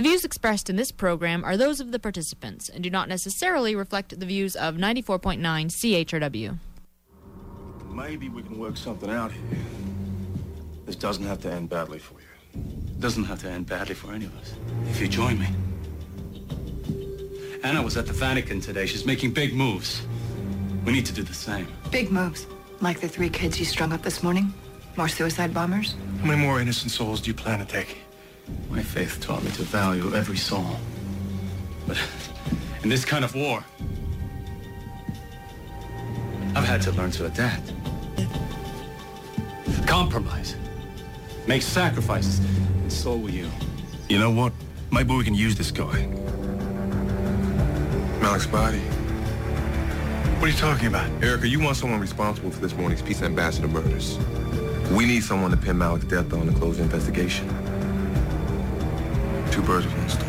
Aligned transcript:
The 0.00 0.08
views 0.08 0.24
expressed 0.24 0.70
in 0.70 0.76
this 0.76 0.90
program 0.90 1.44
are 1.44 1.58
those 1.58 1.78
of 1.78 1.92
the 1.92 1.98
participants 1.98 2.70
and 2.70 2.82
do 2.82 2.88
not 2.88 3.06
necessarily 3.06 3.76
reflect 3.76 4.18
the 4.18 4.24
views 4.24 4.56
of 4.56 4.76
94.9 4.76 5.38
CHRW. 5.42 6.58
Maybe 7.92 8.30
we 8.30 8.42
can 8.42 8.58
work 8.58 8.78
something 8.78 9.10
out 9.10 9.30
here. 9.30 9.58
This 10.86 10.96
doesn't 10.96 11.24
have 11.24 11.42
to 11.42 11.52
end 11.52 11.68
badly 11.68 11.98
for 11.98 12.14
you. 12.14 12.62
It 12.86 12.98
doesn't 12.98 13.24
have 13.24 13.40
to 13.40 13.50
end 13.50 13.66
badly 13.66 13.94
for 13.94 14.14
any 14.14 14.24
of 14.24 14.34
us. 14.38 14.54
If 14.88 15.02
you 15.02 15.06
join 15.06 15.38
me. 15.38 15.48
Anna 17.62 17.82
was 17.82 17.98
at 17.98 18.06
the 18.06 18.14
Vatican 18.14 18.62
today. 18.62 18.86
She's 18.86 19.04
making 19.04 19.32
big 19.32 19.52
moves. 19.52 20.00
We 20.86 20.92
need 20.92 21.04
to 21.04 21.12
do 21.12 21.22
the 21.22 21.34
same. 21.34 21.68
Big 21.90 22.10
moves. 22.10 22.46
Like 22.80 23.00
the 23.02 23.08
three 23.08 23.28
kids 23.28 23.58
you 23.58 23.66
strung 23.66 23.92
up 23.92 24.00
this 24.00 24.22
morning? 24.22 24.54
More 24.96 25.08
suicide 25.08 25.52
bombers? 25.52 25.94
How 26.20 26.28
many 26.28 26.40
more 26.40 26.58
innocent 26.58 26.90
souls 26.90 27.20
do 27.20 27.28
you 27.28 27.34
plan 27.34 27.58
to 27.58 27.66
take? 27.66 27.98
My 28.70 28.82
faith 28.82 29.20
taught 29.20 29.42
me 29.42 29.50
to 29.52 29.62
value 29.62 30.14
every 30.14 30.36
soul. 30.36 30.76
But 31.86 31.98
in 32.82 32.88
this 32.88 33.04
kind 33.04 33.24
of 33.24 33.34
war, 33.34 33.64
I've 36.54 36.64
had 36.64 36.82
to 36.82 36.92
learn 36.92 37.10
to 37.12 37.26
adapt. 37.26 37.72
Compromise. 39.86 40.56
Make 41.46 41.62
sacrifices. 41.62 42.38
And 42.38 42.92
so 42.92 43.16
will 43.16 43.30
you. 43.30 43.50
You 44.08 44.18
know 44.18 44.30
what? 44.30 44.52
Maybe 44.92 45.14
we 45.14 45.24
can 45.24 45.34
use 45.34 45.56
this 45.56 45.70
guy. 45.70 46.06
Malik's 48.20 48.46
body. 48.46 48.78
What 50.38 50.44
are 50.44 50.48
you 50.48 50.56
talking 50.56 50.86
about? 50.86 51.10
Erica, 51.22 51.46
you 51.46 51.60
want 51.60 51.76
someone 51.76 52.00
responsible 52.00 52.50
for 52.50 52.60
this 52.60 52.74
morning's 52.74 53.02
Peace 53.02 53.22
Ambassador 53.22 53.68
murders. 53.68 54.18
We 54.90 55.06
need 55.06 55.22
someone 55.22 55.50
to 55.50 55.56
pin 55.56 55.78
Malik's 55.78 56.06
death 56.06 56.32
on 56.32 56.48
and 56.48 56.56
close 56.56 56.78
the 56.78 56.82
investigation. 56.82 57.48
Two 59.50 59.62
birds 59.62 59.86
with 59.86 59.96
one 59.96 60.08
stone. 60.08 60.28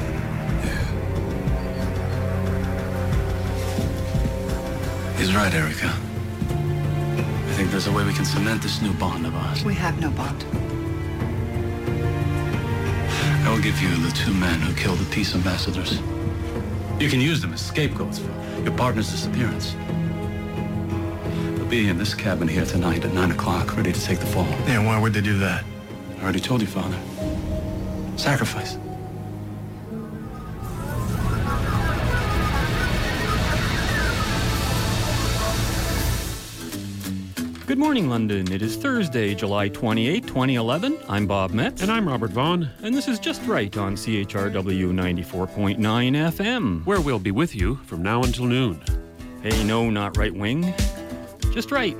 He's 5.18 5.36
right, 5.36 5.54
Erica. 5.54 5.88
I 5.88 7.54
think 7.54 7.70
there's 7.70 7.86
a 7.86 7.92
way 7.92 8.04
we 8.04 8.14
can 8.14 8.26
cement 8.26 8.62
this 8.64 8.82
new 8.82 8.94
bond 8.94 9.28
of 9.28 9.36
ours. 9.36 9.64
We 9.64 9.76
have 9.76 10.00
no 10.00 10.10
bond. 10.10 10.44
I 13.46 13.52
will 13.54 13.62
give 13.62 13.80
you 13.82 13.96
the 13.98 14.12
two 14.12 14.34
men 14.34 14.60
who 14.62 14.74
killed 14.74 14.98
the 14.98 15.10
peace 15.14 15.36
ambassadors. 15.36 16.00
You 17.00 17.10
can 17.10 17.20
use 17.20 17.42
them 17.42 17.54
as 17.54 17.62
scapegoats 17.62 18.20
for 18.20 18.32
your 18.64 18.76
partner's 18.76 19.12
disappearance. 19.12 19.76
They'll 21.56 21.66
be 21.66 21.90
in 21.90 21.98
this 21.98 22.16
cabin 22.16 22.48
here 22.48 22.66
tonight 22.66 23.06
at 23.06 23.14
9 23.14 23.32
o'clock, 23.32 23.78
ready 23.78 23.92
to 23.92 24.02
take 24.02 24.20
the 24.20 24.26
fall. 24.26 24.48
Yeah, 24.66 24.84
why 24.86 25.00
would 25.00 25.14
they 25.14 25.22
do 25.22 25.38
that? 25.40 25.64
I 26.20 26.24
already 26.24 26.40
told 26.40 26.62
you, 26.62 26.68
Father. 26.68 26.98
Sacrifice. 28.18 28.78
Morning, 37.82 38.10
London. 38.10 38.52
It 38.52 38.62
is 38.62 38.76
Thursday, 38.76 39.34
July 39.34 39.68
28, 39.68 40.28
2011. 40.28 41.00
I'm 41.10 41.26
Bob 41.26 41.50
Metz. 41.50 41.82
And 41.82 41.92
I'm 41.92 42.08
Robert 42.08 42.30
Vaughn. 42.30 42.70
And 42.84 42.94
this 42.94 43.08
is 43.08 43.18
Just 43.18 43.42
Right 43.48 43.76
on 43.76 43.96
CHRW 43.96 44.94
94.9 44.94 45.80
FM. 45.80 46.86
Where 46.86 47.02
we'll 47.02 47.18
be 47.18 47.32
with 47.32 47.56
you 47.56 47.78
from 47.88 48.04
now 48.04 48.22
until 48.22 48.46
noon. 48.46 48.80
Hey, 49.42 49.64
no, 49.64 49.90
not 49.90 50.16
right 50.16 50.32
wing. 50.32 50.76
Just 51.54 51.72
right. 51.72 51.98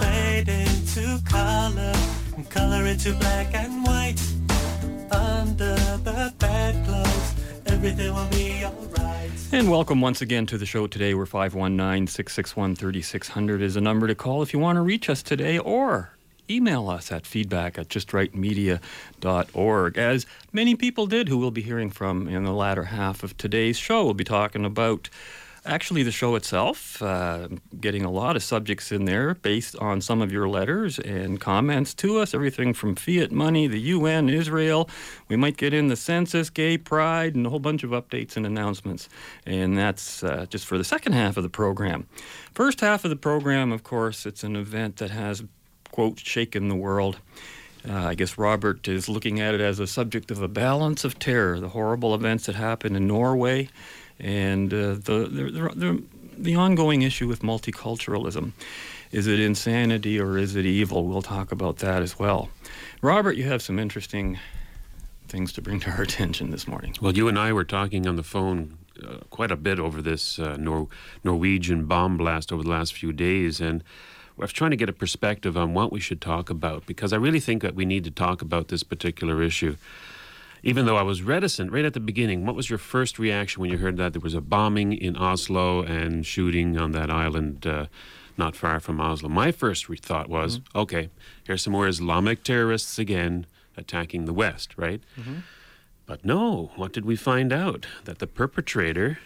Fade 0.00 0.48
into 0.48 1.22
color, 1.26 1.94
and 2.36 2.50
color 2.50 2.86
into 2.86 3.14
black 3.14 3.54
and 3.54 3.84
white. 3.86 4.20
Under 5.12 5.76
the 6.02 6.34
bedclothes, 6.40 7.17
everything 7.78 8.12
will 8.12 8.26
be 8.30 8.64
alright. 8.64 9.30
And 9.52 9.70
welcome 9.70 10.00
once 10.00 10.20
again 10.20 10.46
to 10.46 10.58
the 10.58 10.66
show 10.66 10.88
today, 10.88 11.14
where 11.14 11.26
519 11.26 12.08
661 12.08 12.74
3600 12.74 13.62
is 13.62 13.76
a 13.76 13.80
number 13.80 14.08
to 14.08 14.16
call 14.16 14.42
if 14.42 14.52
you 14.52 14.58
want 14.58 14.78
to 14.78 14.80
reach 14.80 15.08
us 15.08 15.22
today 15.22 15.58
or 15.58 16.10
email 16.50 16.90
us 16.90 17.12
at 17.12 17.24
feedback 17.24 17.78
at 17.78 17.88
justrightmedia.org. 17.88 19.96
As 19.96 20.26
many 20.52 20.74
people 20.74 21.06
did 21.06 21.28
who 21.28 21.38
we'll 21.38 21.52
be 21.52 21.62
hearing 21.62 21.90
from 21.90 22.26
in 22.26 22.42
the 22.42 22.52
latter 22.52 22.82
half 22.84 23.22
of 23.22 23.36
today's 23.36 23.76
show. 23.76 24.04
We'll 24.04 24.14
be 24.14 24.24
talking 24.24 24.64
about 24.64 25.08
actually 25.64 26.02
the 26.02 26.12
show 26.12 26.34
itself, 26.34 27.02
uh, 27.02 27.48
getting 27.80 28.04
a 28.04 28.10
lot 28.10 28.36
of 28.36 28.42
subjects 28.42 28.92
in 28.92 29.04
there 29.04 29.34
based 29.34 29.76
on 29.76 30.00
some 30.00 30.22
of 30.22 30.32
your 30.32 30.48
letters 30.48 30.98
and 30.98 31.40
comments 31.40 31.94
to 31.94 32.18
us, 32.18 32.34
everything 32.34 32.72
from 32.74 32.94
fiat 32.94 33.32
money, 33.32 33.66
the 33.66 33.80
UN, 33.80 34.28
Israel. 34.28 34.88
We 35.28 35.36
might 35.36 35.56
get 35.56 35.74
in 35.74 35.88
the 35.88 35.96
census, 35.96 36.50
gay 36.50 36.78
pride, 36.78 37.34
and 37.34 37.46
a 37.46 37.50
whole 37.50 37.58
bunch 37.58 37.84
of 37.84 37.90
updates 37.90 38.36
and 38.36 38.46
announcements. 38.46 39.08
And 39.46 39.76
that's 39.76 40.22
uh, 40.22 40.46
just 40.48 40.66
for 40.66 40.78
the 40.78 40.84
second 40.84 41.12
half 41.12 41.36
of 41.36 41.42
the 41.42 41.48
program. 41.48 42.06
First 42.54 42.80
half 42.80 43.04
of 43.04 43.10
the 43.10 43.16
program, 43.16 43.72
of 43.72 43.82
course, 43.82 44.26
it's 44.26 44.44
an 44.44 44.56
event 44.56 44.96
that 44.96 45.10
has, 45.10 45.42
quote, 45.90 46.18
shaken 46.18 46.68
the 46.68 46.76
world. 46.76 47.18
Uh, 47.88 47.94
I 47.94 48.14
guess 48.14 48.36
Robert 48.36 48.88
is 48.88 49.08
looking 49.08 49.40
at 49.40 49.54
it 49.54 49.60
as 49.60 49.78
a 49.78 49.86
subject 49.86 50.30
of 50.30 50.42
a 50.42 50.48
balance 50.48 51.04
of 51.04 51.18
terror, 51.18 51.60
the 51.60 51.68
horrible 51.68 52.14
events 52.14 52.46
that 52.46 52.56
happened 52.56 52.96
in 52.96 53.06
Norway 53.06 53.68
and 54.20 54.72
uh, 54.72 54.94
the, 54.94 55.28
the, 55.30 55.72
the, 55.74 56.02
the 56.36 56.54
ongoing 56.54 57.02
issue 57.02 57.28
with 57.28 57.42
multiculturalism. 57.42 58.52
Is 59.10 59.26
it 59.26 59.40
insanity 59.40 60.20
or 60.20 60.36
is 60.36 60.54
it 60.54 60.66
evil? 60.66 61.06
We'll 61.06 61.22
talk 61.22 61.50
about 61.50 61.78
that 61.78 62.02
as 62.02 62.18
well. 62.18 62.50
Robert, 63.00 63.36
you 63.36 63.44
have 63.44 63.62
some 63.62 63.78
interesting 63.78 64.38
things 65.28 65.52
to 65.54 65.62
bring 65.62 65.80
to 65.80 65.90
our 65.90 66.02
attention 66.08 66.50
this 66.50 66.66
morning. 66.66 66.94
Well, 67.00 67.16
you 67.16 67.28
and 67.28 67.38
I 67.38 67.52
were 67.52 67.64
talking 67.64 68.06
on 68.06 68.16
the 68.16 68.22
phone 68.22 68.78
uh, 69.02 69.18
quite 69.30 69.50
a 69.50 69.56
bit 69.56 69.78
over 69.78 70.02
this 70.02 70.38
uh, 70.38 70.56
Nor- 70.58 70.88
Norwegian 71.24 71.86
bomb 71.86 72.16
blast 72.16 72.52
over 72.52 72.62
the 72.62 72.70
last 72.70 72.92
few 72.92 73.12
days, 73.12 73.60
and 73.60 73.82
I 74.36 74.42
was 74.42 74.52
trying 74.52 74.70
to 74.72 74.76
get 74.76 74.88
a 74.88 74.92
perspective 74.92 75.56
on 75.56 75.74
what 75.74 75.92
we 75.92 76.00
should 76.00 76.20
talk 76.20 76.50
about 76.50 76.86
because 76.86 77.12
I 77.12 77.16
really 77.16 77.40
think 77.40 77.62
that 77.62 77.74
we 77.74 77.84
need 77.84 78.04
to 78.04 78.10
talk 78.10 78.42
about 78.42 78.68
this 78.68 78.82
particular 78.82 79.42
issue 79.42 79.76
even 80.62 80.86
though 80.86 80.96
I 80.96 81.02
was 81.02 81.22
reticent 81.22 81.72
right 81.72 81.84
at 81.84 81.94
the 81.94 82.00
beginning, 82.00 82.44
what 82.44 82.56
was 82.56 82.68
your 82.70 82.78
first 82.78 83.18
reaction 83.18 83.60
when 83.60 83.70
you 83.70 83.78
heard 83.78 83.96
that 83.96 84.12
there 84.12 84.20
was 84.20 84.34
a 84.34 84.40
bombing 84.40 84.92
in 84.92 85.16
Oslo 85.16 85.82
and 85.82 86.26
shooting 86.26 86.78
on 86.78 86.92
that 86.92 87.10
island 87.10 87.66
uh, 87.66 87.86
not 88.36 88.56
far 88.56 88.80
from 88.80 89.00
Oslo? 89.00 89.28
My 89.28 89.52
first 89.52 89.88
re- 89.88 89.96
thought 89.96 90.28
was, 90.28 90.58
mm-hmm. 90.58 90.78
okay, 90.78 91.10
here's 91.44 91.62
some 91.62 91.72
more 91.72 91.88
Islamic 91.88 92.42
terrorists 92.42 92.98
again 92.98 93.46
attacking 93.76 94.24
the 94.24 94.32
West, 94.32 94.74
right? 94.76 95.02
Mm-hmm. 95.18 95.38
But 96.06 96.24
no, 96.24 96.70
what 96.76 96.92
did 96.92 97.04
we 97.04 97.16
find 97.16 97.52
out? 97.52 97.86
That 98.04 98.18
the 98.18 98.26
perpetrator, 98.26 99.18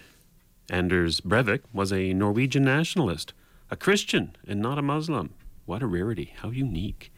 Anders 0.68 1.20
Breivik, 1.20 1.60
was 1.72 1.92
a 1.92 2.12
Norwegian 2.12 2.64
nationalist, 2.64 3.32
a 3.70 3.76
Christian, 3.76 4.36
and 4.46 4.60
not 4.60 4.78
a 4.78 4.82
Muslim. 4.82 5.32
What 5.64 5.82
a 5.82 5.86
rarity! 5.86 6.34
How 6.38 6.50
unique. 6.50 7.11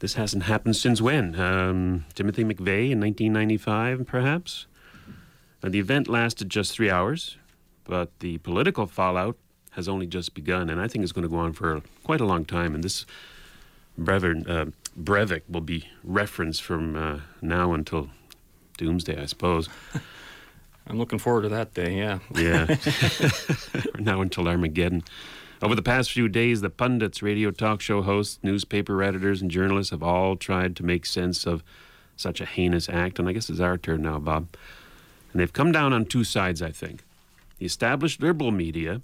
This 0.00 0.14
hasn't 0.14 0.44
happened 0.44 0.76
since 0.76 1.00
when? 1.00 1.38
Um, 1.38 2.06
Timothy 2.14 2.42
McVeigh 2.42 2.90
in 2.90 3.00
1995, 3.00 4.06
perhaps? 4.06 4.66
Now, 5.62 5.68
the 5.68 5.78
event 5.78 6.08
lasted 6.08 6.48
just 6.48 6.72
three 6.72 6.90
hours, 6.90 7.36
but 7.84 8.18
the 8.20 8.38
political 8.38 8.86
fallout 8.86 9.36
has 9.72 9.88
only 9.88 10.06
just 10.06 10.34
begun, 10.34 10.70
and 10.70 10.80
I 10.80 10.88
think 10.88 11.02
it's 11.02 11.12
going 11.12 11.22
to 11.22 11.28
go 11.28 11.36
on 11.36 11.52
for 11.52 11.82
quite 12.02 12.22
a 12.22 12.24
long 12.24 12.46
time. 12.46 12.74
And 12.74 12.82
this 12.82 13.04
Breivik, 14.00 14.48
uh, 14.48 14.66
Breivik 14.98 15.42
will 15.50 15.60
be 15.60 15.86
referenced 16.02 16.62
from 16.62 16.96
uh, 16.96 17.20
now 17.42 17.74
until 17.74 18.08
doomsday, 18.78 19.20
I 19.20 19.26
suppose. 19.26 19.68
I'm 20.86 20.98
looking 20.98 21.18
forward 21.18 21.42
to 21.42 21.50
that 21.50 21.74
day, 21.74 21.98
yeah. 21.98 22.18
Yeah. 22.34 22.74
now 23.98 24.22
until 24.22 24.48
Armageddon. 24.48 25.04
Over 25.62 25.74
the 25.74 25.82
past 25.82 26.10
few 26.10 26.26
days, 26.26 26.62
the 26.62 26.70
pundits, 26.70 27.22
radio 27.22 27.50
talk 27.50 27.82
show 27.82 28.00
hosts, 28.00 28.38
newspaper 28.42 29.02
editors, 29.02 29.42
and 29.42 29.50
journalists 29.50 29.90
have 29.90 30.02
all 30.02 30.36
tried 30.36 30.74
to 30.76 30.82
make 30.82 31.04
sense 31.04 31.46
of 31.46 31.62
such 32.16 32.40
a 32.40 32.46
heinous 32.46 32.88
act. 32.88 33.18
And 33.18 33.28
I 33.28 33.32
guess 33.32 33.50
it's 33.50 33.60
our 33.60 33.76
turn 33.76 34.00
now, 34.00 34.18
Bob. 34.18 34.48
And 35.32 35.40
they've 35.40 35.52
come 35.52 35.70
down 35.70 35.92
on 35.92 36.06
two 36.06 36.24
sides, 36.24 36.62
I 36.62 36.70
think. 36.70 37.04
The 37.58 37.66
established 37.66 38.22
liberal 38.22 38.52
media 38.52 39.02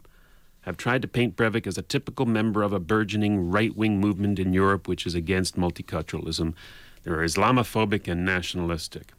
have 0.62 0.78
tried 0.78 1.02
to 1.02 1.08
paint 1.08 1.36
Breivik 1.36 1.66
as 1.66 1.76
a 1.76 1.82
typical 1.82 2.24
member 2.24 2.62
of 2.62 2.72
a 2.72 2.80
burgeoning 2.80 3.50
right 3.50 3.76
wing 3.76 4.00
movement 4.00 4.38
in 4.38 4.54
Europe 4.54 4.88
which 4.88 5.04
is 5.04 5.14
against 5.14 5.56
multiculturalism. 5.56 6.54
They're 7.02 7.18
Islamophobic 7.18 8.08
and 8.08 8.24
nationalistic. 8.24 9.12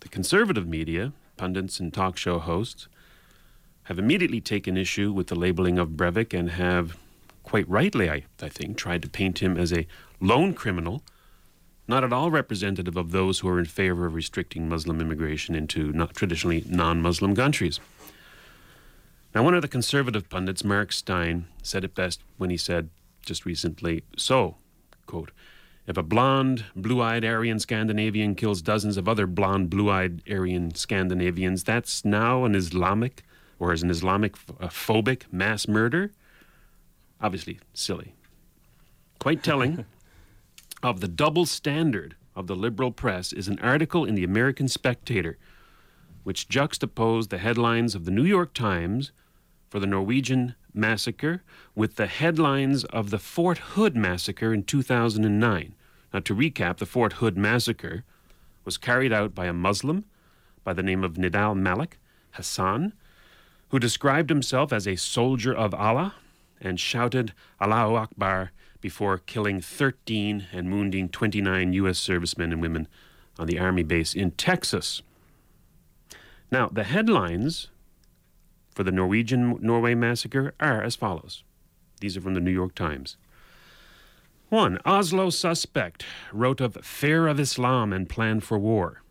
The 0.00 0.08
conservative 0.08 0.68
media, 0.68 1.12
pundits 1.36 1.80
and 1.80 1.92
talk 1.92 2.16
show 2.16 2.38
hosts, 2.38 2.86
have 3.86 4.00
immediately 4.00 4.40
taken 4.40 4.76
issue 4.76 5.12
with 5.12 5.28
the 5.28 5.36
labeling 5.36 5.78
of 5.78 5.90
Breivik 5.90 6.36
and 6.36 6.50
have, 6.50 6.96
quite 7.44 7.68
rightly, 7.68 8.10
I, 8.10 8.24
I 8.42 8.48
think, 8.48 8.76
tried 8.76 9.02
to 9.02 9.08
paint 9.08 9.38
him 9.38 9.56
as 9.56 9.72
a 9.72 9.86
lone 10.20 10.54
criminal, 10.54 11.02
not 11.86 12.02
at 12.02 12.12
all 12.12 12.32
representative 12.32 12.96
of 12.96 13.12
those 13.12 13.38
who 13.38 13.48
are 13.48 13.60
in 13.60 13.64
favor 13.64 14.04
of 14.04 14.14
restricting 14.14 14.68
Muslim 14.68 15.00
immigration 15.00 15.54
into 15.54 15.92
not 15.92 16.14
traditionally 16.14 16.64
non 16.66 17.00
Muslim 17.00 17.36
countries. 17.36 17.78
Now, 19.32 19.44
one 19.44 19.54
of 19.54 19.62
the 19.62 19.68
conservative 19.68 20.28
pundits, 20.28 20.64
Mark 20.64 20.90
Steyn, 20.90 21.46
said 21.62 21.84
it 21.84 21.94
best 21.94 22.22
when 22.38 22.50
he 22.50 22.56
said 22.56 22.90
just 23.24 23.46
recently, 23.46 24.02
So, 24.16 24.56
quote, 25.06 25.30
If 25.86 25.96
a 25.96 26.02
blonde, 26.02 26.64
blue 26.74 27.00
eyed 27.00 27.24
Aryan 27.24 27.60
Scandinavian 27.60 28.34
kills 28.34 28.62
dozens 28.62 28.96
of 28.96 29.08
other 29.08 29.28
blonde, 29.28 29.70
blue 29.70 29.88
eyed 29.90 30.22
Aryan 30.28 30.74
Scandinavians, 30.74 31.62
that's 31.62 32.04
now 32.04 32.44
an 32.44 32.56
Islamic 32.56 33.22
or 33.58 33.72
as 33.72 33.82
an 33.82 33.90
Islamic 33.90 34.36
uh, 34.60 34.68
phobic 34.68 35.22
mass 35.32 35.66
murder? 35.68 36.12
Obviously, 37.20 37.58
silly. 37.72 38.14
Quite 39.18 39.42
telling 39.42 39.86
of 40.82 41.00
the 41.00 41.08
double 41.08 41.46
standard 41.46 42.16
of 42.34 42.46
the 42.46 42.56
liberal 42.56 42.92
press 42.92 43.32
is 43.32 43.48
an 43.48 43.58
article 43.60 44.04
in 44.04 44.14
the 44.14 44.24
American 44.24 44.68
Spectator 44.68 45.38
which 46.26 46.48
juxtaposed 46.48 47.30
the 47.30 47.38
headlines 47.38 47.94
of 47.94 48.04
the 48.04 48.10
New 48.10 48.24
York 48.24 48.52
Times 48.52 49.12
for 49.70 49.78
the 49.78 49.86
Norwegian 49.86 50.56
massacre 50.74 51.44
with 51.76 51.94
the 51.94 52.08
headlines 52.08 52.84
of 52.86 53.10
the 53.10 53.18
Fort 53.20 53.58
Hood 53.58 53.96
massacre 53.96 54.52
in 54.52 54.64
2009. 54.64 55.74
Now, 56.12 56.18
to 56.18 56.34
recap, 56.34 56.78
the 56.78 56.86
Fort 56.86 57.14
Hood 57.14 57.36
massacre 57.36 58.02
was 58.64 58.76
carried 58.76 59.12
out 59.12 59.36
by 59.36 59.46
a 59.46 59.52
Muslim 59.52 60.04
by 60.64 60.72
the 60.72 60.82
name 60.82 61.04
of 61.04 61.14
Nidal 61.14 61.56
Malik 61.56 62.00
Hasan, 62.32 62.92
who 63.68 63.78
described 63.78 64.30
himself 64.30 64.72
as 64.72 64.86
a 64.86 64.96
soldier 64.96 65.54
of 65.54 65.74
Allah 65.74 66.14
and 66.60 66.78
shouted 66.80 67.32
Allahu 67.60 67.94
Akbar 67.94 68.52
before 68.80 69.18
killing 69.18 69.60
13 69.60 70.46
and 70.52 70.72
wounding 70.72 71.08
29 71.08 71.72
U.S. 71.72 71.98
servicemen 71.98 72.52
and 72.52 72.62
women 72.62 72.88
on 73.38 73.46
the 73.46 73.58
Army 73.58 73.82
base 73.82 74.14
in 74.14 74.30
Texas. 74.32 75.02
Now, 76.50 76.68
the 76.68 76.84
headlines 76.84 77.68
for 78.74 78.84
the 78.84 78.92
Norwegian 78.92 79.58
Norway 79.60 79.94
massacre 79.94 80.54
are 80.60 80.82
as 80.82 80.96
follows. 80.96 81.42
These 82.00 82.16
are 82.16 82.20
from 82.20 82.34
the 82.34 82.40
New 82.40 82.50
York 82.50 82.74
Times. 82.74 83.16
1. 84.48 84.78
Oslo 84.84 85.30
suspect 85.30 86.04
wrote 86.32 86.60
of 86.60 86.76
fear 86.84 87.26
of 87.26 87.40
Islam 87.40 87.92
and 87.92 88.08
plan 88.08 88.38
for 88.40 88.58
war. 88.58 89.02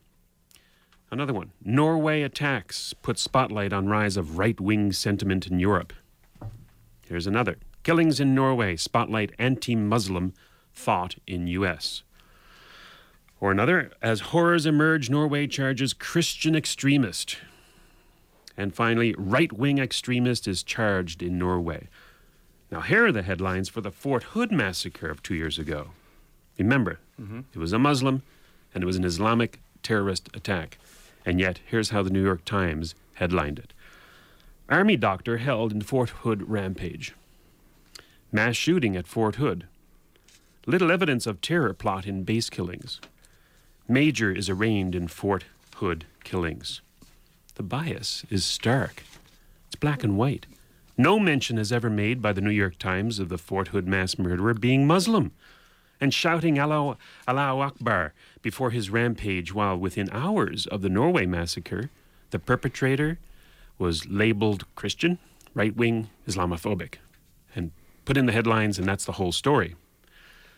Another 1.12 1.34
one. 1.34 1.52
Norway 1.64 2.22
attacks 2.24 2.94
put 2.94 3.18
spotlight 3.18 3.72
on 3.72 3.88
rise 3.88 4.18
of 4.18 4.38
right 4.38 4.60
wing 4.60 4.92
sentiment 4.92 5.48
in 5.48 5.60
Europe. 5.60 5.94
Here's 7.08 7.28
another. 7.28 7.58
Killings 7.84 8.20
in 8.20 8.34
Norway 8.34 8.76
spotlight 8.76 9.32
anti 9.38 9.76
Muslim 9.76 10.34
thought 10.74 11.16
in 11.28 11.48
U.S. 11.48 12.04
Or 13.40 13.52
another, 13.52 13.92
as 14.02 14.22
horrors 14.22 14.66
emerge, 14.66 15.10
Norway 15.10 15.48
charges 15.48 15.94
Christian 15.94 16.56
extremist. 16.56 17.38
And 18.58 18.74
finally, 18.74 19.14
right 19.18 19.54
wing 19.54 19.78
extremist 19.78 20.48
is 20.48 20.64
charged 20.64 21.22
in 21.22 21.38
Norway. 21.38 21.90
Now, 22.72 22.82
here 22.82 23.06
are 23.06 23.12
the 23.12 23.22
headlines 23.22 23.70
for 23.70 23.82
the 23.82 23.92
Fort 23.92 24.24
Hood 24.24 24.52
massacre 24.52 25.10
of 25.10 25.22
two 25.22 25.36
years 25.36 25.60
ago. 25.60 25.90
Remember, 26.58 27.00
mm-hmm. 27.22 27.42
it 27.54 27.60
was 27.60 27.74
a 27.74 27.80
Muslim 27.80 28.24
and 28.74 28.84
it 28.84 28.88
was 28.88 28.96
an 28.96 29.04
Islamic 29.04 29.60
terrorist 29.84 30.30
attack. 30.34 30.78
And 31.26 31.40
yet, 31.40 31.60
here's 31.66 31.90
how 31.90 32.04
the 32.04 32.10
New 32.10 32.24
York 32.24 32.46
Times 32.46 32.94
headlined 33.16 33.60
it 33.60 33.74
Army 34.70 34.96
doctor 34.96 35.38
held 35.38 35.72
in 35.72 35.82
Fort 35.82 36.10
Hood 36.10 36.50
rampage. 36.50 37.14
Mass 38.32 38.56
shooting 38.56 38.96
at 38.96 39.08
Fort 39.08 39.36
Hood. 39.36 39.66
Little 40.66 40.92
evidence 40.92 41.28
of 41.28 41.42
terror 41.42 41.74
plot 41.74 42.06
in 42.06 42.24
base 42.24 42.50
killings. 42.50 43.00
Major 43.88 44.32
is 44.32 44.50
arraigned 44.50 44.96
in 44.96 45.08
Fort 45.08 45.46
Hood 45.76 46.06
killings. 46.24 46.82
The 47.56 47.64
bias 47.64 48.26
is 48.30 48.44
stark. 48.44 49.04
It's 49.68 49.76
black 49.76 50.04
and 50.04 50.18
white. 50.18 50.48
No 50.98 51.20
mention 51.20 51.58
is 51.58 51.72
ever 51.72 51.90
made 51.90 52.22
by 52.22 52.34
the 52.34 52.42
New 52.42 52.50
York 52.52 52.78
Times 52.78 53.20
of 53.20 53.30
the 53.30 53.38
Fort 53.38 53.70
Hood 53.70 53.88
mass 53.88 54.18
murderer 54.18 54.54
being 54.54 54.88
Muslim 54.88 55.32
and 56.06 56.14
shouting 56.14 56.60
Allahu, 56.60 56.96
Allahu 57.28 57.62
Akbar 57.62 58.14
before 58.44 58.70
his 58.70 58.92
rampage, 58.92 59.52
while 59.56 59.76
within 59.76 60.08
hours 60.12 60.68
of 60.68 60.84
the 60.84 60.90
Norway 60.90 61.26
massacre, 61.26 61.90
the 62.30 62.38
perpetrator 62.38 63.18
was 63.80 64.06
labeled 64.08 64.66
Christian, 64.76 65.18
right 65.56 65.76
wing, 65.76 66.10
Islamophobic, 66.28 66.96
and 67.56 67.72
put 68.06 68.18
in 68.18 68.28
the 68.28 68.32
headlines, 68.34 68.78
and 68.78 68.88
that's 68.88 69.06
the 69.06 69.14
whole 69.14 69.32
story. 69.32 69.74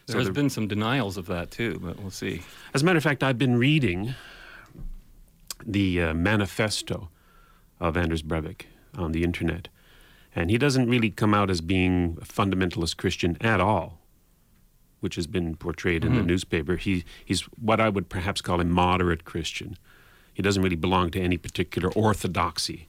There 0.06 0.16
So 0.16 0.18
has 0.20 0.28
the- 0.28 0.34
been 0.34 0.50
some 0.50 0.68
denials 0.68 1.16
of 1.16 1.28
that 1.28 1.50
too, 1.50 1.80
but 1.82 1.98
we'll 1.98 2.12
see. 2.12 2.42
As 2.74 2.82
a 2.82 2.86
matter 2.86 2.98
of 2.98 3.04
fact, 3.04 3.24
I've 3.24 3.38
been 3.38 3.58
reading 3.58 4.16
the 5.66 6.02
uh, 6.02 6.14
manifesto 6.14 7.10
of 7.80 7.96
Anders 7.96 8.22
Breivik 8.22 8.64
on 8.96 9.14
the 9.14 9.24
internet, 9.24 9.70
and 10.36 10.50
he 10.50 10.58
doesn't 10.58 10.90
really 10.90 11.10
come 11.10 11.34
out 11.34 11.50
as 11.50 11.62
being 11.62 12.18
a 12.22 12.26
fundamentalist 12.26 12.98
Christian 12.98 13.38
at 13.40 13.62
all, 13.62 14.00
which 15.08 15.16
has 15.16 15.26
been 15.26 15.56
portrayed 15.56 16.04
in 16.04 16.16
the 16.18 16.22
newspaper. 16.22 16.76
He 16.76 17.06
he's 17.24 17.44
what 17.62 17.80
I 17.80 17.88
would 17.88 18.10
perhaps 18.10 18.42
call 18.42 18.60
a 18.60 18.66
moderate 18.66 19.24
Christian. 19.24 19.78
He 20.34 20.42
doesn't 20.44 20.62
really 20.62 20.76
belong 20.76 21.12
to 21.12 21.22
any 21.22 21.38
particular 21.38 21.90
orthodoxy. 21.94 22.88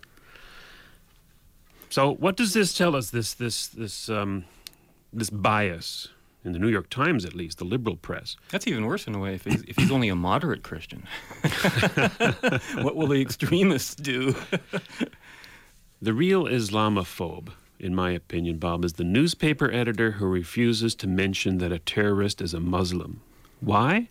So, 1.90 2.12
what 2.16 2.36
does 2.36 2.54
this 2.54 2.76
tell 2.76 2.96
us? 2.96 3.10
This 3.10 3.34
this 3.34 3.68
this 3.68 4.08
um, 4.08 4.46
this 5.12 5.30
bias 5.30 6.08
in 6.44 6.50
the 6.50 6.58
New 6.58 6.66
York 6.66 6.90
Times, 6.90 7.24
at 7.24 7.36
least, 7.36 7.58
the 7.58 7.64
liberal 7.64 7.94
press. 7.94 8.36
That's 8.50 8.66
even 8.66 8.84
worse 8.84 9.06
in 9.06 9.14
a 9.14 9.20
way 9.20 9.34
if 9.34 9.44
he's, 9.44 9.62
if 9.62 9.76
he's 9.76 9.92
only 9.92 10.08
a 10.08 10.16
moderate 10.16 10.64
Christian. 10.64 11.06
what 12.82 12.96
will 12.96 13.06
the 13.06 13.20
extremists 13.20 13.94
do? 13.94 14.34
The 16.02 16.12
real 16.12 16.44
Islamophobe, 16.46 17.50
in 17.80 17.94
my 17.94 18.10
opinion, 18.10 18.58
Bob, 18.58 18.84
is 18.84 18.94
the 18.94 19.04
newspaper 19.04 19.70
editor 19.72 20.12
who 20.12 20.26
refuses 20.26 20.94
to 20.96 21.06
mention 21.06 21.58
that 21.58 21.72
a 21.72 21.78
terrorist 21.78 22.40
is 22.40 22.54
a 22.54 22.60
Muslim. 22.60 23.20
Why? 23.60 24.08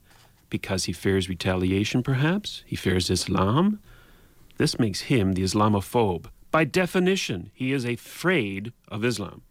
Because 0.49 0.85
he 0.85 0.93
fears 0.93 1.27
retaliation, 1.27 2.03
perhaps? 2.03 2.63
He 2.65 2.75
fears 2.75 3.09
Islam? 3.09 3.79
This 4.57 4.79
makes 4.79 5.01
him 5.01 5.33
the 5.33 5.43
Islamophobe. 5.43 6.27
By 6.51 6.63
definition, 6.63 7.51
he 7.53 7.73
is 7.73 7.85
afraid 7.85 8.71
of 8.87 9.03
Islam. 9.03 9.41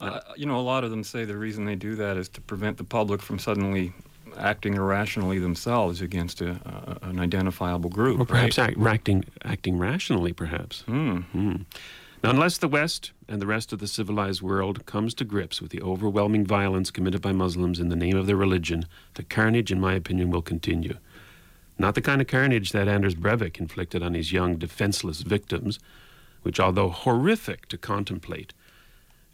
Uh, 0.00 0.20
you 0.36 0.46
know, 0.46 0.58
a 0.58 0.62
lot 0.62 0.84
of 0.84 0.90
them 0.90 1.02
say 1.02 1.24
the 1.24 1.36
reason 1.36 1.64
they 1.64 1.74
do 1.74 1.94
that 1.96 2.16
is 2.16 2.28
to 2.30 2.40
prevent 2.40 2.76
the 2.76 2.84
public 2.84 3.22
from 3.22 3.38
suddenly 3.38 3.92
acting 4.38 4.74
irrationally 4.74 5.38
themselves 5.38 6.00
against 6.00 6.40
a, 6.40 6.50
a, 7.02 7.08
an 7.08 7.18
identifiable 7.18 7.90
group. 7.90 8.20
Or 8.20 8.24
perhaps 8.24 8.58
right? 8.58 8.70
act, 8.70 8.86
acting, 8.86 9.24
acting 9.44 9.78
rationally, 9.78 10.32
perhaps. 10.32 10.82
Hmm. 10.82 11.20
Now, 12.22 12.30
unless 12.30 12.58
the 12.58 12.68
West 12.68 13.12
and 13.28 13.40
the 13.40 13.46
rest 13.46 13.72
of 13.72 13.78
the 13.78 13.86
civilized 13.86 14.42
world 14.42 14.86
comes 14.86 15.14
to 15.14 15.24
grips 15.24 15.60
with 15.60 15.70
the 15.70 15.82
overwhelming 15.82 16.46
violence 16.46 16.90
committed 16.90 17.20
by 17.20 17.32
Muslims 17.32 17.78
in 17.78 17.88
the 17.88 17.96
name 17.96 18.16
of 18.16 18.26
their 18.26 18.36
religion, 18.36 18.86
the 19.14 19.22
carnage, 19.22 19.70
in 19.70 19.80
my 19.80 19.94
opinion, 19.94 20.30
will 20.30 20.42
continue. 20.42 20.96
Not 21.78 21.94
the 21.94 22.00
kind 22.00 22.20
of 22.22 22.26
carnage 22.26 22.72
that 22.72 22.88
Anders 22.88 23.14
Breivik 23.14 23.58
inflicted 23.58 24.02
on 24.02 24.14
his 24.14 24.32
young, 24.32 24.56
defenseless 24.56 25.20
victims, 25.20 25.78
which, 26.42 26.58
although 26.58 26.88
horrific 26.88 27.68
to 27.68 27.76
contemplate, 27.76 28.54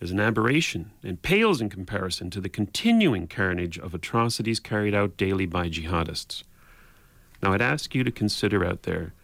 is 0.01 0.11
an 0.11 0.19
aberration 0.19 0.91
and 1.05 1.23
pales 1.23 1.61
in 1.61 1.71
comparison 1.71 2.31
to 2.31 2.41
the 2.41 2.49
continuing 2.49 3.29
carnage 3.29 3.79
of 3.79 3.95
atrocities 3.95 4.59
carried 4.59 4.95
out 4.95 5.17
daily 5.17 5.47
by 5.47 5.69
jihadists. 5.69 6.43
Now, 7.41 7.53
I'd 7.53 7.63
ask 7.63 7.95
you 7.95 8.03
to 8.03 8.11
consider 8.11 8.65
out 8.65 8.83
there 8.83 9.15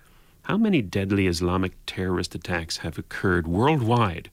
how 0.49 0.57
many 0.57 0.81
deadly 0.81 1.27
Islamic 1.27 1.73
terrorist 1.85 2.35
attacks 2.35 2.79
have 2.79 2.97
occurred 2.97 3.47
worldwide 3.47 4.31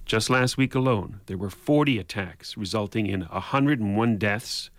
Just 0.04 0.30
last 0.30 0.56
week 0.56 0.74
alone, 0.74 1.20
there 1.26 1.36
were 1.36 1.50
40 1.50 1.98
attacks, 1.98 2.56
resulting 2.56 3.06
in 3.06 3.22
101 3.22 4.16
deaths 4.16 4.70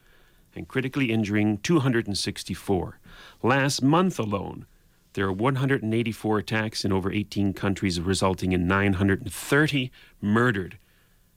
and 0.55 0.67
critically 0.67 1.11
injuring 1.11 1.59
264. 1.59 2.99
Last 3.43 3.81
month 3.83 4.17
alone, 4.19 4.65
there 5.13 5.25
are 5.25 5.31
184 5.31 6.37
attacks 6.37 6.85
in 6.85 6.91
over 6.91 7.11
18 7.11 7.53
countries, 7.53 7.99
resulting 7.99 8.51
in 8.51 8.67
930 8.67 9.91
murdered 10.21 10.77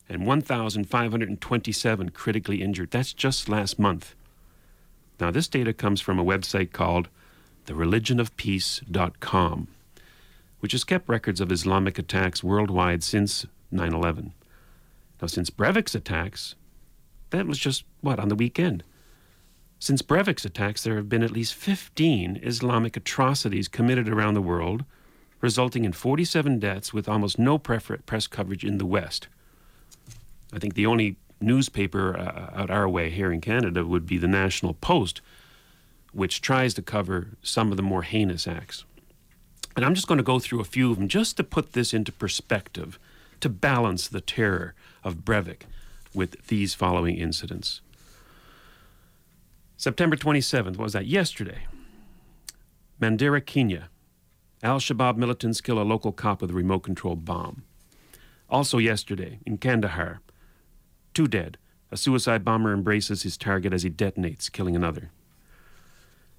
and 0.09 0.27
1,527 0.27 2.09
critically 2.09 2.61
injured. 2.61 2.91
That's 2.91 3.13
just 3.13 3.49
last 3.49 3.79
month. 3.79 4.13
Now, 5.19 5.31
this 5.31 5.47
data 5.47 5.73
comes 5.73 6.01
from 6.01 6.19
a 6.19 6.25
website 6.25 6.71
called 6.71 7.07
thereligionofpeace.com, 7.65 9.67
which 10.59 10.73
has 10.73 10.83
kept 10.83 11.09
records 11.09 11.41
of 11.41 11.51
Islamic 11.51 11.97
attacks 11.97 12.43
worldwide 12.43 13.03
since 13.03 13.47
9 13.71 13.93
11. 13.93 14.33
Now, 15.21 15.27
since 15.27 15.49
Breivik's 15.49 15.95
attacks, 15.95 16.55
that 17.29 17.47
was 17.47 17.57
just, 17.57 17.85
what, 18.01 18.19
on 18.19 18.27
the 18.27 18.35
weekend? 18.35 18.83
Since 19.83 20.01
Breivik's 20.01 20.45
attacks, 20.45 20.81
there 20.81 20.95
have 20.95 21.09
been 21.09 21.23
at 21.23 21.31
least 21.31 21.55
15 21.55 22.39
Islamic 22.41 22.95
atrocities 22.95 23.67
committed 23.67 24.07
around 24.07 24.33
the 24.33 24.41
world, 24.41 24.85
resulting 25.41 25.83
in 25.83 25.91
47 25.91 26.57
deaths 26.57 26.93
with 26.93 27.09
almost 27.09 27.37
no 27.37 27.57
press 27.57 28.27
coverage 28.27 28.63
in 28.63 28.77
the 28.77 28.85
West. 28.85 29.27
I 30.53 30.59
think 30.59 30.75
the 30.75 30.85
only 30.85 31.17
newspaper 31.41 32.17
uh, 32.17 32.61
out 32.61 32.71
our 32.71 32.87
way 32.87 33.09
here 33.09 33.29
in 33.29 33.41
Canada 33.41 33.85
would 33.85 34.05
be 34.05 34.17
the 34.17 34.25
National 34.25 34.73
Post, 34.73 35.19
which 36.13 36.39
tries 36.39 36.73
to 36.75 36.81
cover 36.81 37.31
some 37.41 37.69
of 37.69 37.75
the 37.75 37.83
more 37.83 38.03
heinous 38.03 38.47
acts. 38.47 38.85
And 39.75 39.83
I'm 39.83 39.95
just 39.95 40.07
going 40.07 40.17
to 40.17 40.23
go 40.23 40.39
through 40.39 40.61
a 40.61 40.63
few 40.63 40.91
of 40.91 40.97
them 40.97 41.09
just 41.09 41.35
to 41.35 41.43
put 41.43 41.73
this 41.73 41.93
into 41.93 42.13
perspective, 42.13 42.97
to 43.41 43.49
balance 43.49 44.07
the 44.07 44.21
terror 44.21 44.75
of 45.03 45.25
Breivik 45.25 45.63
with 46.13 46.47
these 46.47 46.73
following 46.73 47.17
incidents. 47.17 47.81
September 49.77 50.15
27th, 50.15 50.77
was 50.77 50.93
that 50.93 51.05
yesterday? 51.05 51.65
Mandera, 53.01 53.45
Kenya. 53.45 53.89
Al 54.61 54.79
Shabaab 54.79 55.17
militants 55.17 55.59
kill 55.59 55.79
a 55.79 55.83
local 55.83 56.11
cop 56.11 56.41
with 56.41 56.51
a 56.51 56.53
remote 56.53 56.83
control 56.83 57.15
bomb. 57.15 57.63
Also 58.49 58.77
yesterday, 58.77 59.39
in 59.45 59.57
Kandahar, 59.57 60.19
two 61.13 61.27
dead. 61.27 61.57
A 61.91 61.97
suicide 61.97 62.43
bomber 62.43 62.73
embraces 62.73 63.23
his 63.23 63.37
target 63.37 63.73
as 63.73 63.83
he 63.83 63.89
detonates, 63.89 64.51
killing 64.51 64.75
another. 64.75 65.11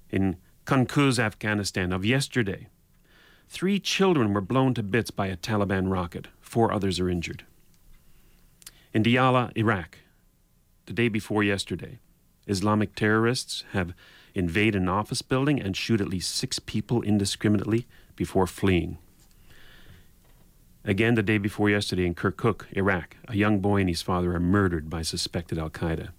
In 0.09 0.37
Kunduz, 0.65 1.19
Afghanistan, 1.19 1.93
of 1.93 2.03
yesterday, 2.03 2.67
three 3.47 3.79
children 3.79 4.33
were 4.33 4.41
blown 4.41 4.73
to 4.73 4.83
bits 4.83 5.11
by 5.11 5.27
a 5.27 5.37
Taliban 5.37 5.91
rocket. 5.91 6.27
Four 6.41 6.73
others 6.73 6.99
are 6.99 7.09
injured. 7.09 7.45
In 8.93 9.03
Diyala, 9.03 9.55
Iraq, 9.55 9.99
the 10.87 10.93
day 10.93 11.09
before 11.09 11.43
yesterday, 11.43 11.99
Islamic 12.47 12.95
terrorists 12.95 13.63
have 13.71 13.93
invade 14.33 14.75
an 14.75 14.89
office 14.89 15.21
building 15.21 15.61
and 15.61 15.75
shoot 15.75 16.01
at 16.01 16.09
least 16.09 16.35
six 16.35 16.59
people 16.59 17.01
indiscriminately 17.01 17.85
before 18.15 18.47
fleeing. 18.47 18.97
Again, 20.83 21.15
the 21.15 21.23
day 21.23 21.39
before 21.39 21.69
yesterday 21.69 22.05
in 22.05 22.13
Kirkuk, 22.13 22.65
Iraq, 22.73 23.17
a 23.27 23.35
young 23.35 23.59
boy 23.59 23.79
and 23.81 23.89
his 23.89 24.01
father 24.03 24.35
are 24.35 24.39
murdered 24.39 24.89
by 24.89 25.01
suspected 25.01 25.57
Al 25.57 25.69
Qaeda. 25.71 26.09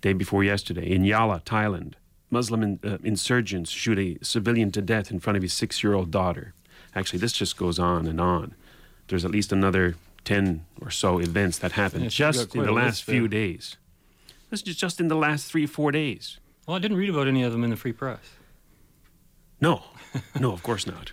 Day 0.00 0.14
before 0.14 0.42
yesterday 0.42 0.90
in 0.90 1.02
Yala, 1.02 1.42
Thailand, 1.44 1.94
Muslim 2.30 2.62
in, 2.62 2.80
uh, 2.82 2.98
insurgents 3.04 3.70
shoot 3.70 3.98
a 3.98 4.16
civilian 4.24 4.70
to 4.72 4.80
death 4.80 5.10
in 5.10 5.20
front 5.20 5.36
of 5.36 5.42
his 5.42 5.52
six 5.52 5.82
year 5.84 5.94
old 5.94 6.10
daughter. 6.10 6.54
Actually, 6.94 7.18
this 7.18 7.32
just 7.32 7.56
goes 7.56 7.78
on 7.78 8.06
and 8.06 8.20
on. 8.20 8.54
There's 9.08 9.24
at 9.24 9.30
least 9.30 9.52
another 9.52 9.96
10 10.24 10.64
or 10.80 10.90
so 10.90 11.18
events 11.18 11.58
that 11.58 11.72
happened 11.72 12.04
Yeah, 12.04 12.08
so 12.08 12.24
you 12.26 12.32
got 12.32 12.34
just 12.34 12.54
in 12.56 12.62
the 12.64 12.72
last 12.72 13.04
few 13.04 13.22
there. 13.22 13.40
days. 13.40 13.76
This 14.50 14.62
is 14.62 14.76
just 14.76 15.00
in 15.00 15.08
the 15.08 15.16
last 15.16 15.50
three 15.50 15.66
four 15.66 15.92
days. 15.92 16.38
Well, 16.66 16.76
I 16.76 16.80
didn't 16.80 16.96
read 16.96 17.10
about 17.10 17.28
any 17.28 17.42
of 17.42 17.52
them 17.52 17.64
in 17.64 17.70
the 17.70 17.76
free 17.76 17.92
press. 17.92 18.20
No, 19.60 19.84
no, 20.40 20.52
of 20.52 20.62
course 20.62 20.86
not. 20.86 21.12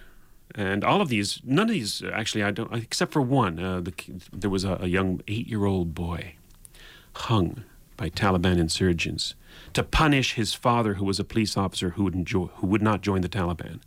And 0.56 0.84
all 0.84 1.02
of 1.02 1.10
these, 1.10 1.42
none 1.44 1.68
of 1.68 1.74
these, 1.74 2.04
actually, 2.14 2.44
I 2.44 2.52
don't, 2.52 2.74
except 2.74 3.12
for 3.12 3.22
one. 3.22 3.60
Uh, 3.60 3.82
the, 3.82 3.94
there 4.32 4.50
was 4.50 4.64
a, 4.64 4.78
a 4.82 4.88
young 4.88 5.22
eight-year-old 5.28 5.96
boy 5.96 6.36
hung 7.14 7.64
by 7.98 8.10
Taliban 8.10 8.58
insurgents 8.60 9.34
to 9.74 9.84
punish 9.84 10.34
his 10.34 10.54
father, 10.54 10.96
who 10.96 11.06
was 11.06 11.20
a 11.20 11.24
police 11.24 11.58
officer 11.58 11.92
who 11.92 12.04
would, 12.04 12.14
enjoy, 12.14 12.46
who 12.56 12.68
would 12.68 12.82
not 12.82 13.02
join 13.02 13.22
the 13.22 13.30
Taliban. 13.30 13.80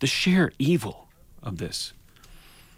The 0.00 0.06
sheer 0.06 0.52
evil 0.58 1.08
of 1.42 1.58
this. 1.58 1.92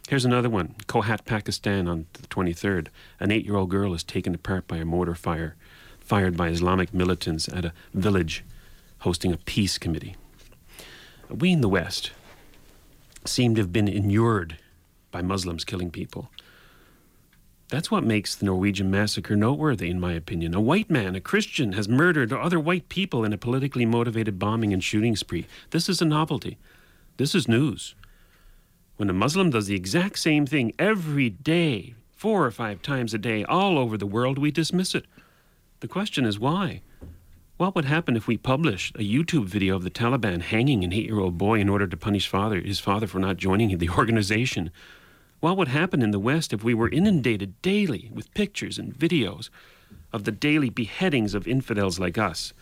Here's 0.09 0.25
another 0.25 0.51
one. 0.51 0.75
Kohat, 0.87 1.25
Pakistan, 1.25 1.89
on 1.89 2.07
the 2.13 2.27
23rd. 2.29 2.89
An 3.19 3.31
eight-year-old 3.31 3.71
girl 3.71 3.95
is 3.95 4.05
taken 4.05 4.35
apart 4.35 4.69
by 4.69 4.77
a 4.77 4.85
mortar 4.85 5.15
fire 5.15 5.57
fired 6.05 6.37
by 6.37 6.49
Islamic 6.49 6.95
militants 6.95 7.49
at 7.49 7.65
a 7.65 7.73
village 7.93 8.45
hosting 9.01 9.33
a 9.33 9.39
peace 9.39 9.79
committee. 9.79 10.17
We 11.29 11.53
in 11.53 11.63
the 11.63 11.69
West 11.69 12.13
seem 13.25 13.55
to 13.55 13.63
have 13.63 13.73
been 13.73 13.89
inured 13.89 14.59
by 15.11 15.23
Muslims 15.23 15.65
killing 15.65 15.91
people. 15.91 16.31
That's 17.69 17.91
what 17.91 18.05
makes 18.05 18.35
the 18.35 18.47
Norwegian 18.47 18.91
massacre 18.91 19.35
noteworthy, 19.35 19.89
in 19.89 19.99
my 19.99 20.13
opinion. 20.13 20.55
A 20.55 20.61
white 20.61 20.91
man, 20.91 21.15
a 21.15 21.21
Christian, 21.21 21.73
has 21.73 21.89
murdered 21.89 22.33
other 22.33 22.61
white 22.61 22.89
people 22.89 23.25
in 23.25 23.33
a 23.33 23.39
politically 23.39 23.87
motivated 23.87 24.39
bombing 24.39 24.73
and 24.73 24.85
shooting 24.85 25.17
spree. 25.17 25.47
This 25.71 25.89
is 25.89 26.03
a 26.03 26.05
novelty. 26.05 26.59
This 27.17 27.35
is 27.35 27.49
news. 27.49 27.95
When 28.97 29.09
a 29.11 29.15
Muslim 29.15 29.51
does 29.51 29.67
the 29.67 29.75
exact 29.75 30.19
same 30.19 30.47
thing 30.47 30.73
every 30.79 31.31
day, 31.31 31.95
four 32.13 32.45
or 32.45 32.51
five 32.51 32.83
times 32.83 33.15
a 33.15 33.19
day, 33.19 33.45
all 33.45 33.79
over 33.79 33.97
the 33.97 34.07
world, 34.07 34.39
we 34.39 34.51
dismiss 34.51 34.95
it. 34.95 35.07
The 35.81 35.89
question 35.89 36.25
is 36.25 36.39
why? 36.39 36.83
What 37.57 37.75
would 37.75 37.85
happen 37.85 38.17
if 38.17 38.27
we 38.27 38.37
published 38.37 38.97
a 38.97 39.01
YouTube 39.01 39.47
video 39.47 39.77
of 39.77 39.85
the 39.85 39.91
Taliban 39.91 40.41
hanging 40.41 40.83
an 40.83 40.93
eight-year-old 40.93 41.39
boy 41.39 41.61
in 41.61 41.69
order 41.69 41.87
to 41.87 41.97
punish 41.97 42.27
father, 42.27 42.61
his 42.61 42.81
father 42.81 43.07
for 43.07 43.19
not 43.19 43.37
joining 43.37 43.77
the 43.77 43.91
organization? 43.99 44.71
What 45.41 45.57
would 45.57 45.69
happen 45.69 46.01
in 46.01 46.11
the 46.11 46.19
West 46.19 46.53
if 46.53 46.65
we 46.65 46.75
were 46.75 46.89
inundated 46.89 47.61
daily 47.61 48.11
with 48.13 48.33
pictures 48.35 48.79
and 48.79 48.99
videos 48.99 49.51
of 50.13 50.25
the 50.25 50.33
daily 50.33 50.71
beheadings 50.71 51.35
of 51.35 51.47
infidels 51.47 51.99
like 51.99 52.17
us, 52.17 52.53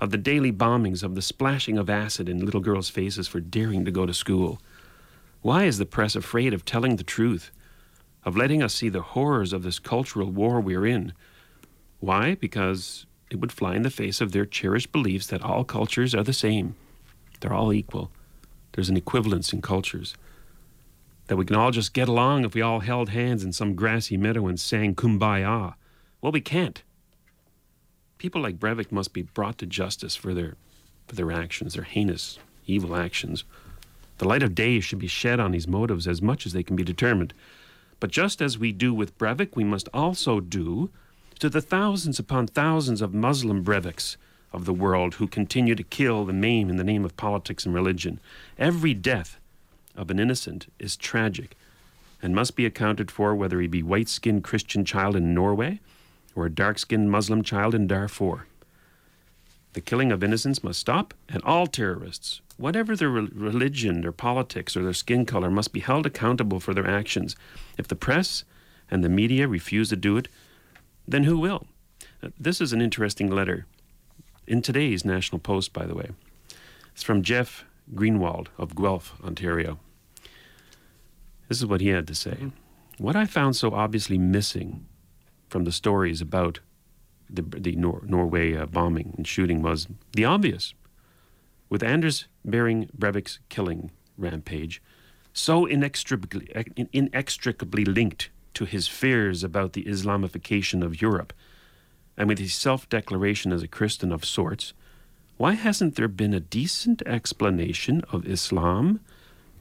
of 0.00 0.10
the 0.10 0.18
daily 0.18 0.52
bombings, 0.52 1.02
of 1.02 1.14
the 1.14 1.22
splashing 1.22 1.76
of 1.76 1.90
acid 1.90 2.28
in 2.28 2.44
little 2.44 2.60
girls' 2.60 2.90
faces 2.90 3.26
for 3.26 3.40
daring 3.40 3.84
to 3.84 3.90
go 3.90 4.06
to 4.06 4.14
school? 4.14 4.60
Why 5.42 5.64
is 5.64 5.78
the 5.78 5.86
press 5.86 6.14
afraid 6.14 6.54
of 6.54 6.64
telling 6.64 6.96
the 6.96 7.02
truth, 7.02 7.50
of 8.24 8.36
letting 8.36 8.62
us 8.62 8.74
see 8.74 8.88
the 8.88 9.02
horrors 9.02 9.52
of 9.52 9.62
this 9.62 9.78
cultural 9.78 10.30
war 10.30 10.60
we're 10.60 10.86
in? 10.86 11.12
Why? 12.00 12.34
Because 12.34 13.06
it 13.30 13.40
would 13.40 13.52
fly 13.52 13.74
in 13.74 13.82
the 13.82 13.90
face 13.90 14.20
of 14.20 14.32
their 14.32 14.46
cherished 14.46 14.92
beliefs 14.92 15.26
that 15.26 15.42
all 15.42 15.64
cultures 15.64 16.14
are 16.14 16.22
the 16.22 16.32
same. 16.32 16.76
They're 17.40 17.52
all 17.52 17.72
equal. 17.72 18.10
There's 18.72 18.88
an 18.88 18.96
equivalence 18.96 19.52
in 19.52 19.62
cultures. 19.62 20.14
That 21.26 21.36
we 21.36 21.44
can 21.44 21.56
all 21.56 21.70
just 21.70 21.92
get 21.92 22.08
along 22.08 22.44
if 22.44 22.54
we 22.54 22.62
all 22.62 22.80
held 22.80 23.10
hands 23.10 23.44
in 23.44 23.52
some 23.52 23.74
grassy 23.74 24.16
meadow 24.16 24.46
and 24.46 24.58
sang 24.58 24.94
kumbaya. 24.94 25.74
Well, 26.20 26.32
we 26.32 26.40
can't. 26.40 26.82
People 28.16 28.40
like 28.40 28.58
Breivik 28.58 28.90
must 28.90 29.12
be 29.12 29.22
brought 29.22 29.58
to 29.58 29.66
justice 29.66 30.16
for 30.16 30.34
their, 30.34 30.56
for 31.06 31.14
their 31.14 31.30
actions, 31.30 31.74
their 31.74 31.84
heinous, 31.84 32.38
evil 32.66 32.96
actions. 32.96 33.44
The 34.18 34.26
light 34.26 34.42
of 34.42 34.54
day 34.54 34.80
should 34.80 34.98
be 34.98 35.06
shed 35.06 35.38
on 35.38 35.52
these 35.52 35.68
motives 35.68 36.08
as 36.08 36.20
much 36.20 36.46
as 36.46 36.52
they 36.52 36.64
can 36.64 36.74
be 36.74 36.82
determined. 36.82 37.34
But 38.00 38.10
just 38.10 38.40
as 38.40 38.58
we 38.58 38.72
do 38.72 38.92
with 38.92 39.16
Breivik, 39.18 39.54
we 39.54 39.64
must 39.64 39.88
also 39.92 40.40
do 40.40 40.90
to 41.38 41.48
the 41.48 41.60
thousands 41.60 42.18
upon 42.18 42.46
thousands 42.46 43.00
of 43.00 43.14
Muslim 43.14 43.64
Breiviks 43.64 44.16
of 44.52 44.64
the 44.64 44.72
world 44.72 45.14
who 45.14 45.26
continue 45.26 45.74
to 45.74 45.82
kill 45.82 46.28
and 46.28 46.40
maim 46.40 46.68
in 46.68 46.76
the 46.76 46.84
name 46.84 47.04
of 47.04 47.16
politics 47.16 47.64
and 47.64 47.74
religion. 47.74 48.18
Every 48.58 48.94
death 48.94 49.38
of 49.96 50.10
an 50.10 50.18
innocent 50.18 50.72
is 50.78 50.96
tragic 50.96 51.56
and 52.22 52.34
must 52.34 52.56
be 52.56 52.66
accounted 52.66 53.10
for 53.10 53.34
whether 53.34 53.60
he 53.60 53.66
be 53.66 53.82
white 53.82 54.08
skinned 54.08 54.44
Christian 54.44 54.84
child 54.84 55.14
in 55.14 55.34
Norway 55.34 55.80
or 56.34 56.46
a 56.46 56.50
dark 56.50 56.78
skinned 56.78 57.10
Muslim 57.10 57.42
child 57.42 57.74
in 57.74 57.86
Darfur. 57.86 58.46
The 59.74 59.80
killing 59.80 60.10
of 60.10 60.24
innocents 60.24 60.64
must 60.64 60.80
stop, 60.80 61.14
and 61.28 61.42
all 61.44 61.66
terrorists, 61.66 62.40
whatever 62.56 62.96
their 62.96 63.10
re- 63.10 63.28
religion, 63.32 64.00
their 64.00 64.12
politics, 64.12 64.76
or 64.76 64.82
their 64.82 64.92
skin 64.92 65.26
color, 65.26 65.50
must 65.50 65.72
be 65.72 65.80
held 65.80 66.06
accountable 66.06 66.58
for 66.58 66.74
their 66.74 66.88
actions. 66.88 67.36
If 67.76 67.86
the 67.86 67.94
press 67.94 68.44
and 68.90 69.04
the 69.04 69.08
media 69.08 69.46
refuse 69.46 69.90
to 69.90 69.96
do 69.96 70.16
it, 70.16 70.28
then 71.08 71.24
who 71.24 71.38
will? 71.38 71.66
Uh, 72.22 72.28
This 72.38 72.60
is 72.60 72.72
an 72.72 72.80
interesting 72.80 73.30
letter 73.30 73.66
in 74.46 74.62
today's 74.62 75.04
National 75.04 75.38
Post, 75.38 75.72
by 75.72 75.86
the 75.86 75.94
way. 75.94 76.10
It's 76.92 77.02
from 77.02 77.22
Jeff 77.22 77.64
Greenwald 77.94 78.48
of 78.58 78.74
Guelph, 78.74 79.14
Ontario. 79.24 79.78
This 81.48 81.58
is 81.58 81.66
what 81.66 81.80
he 81.80 81.88
had 81.88 82.06
to 82.08 82.14
say. 82.14 82.50
What 82.98 83.16
I 83.16 83.24
found 83.24 83.56
so 83.56 83.72
obviously 83.72 84.18
missing 84.18 84.86
from 85.48 85.64
the 85.64 85.72
stories 85.72 86.20
about 86.20 86.60
the, 87.30 87.42
the 87.42 87.76
Nor- 87.76 88.02
Norway 88.04 88.54
uh, 88.54 88.66
bombing 88.66 89.14
and 89.16 89.26
shooting 89.26 89.62
was 89.62 89.86
the 90.12 90.24
obvious. 90.24 90.74
With 91.70 91.82
Anders 91.82 92.26
Behring 92.44 92.90
Breivik's 92.96 93.38
killing 93.48 93.90
rampage 94.16 94.82
so 95.32 95.66
inextricably, 95.66 96.48
inextricably 96.92 97.84
linked 97.84 98.30
to 98.58 98.64
his 98.64 98.88
fears 98.88 99.44
about 99.44 99.72
the 99.72 99.84
Islamification 99.84 100.82
of 100.84 101.00
Europe, 101.00 101.32
and 102.16 102.28
with 102.28 102.40
his 102.40 102.56
self 102.56 102.88
declaration 102.88 103.52
as 103.52 103.62
a 103.62 103.68
Christian 103.68 104.10
of 104.10 104.24
sorts, 104.24 104.72
why 105.36 105.52
hasn't 105.52 105.94
there 105.94 106.08
been 106.08 106.34
a 106.34 106.40
decent 106.40 107.00
explanation 107.06 108.02
of 108.10 108.26
Islam, 108.26 108.98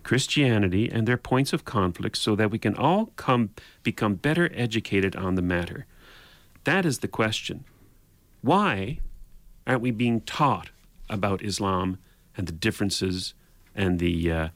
Christianity, 0.02 0.90
and 0.92 1.08
their 1.08 1.16
points 1.16 1.54
of 1.54 1.64
conflict 1.64 2.18
so 2.18 2.36
that 2.36 2.50
we 2.50 2.58
can 2.58 2.76
all 2.76 3.12
come 3.18 3.52
become 3.84 4.16
better 4.16 4.50
educated 4.56 5.16
on 5.16 5.36
the 5.36 5.44
matter? 5.44 5.86
That 6.64 6.84
is 6.84 6.98
the 6.98 7.08
question. 7.08 7.66
Why 8.42 8.98
aren't 9.68 9.84
we 9.84 9.92
being 9.92 10.22
taught 10.22 10.72
about 11.08 11.44
Islam 11.44 12.00
and 12.36 12.48
the 12.48 12.52
differences 12.52 13.36
and 13.76 14.00
the 14.00 14.32
uh, 14.32 14.48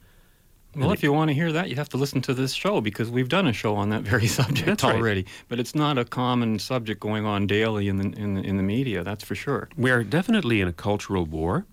Well, 0.74 0.92
if 0.92 1.02
you 1.02 1.12
want 1.12 1.28
to 1.28 1.34
hear 1.34 1.52
that, 1.52 1.68
you 1.68 1.76
have 1.76 1.90
to 1.90 1.98
listen 1.98 2.22
to 2.22 2.34
this 2.34 2.54
show 2.54 2.80
because 2.80 3.10
we've 3.10 3.28
done 3.28 3.46
a 3.46 3.52
show 3.52 3.76
on 3.76 3.90
that 3.90 4.02
very 4.14 4.26
subject 4.26 4.66
That's 4.66 4.84
right. 4.84 4.96
already. 4.96 5.26
But 5.48 5.60
it's 5.60 5.74
not 5.74 5.98
a 5.98 6.04
common 6.04 6.58
subject 6.58 7.00
going 7.00 7.26
on 7.26 7.46
daily 7.46 7.88
in 7.88 7.96
the, 7.98 8.18
in 8.18 8.34
the 8.34 8.42
in 8.42 8.56
the 8.56 8.62
media. 8.62 9.04
That's 9.04 9.24
for 9.24 9.34
sure. 9.34 9.68
we 9.76 9.90
are 9.90 10.02
definitely 10.02 10.60
in 10.60 10.68
a 10.68 10.72
cultural 10.72 11.24
war. 11.26 11.66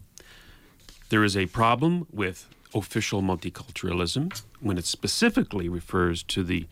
There 1.09 1.23
is 1.23 1.35
a 1.35 1.47
problem 1.47 2.07
with 2.11 2.47
official 2.75 3.21
multiculturalism 3.21 4.41
when 4.59 4.77
it 4.77 4.85
specifically 4.85 5.67
refers 5.67 6.21
to 6.23 6.43
the 6.43 6.67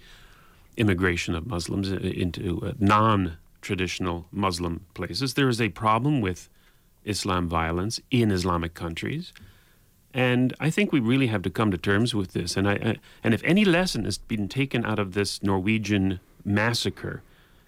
immigration 0.76 1.34
of 1.34 1.48
Muslims 1.48 1.92
into 1.92 2.62
uh, 2.62 2.74
non 2.80 3.38
traditional 3.62 4.28
Muslim 4.32 4.86
places. 4.94 5.34
There 5.34 5.50
is 5.50 5.60
a 5.60 5.70
problem 5.70 6.22
with 6.22 6.50
Islam 7.04 7.48
violence 7.48 8.00
in 8.12 8.32
Islamic 8.32 8.74
countries. 8.74 9.34
And 10.18 10.56
I 10.60 10.72
think 10.72 10.92
we 10.92 11.00
really 11.00 11.28
have 11.28 11.44
to 11.44 11.52
come 11.52 11.70
to 11.70 11.78
terms 11.78 12.16
with 12.16 12.34
this. 12.34 12.58
And, 12.58 12.68
I, 12.68 12.98
and 13.24 13.36
if 13.36 13.44
any 13.44 13.64
lesson 13.64 14.04
has 14.06 14.18
been 14.18 14.48
taken 14.48 14.84
out 14.84 14.98
of 14.98 15.14
this 15.14 15.44
Norwegian 15.44 16.20
massacre, 16.44 17.22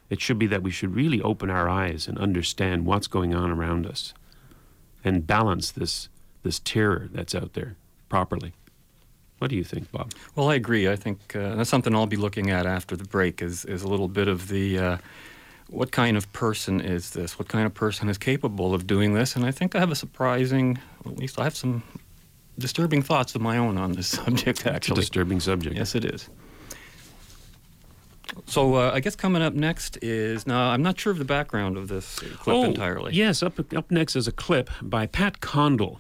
it 0.09 0.19
should 0.19 0.39
be 0.39 0.47
that 0.47 0.63
we 0.63 0.71
should 0.71 0.95
really 0.95 1.21
open 1.21 1.51
our 1.51 1.69
eyes 1.69 2.07
and 2.07 2.17
understand 2.17 2.87
what's 2.87 3.05
going 3.05 3.35
on 3.35 3.51
around 3.51 3.85
us 3.85 4.15
and 5.05 5.27
balance 5.27 5.69
this, 5.69 6.09
this 6.41 6.57
terror 6.57 7.07
that's 7.13 7.35
out 7.35 7.53
there 7.53 7.75
properly. 8.09 8.53
What 9.37 9.51
do 9.51 9.55
you 9.55 9.63
think, 9.63 9.91
Bob? 9.91 10.11
Well, 10.35 10.49
I 10.49 10.55
agree. 10.55 10.89
I 10.89 10.95
think 10.95 11.35
uh, 11.35 11.53
that's 11.53 11.69
something 11.69 11.93
I'll 11.93 12.07
be 12.07 12.17
looking 12.17 12.49
at 12.49 12.65
after 12.65 12.95
the 12.97 13.05
break. 13.05 13.43
Is 13.43 13.63
is 13.63 13.83
a 13.83 13.87
little 13.87 14.09
bit 14.09 14.27
of 14.27 14.49
the 14.49 14.77
uh, 14.77 14.97
what 15.69 15.91
kind 15.91 16.17
of 16.17 16.33
person 16.33 16.81
is 16.81 17.11
this? 17.11 17.39
What 17.39 17.47
kind 17.47 17.65
of 17.65 17.73
person 17.73 18.09
is 18.09 18.17
capable 18.17 18.73
of 18.73 18.85
doing 18.85 19.13
this? 19.13 19.37
And 19.37 19.45
I 19.45 19.51
think 19.51 19.75
I 19.75 19.79
have 19.79 19.91
a 19.91 19.95
surprising, 19.95 20.77
at 21.05 21.17
least 21.17 21.39
I 21.39 21.45
have 21.45 21.55
some 21.55 21.83
disturbing 22.59 23.01
thoughts 23.01 23.35
of 23.35 23.41
my 23.41 23.57
own 23.57 23.77
on 23.77 23.93
this 23.93 24.07
subject. 24.19 24.59
It's 24.59 24.65
a 24.65 24.73
Actually, 24.73 24.95
disturbing 24.95 25.39
subject. 25.39 25.75
Yes, 25.75 25.95
it 25.95 26.05
is. 26.05 26.29
So 28.45 28.75
uh, 28.75 28.91
I 28.93 28.99
guess 28.99 29.15
coming 29.15 29.41
up 29.41 29.53
next 29.53 29.97
is 30.03 30.45
now 30.45 30.69
I'm 30.69 30.83
not 30.83 30.99
sure 30.99 31.11
of 31.11 31.17
the 31.17 31.25
background 31.25 31.77
of 31.77 31.87
this 31.87 32.19
clip 32.19 32.55
oh, 32.55 32.63
entirely. 32.63 33.13
Yes, 33.13 33.41
up, 33.41 33.59
up 33.73 33.89
next 33.91 34.15
is 34.15 34.27
a 34.27 34.31
clip 34.31 34.69
by 34.81 35.07
Pat 35.07 35.41
Condell. 35.41 35.99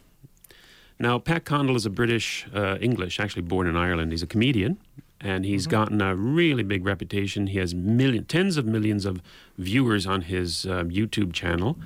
Now, 0.99 1.17
Pat 1.17 1.45
Condell 1.45 1.77
is 1.77 1.85
a 1.85 1.89
British 1.89 2.45
uh, 2.53 2.77
English, 2.81 3.19
actually 3.21 3.43
born 3.43 3.67
in 3.67 3.77
Ireland. 3.77 4.11
He's 4.11 4.21
a 4.21 4.27
comedian, 4.27 4.77
and 5.21 5.45
he's 5.45 5.65
gotten 5.65 6.01
a 6.01 6.13
really 6.13 6.63
big 6.63 6.85
reputation. 6.85 7.47
He 7.47 7.57
has 7.57 7.73
million, 7.73 8.25
tens 8.25 8.57
of 8.57 8.65
millions 8.65 9.05
of 9.05 9.21
viewers 9.57 10.05
on 10.05 10.23
his 10.23 10.65
um, 10.65 10.89
YouTube 10.89 11.31
channel, 11.31 11.77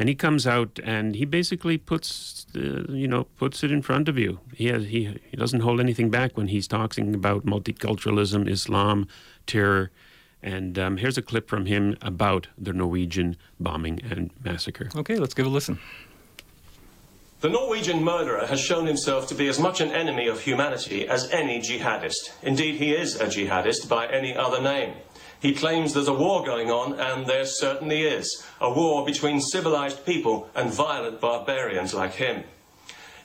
and 0.00 0.08
he 0.08 0.14
comes 0.14 0.46
out 0.46 0.80
and 0.82 1.14
he 1.14 1.26
basically 1.26 1.76
puts, 1.76 2.46
uh, 2.56 2.86
you 2.88 3.06
know, 3.06 3.24
puts 3.36 3.62
it 3.62 3.70
in 3.70 3.82
front 3.82 4.08
of 4.08 4.16
you. 4.16 4.40
He 4.54 4.68
has, 4.68 4.86
he 4.86 5.20
he 5.30 5.36
doesn't 5.36 5.60
hold 5.60 5.78
anything 5.78 6.08
back 6.08 6.38
when 6.38 6.48
he's 6.48 6.66
talking 6.66 7.14
about 7.14 7.44
multiculturalism, 7.44 8.48
Islam, 8.48 9.08
terror. 9.46 9.90
And 10.42 10.78
um, 10.78 10.96
here's 10.96 11.18
a 11.18 11.22
clip 11.22 11.50
from 11.50 11.66
him 11.66 11.98
about 12.00 12.46
the 12.56 12.72
Norwegian 12.72 13.36
bombing 13.60 14.00
and 14.10 14.30
massacre. 14.42 14.88
Okay, 14.96 15.16
let's 15.16 15.34
give 15.34 15.44
a 15.44 15.50
listen. 15.50 15.78
The 17.42 17.50
Norwegian 17.50 18.02
murderer 18.02 18.46
has 18.46 18.58
shown 18.58 18.86
himself 18.86 19.28
to 19.28 19.34
be 19.34 19.48
as 19.48 19.58
much 19.58 19.82
an 19.82 19.90
enemy 19.90 20.28
of 20.28 20.40
humanity 20.40 21.06
as 21.06 21.30
any 21.30 21.60
jihadist. 21.60 22.32
Indeed, 22.42 22.76
he 22.76 22.94
is 22.94 23.20
a 23.20 23.26
jihadist 23.26 23.86
by 23.86 24.06
any 24.06 24.34
other 24.34 24.62
name. 24.62 24.94
He 25.40 25.54
claims 25.54 25.94
there's 25.94 26.08
a 26.08 26.12
war 26.12 26.44
going 26.44 26.70
on, 26.70 26.98
and 27.00 27.26
there 27.26 27.46
certainly 27.46 28.02
is. 28.02 28.44
A 28.60 28.70
war 28.70 29.04
between 29.04 29.40
civilized 29.40 30.04
people 30.04 30.50
and 30.54 30.72
violent 30.72 31.20
barbarians 31.20 31.94
like 31.94 32.14
him. 32.14 32.44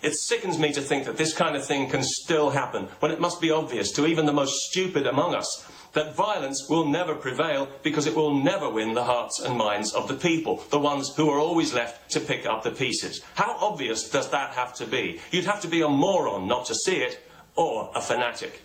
It 0.02 0.16
sickens 0.16 0.58
me 0.58 0.72
to 0.74 0.82
think 0.82 1.06
that 1.06 1.18
this 1.18 1.34
kind 1.34 1.56
of 1.56 1.66
thing 1.66 1.90
can 1.90 2.04
still 2.04 2.52
happen 2.52 2.90
when 3.00 3.12
it 3.12 3.20
must 3.20 3.42
be 3.42 3.52
obvious 3.52 3.92
to 3.94 4.06
even 4.06 4.26
the 4.26 4.34
most 4.34 4.54
stupid 4.70 5.08
among 5.08 5.34
us 5.34 5.66
that 5.96 6.14
violence 6.14 6.68
will 6.70 6.86
never 6.86 7.16
prevail 7.16 7.70
because 7.82 8.06
it 8.06 8.16
will 8.16 8.36
never 8.44 8.70
win 8.70 8.94
the 8.94 9.04
hearts 9.04 9.40
and 9.40 9.58
minds 9.58 9.94
of 9.94 10.08
the 10.08 10.14
people, 10.14 10.62
the 10.70 10.78
ones 10.78 11.16
who 11.16 11.30
are 11.30 11.40
always 11.40 11.74
left 11.74 12.12
to 12.12 12.20
pick 12.20 12.46
up 12.46 12.64
the 12.64 12.72
pieces. 12.72 13.22
How 13.34 13.56
obvious 13.60 14.10
does 14.10 14.30
that 14.30 14.52
have 14.52 14.74
to 14.76 14.86
be? 14.86 15.22
You'd 15.32 15.46
have 15.46 15.62
to 15.62 15.70
be 15.70 15.82
a 15.82 15.88
moron 15.88 16.48
not 16.48 16.66
to 16.66 16.76
see 16.76 16.98
it, 16.98 17.26
or 17.56 17.92
a 17.96 18.02
fanatic. 18.02 18.62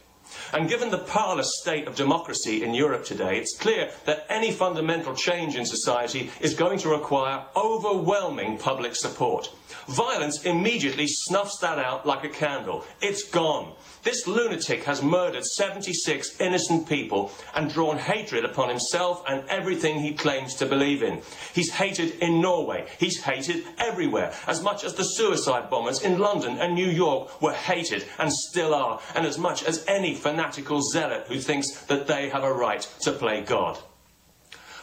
And 0.52 0.68
given 0.68 0.90
the 0.90 0.98
parlous 0.98 1.60
state 1.60 1.86
of 1.86 1.94
democracy 1.94 2.62
in 2.62 2.74
Europe 2.74 3.04
today, 3.04 3.38
it's 3.38 3.56
clear 3.56 3.90
that 4.04 4.26
any 4.28 4.52
fundamental 4.52 5.14
change 5.14 5.56
in 5.56 5.66
society 5.66 6.30
is 6.40 6.54
going 6.54 6.78
to 6.80 6.88
require 6.88 7.44
overwhelming 7.56 8.58
public 8.58 8.94
support. 8.96 9.50
Violence 9.88 10.44
immediately 10.44 11.06
snuffs 11.06 11.58
that 11.58 11.78
out 11.78 12.06
like 12.06 12.24
a 12.24 12.28
candle. 12.28 12.84
It's 13.00 13.24
gone. 13.24 13.72
This 14.02 14.26
lunatic 14.26 14.84
has 14.84 15.02
murdered 15.02 15.44
76 15.44 16.40
innocent 16.40 16.88
people 16.88 17.32
and 17.54 17.72
drawn 17.72 17.98
hatred 17.98 18.44
upon 18.44 18.70
himself 18.70 19.22
and 19.28 19.46
everything 19.48 20.00
he 20.00 20.14
claims 20.14 20.54
to 20.54 20.66
believe 20.66 21.02
in. 21.02 21.20
He's 21.52 21.70
hated 21.70 22.18
in 22.20 22.40
Norway. 22.40 22.86
He's 22.98 23.22
hated 23.22 23.64
everywhere, 23.78 24.32
as 24.46 24.62
much 24.62 24.84
as 24.84 24.94
the 24.94 25.04
suicide 25.04 25.68
bombers 25.68 26.02
in 26.02 26.18
London 26.18 26.58
and 26.58 26.74
New 26.74 26.88
York 26.88 27.42
were 27.42 27.52
hated 27.52 28.06
and 28.18 28.32
still 28.32 28.74
are, 28.74 29.00
and 29.14 29.26
as 29.26 29.38
much 29.38 29.64
as 29.64 29.84
any 29.86 30.14
fanatical 30.14 30.80
zealot 30.80 31.26
who 31.28 31.38
thinks 31.38 31.70
that 31.82 32.06
they 32.06 32.30
have 32.30 32.44
a 32.44 32.52
right 32.52 32.88
to 33.02 33.12
play 33.12 33.42
God. 33.42 33.78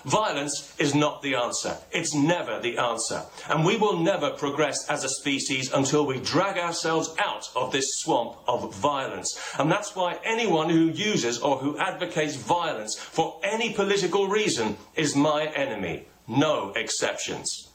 Violence 0.05 0.73
is 0.77 0.95
not 0.95 1.21
the 1.21 1.35
answer. 1.35 1.77
It's 1.91 2.13
never 2.13 2.59
the 2.59 2.77
answer. 2.77 3.23
And 3.49 3.65
we 3.65 3.77
will 3.77 3.97
never 3.97 4.31
progress 4.31 4.89
as 4.89 5.03
a 5.03 5.09
species 5.09 5.71
until 5.71 6.05
we 6.05 6.19
drag 6.19 6.57
ourselves 6.57 7.13
out 7.17 7.49
of 7.55 7.71
this 7.71 7.99
swamp 7.99 8.37
of 8.47 8.73
violence. 8.75 9.39
And 9.57 9.71
that's 9.71 9.95
why 9.95 10.19
anyone 10.23 10.69
who 10.69 10.89
uses 10.89 11.39
or 11.39 11.57
who 11.57 11.77
advocates 11.77 12.35
violence 12.35 12.97
for 12.97 13.39
any 13.43 13.73
political 13.73 14.27
reason 14.27 14.77
is 14.95 15.15
my 15.15 15.45
enemy. 15.47 16.05
No 16.27 16.71
exceptions. 16.75 17.66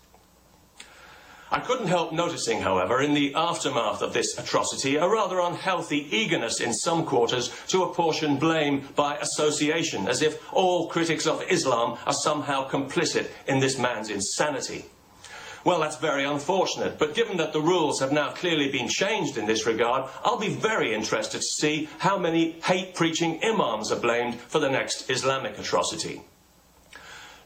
I 1.53 1.61
couldn't 1.61 1.89
help 1.89 2.13
noticing, 2.13 2.63
however, 2.63 3.03
in 3.03 3.13
the 3.13 3.35
aftermath 3.35 4.01
of 4.01 4.15
this 4.15 4.39
atrocity, 4.39 4.97
a 4.97 5.07
rather 5.07 5.39
unhealthy 5.39 6.09
eagerness 6.11 6.61
in 6.61 6.73
some 6.73 7.05
quarters 7.05 7.51
to 7.69 7.83
apportion 7.83 8.39
blame 8.39 8.89
by 8.97 9.19
association, 9.19 10.09
as 10.09 10.23
if 10.23 10.43
all 10.51 10.89
critics 10.89 11.27
of 11.27 11.45
Islam 11.51 11.99
are 12.07 12.15
somehow 12.15 12.67
complicit 12.71 13.29
in 13.47 13.61
this 13.61 13.79
man's 13.79 14.09
insanity. 14.09 14.87
Well, 15.63 15.79
that's 15.81 15.99
very 15.99 16.25
unfortunate, 16.25 16.99
but 16.99 17.15
given 17.15 17.37
that 17.37 17.53
the 17.53 17.61
rules 17.61 18.01
have 18.01 18.13
now 18.13 18.31
clearly 18.31 18.73
been 18.73 18.89
changed 18.89 19.37
in 19.37 19.45
this 19.45 19.67
regard, 19.67 20.11
I'll 20.25 20.39
be 20.39 20.55
very 20.55 20.95
interested 20.95 21.43
to 21.43 21.47
see 21.47 21.87
how 21.99 22.17
many 22.17 22.53
hate 22.65 22.95
preaching 22.95 23.45
imams 23.45 23.93
are 23.93 24.01
blamed 24.01 24.41
for 24.41 24.59
the 24.59 24.71
next 24.71 25.11
Islamic 25.11 25.59
atrocity. 25.59 26.23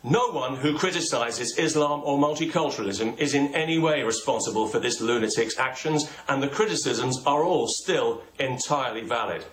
No 0.08 0.28
one 0.28 0.54
who 0.54 0.78
criticises 0.78 1.58
Islam 1.58 2.00
or 2.04 2.16
multiculturalism 2.16 3.18
is 3.18 3.34
in 3.34 3.52
any 3.56 3.76
way 3.76 4.04
responsible 4.04 4.68
for 4.68 4.78
this 4.78 5.00
lunatic's 5.00 5.58
actions, 5.58 6.08
and 6.28 6.40
the 6.40 6.46
criticisms 6.46 7.20
are 7.26 7.42
all 7.42 7.66
still 7.66 8.22
entirely 8.38 9.02
valid. 9.02 9.44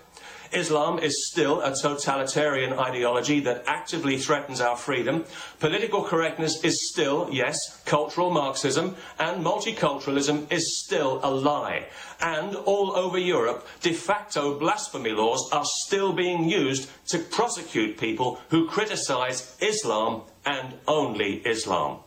Islam 0.54 0.98
is 0.98 1.26
still 1.26 1.60
a 1.60 1.74
totalitarian 1.74 2.72
ideology 2.72 3.40
that 3.40 3.64
actively 3.66 4.18
threatens 4.18 4.60
our 4.60 4.76
freedom. 4.76 5.24
Political 5.58 6.04
correctness 6.04 6.62
is 6.62 6.88
still, 6.90 7.28
yes, 7.32 7.82
cultural 7.84 8.30
Marxism, 8.30 8.96
and 9.18 9.44
multiculturalism 9.44 10.50
is 10.52 10.78
still 10.78 11.20
a 11.22 11.30
lie. 11.30 11.86
And 12.20 12.54
all 12.54 12.96
over 12.96 13.18
Europe, 13.18 13.66
de 13.80 13.92
facto 13.92 14.58
blasphemy 14.58 15.10
laws 15.10 15.48
are 15.52 15.64
still 15.64 16.12
being 16.12 16.48
used 16.48 16.88
to 17.08 17.18
prosecute 17.18 17.98
people 17.98 18.38
who 18.50 18.68
criticise 18.68 19.56
Islam 19.60 20.22
and 20.46 20.74
only 20.86 21.36
Islam. 21.46 21.98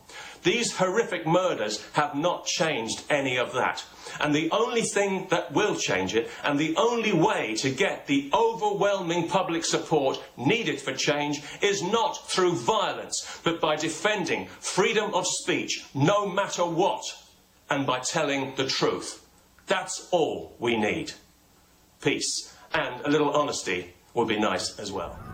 These 0.42 0.76
horrific 0.76 1.26
murders 1.26 1.84
have 1.92 2.14
not 2.14 2.46
changed 2.46 3.02
any 3.10 3.36
of 3.36 3.52
that. 3.52 3.84
And 4.20 4.34
the 4.34 4.50
only 4.50 4.82
thing 4.82 5.26
that 5.30 5.52
will 5.52 5.76
change 5.76 6.14
it, 6.14 6.30
and 6.44 6.58
the 6.58 6.76
only 6.76 7.12
way 7.12 7.54
to 7.56 7.70
get 7.70 8.06
the 8.06 8.30
overwhelming 8.32 9.28
public 9.28 9.64
support 9.64 10.22
needed 10.36 10.80
for 10.80 10.92
change, 10.92 11.42
is 11.60 11.82
not 11.82 12.28
through 12.30 12.54
violence, 12.54 13.40
but 13.44 13.60
by 13.60 13.76
defending 13.76 14.46
freedom 14.60 15.14
of 15.14 15.26
speech, 15.26 15.84
no 15.94 16.28
matter 16.28 16.64
what, 16.64 17.02
and 17.70 17.86
by 17.86 17.98
telling 18.00 18.54
the 18.56 18.66
truth. 18.66 19.24
That's 19.66 20.08
all 20.10 20.56
we 20.58 20.76
need. 20.76 21.12
Peace. 22.00 22.54
And 22.72 23.00
a 23.04 23.10
little 23.10 23.30
honesty 23.30 23.94
would 24.14 24.28
be 24.28 24.38
nice 24.38 24.78
as 24.78 24.90
well. 24.90 25.27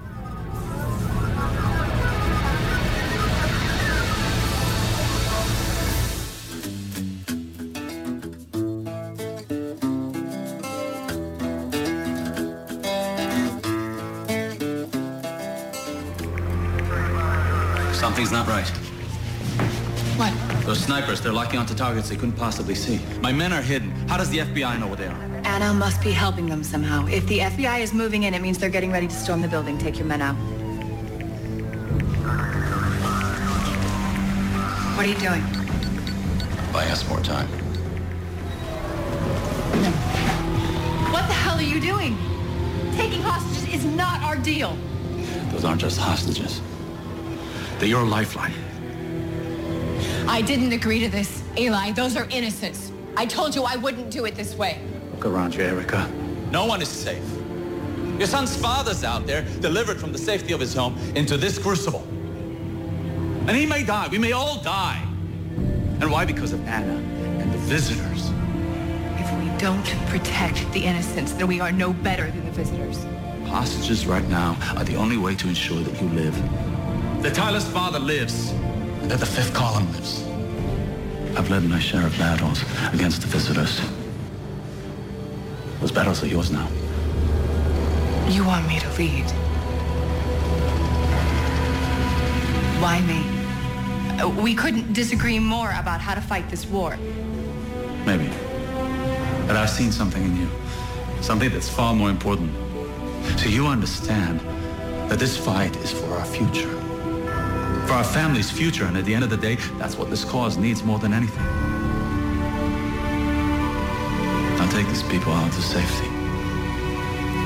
Something's 17.95 18.33
not 18.33 18.47
right. 18.47 18.69
What? 20.19 20.33
Those 20.67 20.81
snipers, 20.81 21.21
they're 21.21 21.33
locking 21.33 21.59
onto 21.59 21.75
targets 21.75 22.09
they 22.09 22.17
couldn't 22.17 22.37
possibly 22.37 22.75
see. 22.75 23.01
My 23.21 23.33
men 23.33 23.53
are 23.53 23.63
hidden. 23.63 23.91
How 24.09 24.17
does 24.17 24.29
the 24.31 24.39
FBI 24.39 24.79
know 24.79 24.89
where 24.89 24.97
they 24.97 25.07
are? 25.07 25.21
Anna 25.45 25.73
must 25.73 26.03
be 26.03 26.11
helping 26.11 26.47
them 26.47 26.63
somehow. 26.65 27.07
If 27.07 27.27
the 27.29 27.39
FBI 27.39 27.81
is 27.81 27.95
moving 27.95 28.25
in, 28.25 28.35
it 28.35 28.43
means 28.43 28.59
they're 28.59 28.69
getting 28.69 28.91
ready 28.93 29.07
to 29.07 29.15
storm 29.15 29.43
the 29.43 29.49
building. 29.49 29.79
Take 29.79 29.97
your 29.99 30.07
men 30.07 30.23
out. 30.23 30.35
What 34.97 35.07
are 35.07 35.09
you 35.09 35.17
doing? 35.17 35.43
Buying 36.73 36.91
us 36.91 37.09
more 37.09 37.21
time. 37.21 37.49
What 41.13 41.27
the 41.29 41.35
hell 41.35 41.57
are 41.57 41.63
you 41.63 41.81
doing? 41.81 42.17
Taking 42.97 43.23
hostages 43.23 43.75
is 43.75 43.85
not 43.85 44.23
our 44.23 44.37
deal. 44.37 44.77
Those 45.53 45.65
aren't 45.65 45.81
just 45.81 45.99
hostages. 45.99 46.61
They're 47.79 47.89
your 47.89 48.05
lifeline. 48.05 48.55
I 50.29 50.43
didn't 50.43 50.73
agree 50.73 51.01
to 51.01 51.09
this, 51.09 51.43
Eli. 51.59 51.93
Those 51.93 52.17
are 52.17 52.27
innocents. 52.31 52.91
I 53.17 53.27
told 53.27 53.55
you 53.55 53.63
I 53.63 53.77
wouldn't 53.77 54.11
do 54.11 54.25
it 54.25 54.35
this 54.35 54.55
way. 54.57 54.81
Look 55.13 55.27
around 55.27 55.55
you, 55.55 55.63
Erica. 55.63 56.11
No 56.51 56.67
one 56.67 56.83
is 56.83 56.89
safe. 56.89 57.25
Your 58.19 58.27
son's 58.27 58.57
father's 58.57 59.05
out 59.05 59.27
there, 59.27 59.43
delivered 59.61 59.99
from 59.99 60.13
the 60.13 60.19
safety 60.19 60.53
of 60.53 60.61
his 60.61 60.75
home 60.75 60.97
into 61.15 61.37
this 61.37 61.59
crucible. 61.59 62.07
And 63.47 63.51
he 63.51 63.67
may 63.67 63.85
die. 63.85 64.09
We 64.09 64.19
may 64.19 64.33
all 64.33 64.61
die. 64.63 65.03
And 66.01 66.11
why? 66.11 66.25
Because 66.25 66.53
of 66.53 66.67
Anna 66.67 66.97
and 67.41 67.53
the 67.53 67.59
visitors. 67.59 68.31
If 69.21 69.31
we 69.39 69.59
don't 69.59 69.85
protect 70.09 70.73
the 70.73 70.85
innocents, 70.85 71.33
then 71.33 71.47
we 71.47 71.61
are 71.61 71.73
no 71.73 71.93
better 71.93 72.31
than 72.31 72.45
the 72.45 72.53
visitors. 72.53 73.05
Hostages 73.47 74.07
right 74.07 74.27
now 74.29 74.57
are 74.77 74.85
the 74.85 74.97
only 74.97 75.17
way 75.17 75.35
to 75.35 75.49
ensure 75.49 75.81
that 75.81 76.01
you 76.01 76.09
live. 76.09 76.35
That 77.25 77.33
Tyler's 77.35 77.67
father 77.67 77.99
lives. 77.99 78.51
And 79.01 79.11
that 79.11 79.19
the 79.19 79.25
fifth 79.25 79.55
column 79.55 79.91
lives. 79.95 80.23
I've 81.39 81.49
led 81.49 81.65
my 81.65 81.79
share 81.79 82.05
of 82.05 82.13
battles 82.19 82.63
against 82.93 83.23
the 83.23 83.29
visitors. 83.29 83.81
Those 85.81 85.91
battles 85.91 86.23
are 86.23 86.27
yours 86.27 86.51
now. 86.51 86.69
You 88.29 88.45
want 88.45 88.69
me 88.69 88.79
to 88.79 88.89
lead? 88.99 89.25
Why 92.83 93.01
me? 93.01 93.25
Uh, 94.23 94.29
We 94.29 94.55
couldn't 94.55 94.93
disagree 94.93 95.39
more 95.39 95.71
about 95.71 96.03
how 96.03 96.15
to 96.15 96.21
fight 96.21 96.51
this 96.51 96.67
war. 96.67 96.99
Maybe. 98.05 98.29
But 99.47 99.57
I've 99.57 99.71
seen 99.71 99.93
something 99.93 100.23
in 100.23 100.37
you. 100.37 100.49
Something 101.23 101.49
that's 101.49 101.71
far 101.71 101.95
more 101.95 102.11
important. 102.11 102.53
So 103.39 103.49
you 103.49 103.67
understand 103.67 104.41
that 105.09 105.19
this 105.19 105.39
fight 105.39 105.75
is 105.77 105.91
for 105.91 106.13
our 106.19 106.27
future. 106.27 106.84
For 107.87 107.93
our 107.93 108.05
family's 108.05 108.51
future. 108.51 108.87
And 108.87 108.97
at 108.97 109.05
the 109.05 109.15
end 109.15 109.25
of 109.25 109.31
the 109.31 109.37
day, 109.37 109.57
that's 109.79 109.97
what 109.97 110.11
this 110.11 110.25
cause 110.25 110.57
needs 110.57 110.83
more 110.83 110.99
than 110.99 111.13
anything. 111.13 111.45
Now 114.57 114.69
take 114.71 114.87
these 114.89 115.03
people 115.03 115.33
out 115.33 115.53
to 115.53 115.63
safety. 115.63 116.09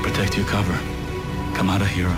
Protect 0.02 0.36
your 0.36 0.46
cover. 0.46 0.78
Come 1.54 1.68
out 1.68 1.82
a 1.82 1.86
hero. 1.86 2.16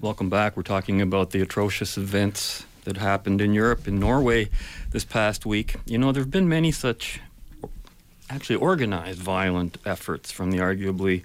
Welcome 0.00 0.30
back. 0.30 0.56
We're 0.56 0.62
talking 0.62 1.00
about 1.00 1.30
the 1.30 1.42
atrocious 1.42 1.96
events 1.96 2.64
that 2.84 2.96
happened 2.96 3.40
in 3.40 3.52
Europe, 3.52 3.86
in 3.86 4.00
Norway, 4.00 4.48
this 4.90 5.04
past 5.04 5.46
week. 5.46 5.76
You 5.86 5.98
know, 5.98 6.10
there 6.10 6.22
have 6.22 6.30
been 6.30 6.48
many 6.48 6.72
such 6.72 7.20
actually 8.30 8.56
organized 8.56 9.20
violent 9.20 9.78
efforts 9.84 10.32
from 10.32 10.50
the 10.50 10.58
arguably 10.58 11.22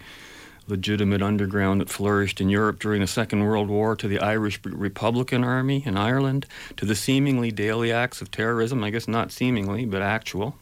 legitimate 0.67 1.21
underground 1.21 1.81
that 1.81 1.89
flourished 1.89 2.41
in 2.41 2.49
Europe 2.49 2.79
during 2.79 3.01
the 3.01 3.07
Second 3.07 3.43
World 3.43 3.69
War 3.69 3.95
to 3.95 4.07
the 4.07 4.19
Irish 4.19 4.59
Republican 4.63 5.43
Army 5.43 5.83
in 5.85 5.97
Ireland 5.97 6.45
to 6.75 6.85
the 6.85 6.95
seemingly 6.95 7.51
daily 7.51 7.91
acts 7.91 8.21
of 8.21 8.31
terrorism, 8.31 8.83
I 8.83 8.89
guess 8.89 9.07
not 9.07 9.31
seemingly, 9.31 9.85
but 9.85 10.01
actual, 10.01 10.57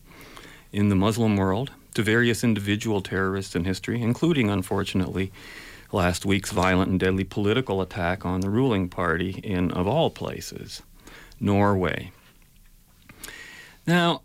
in 0.72 0.90
the 0.90 0.96
Muslim 0.96 1.38
world, 1.38 1.72
to 1.96 2.04
various 2.04 2.44
individual 2.44 3.02
terrorists 3.02 3.56
in 3.56 3.66
history, 3.66 4.02
including, 4.02 4.50
unfortunately, 4.50 5.32
last 5.92 6.26
week's 6.26 6.52
violent 6.52 6.92
and 6.92 7.00
deadly 7.00 7.24
political 7.24 7.82
attack 7.82 8.26
on 8.26 8.42
the 8.42 8.50
ruling 8.50 8.90
party 8.90 9.40
in, 9.44 9.72
of 9.72 9.88
all 9.88 10.10
places, 10.10 10.82
Norway. 11.40 12.12
Now, 13.88 14.22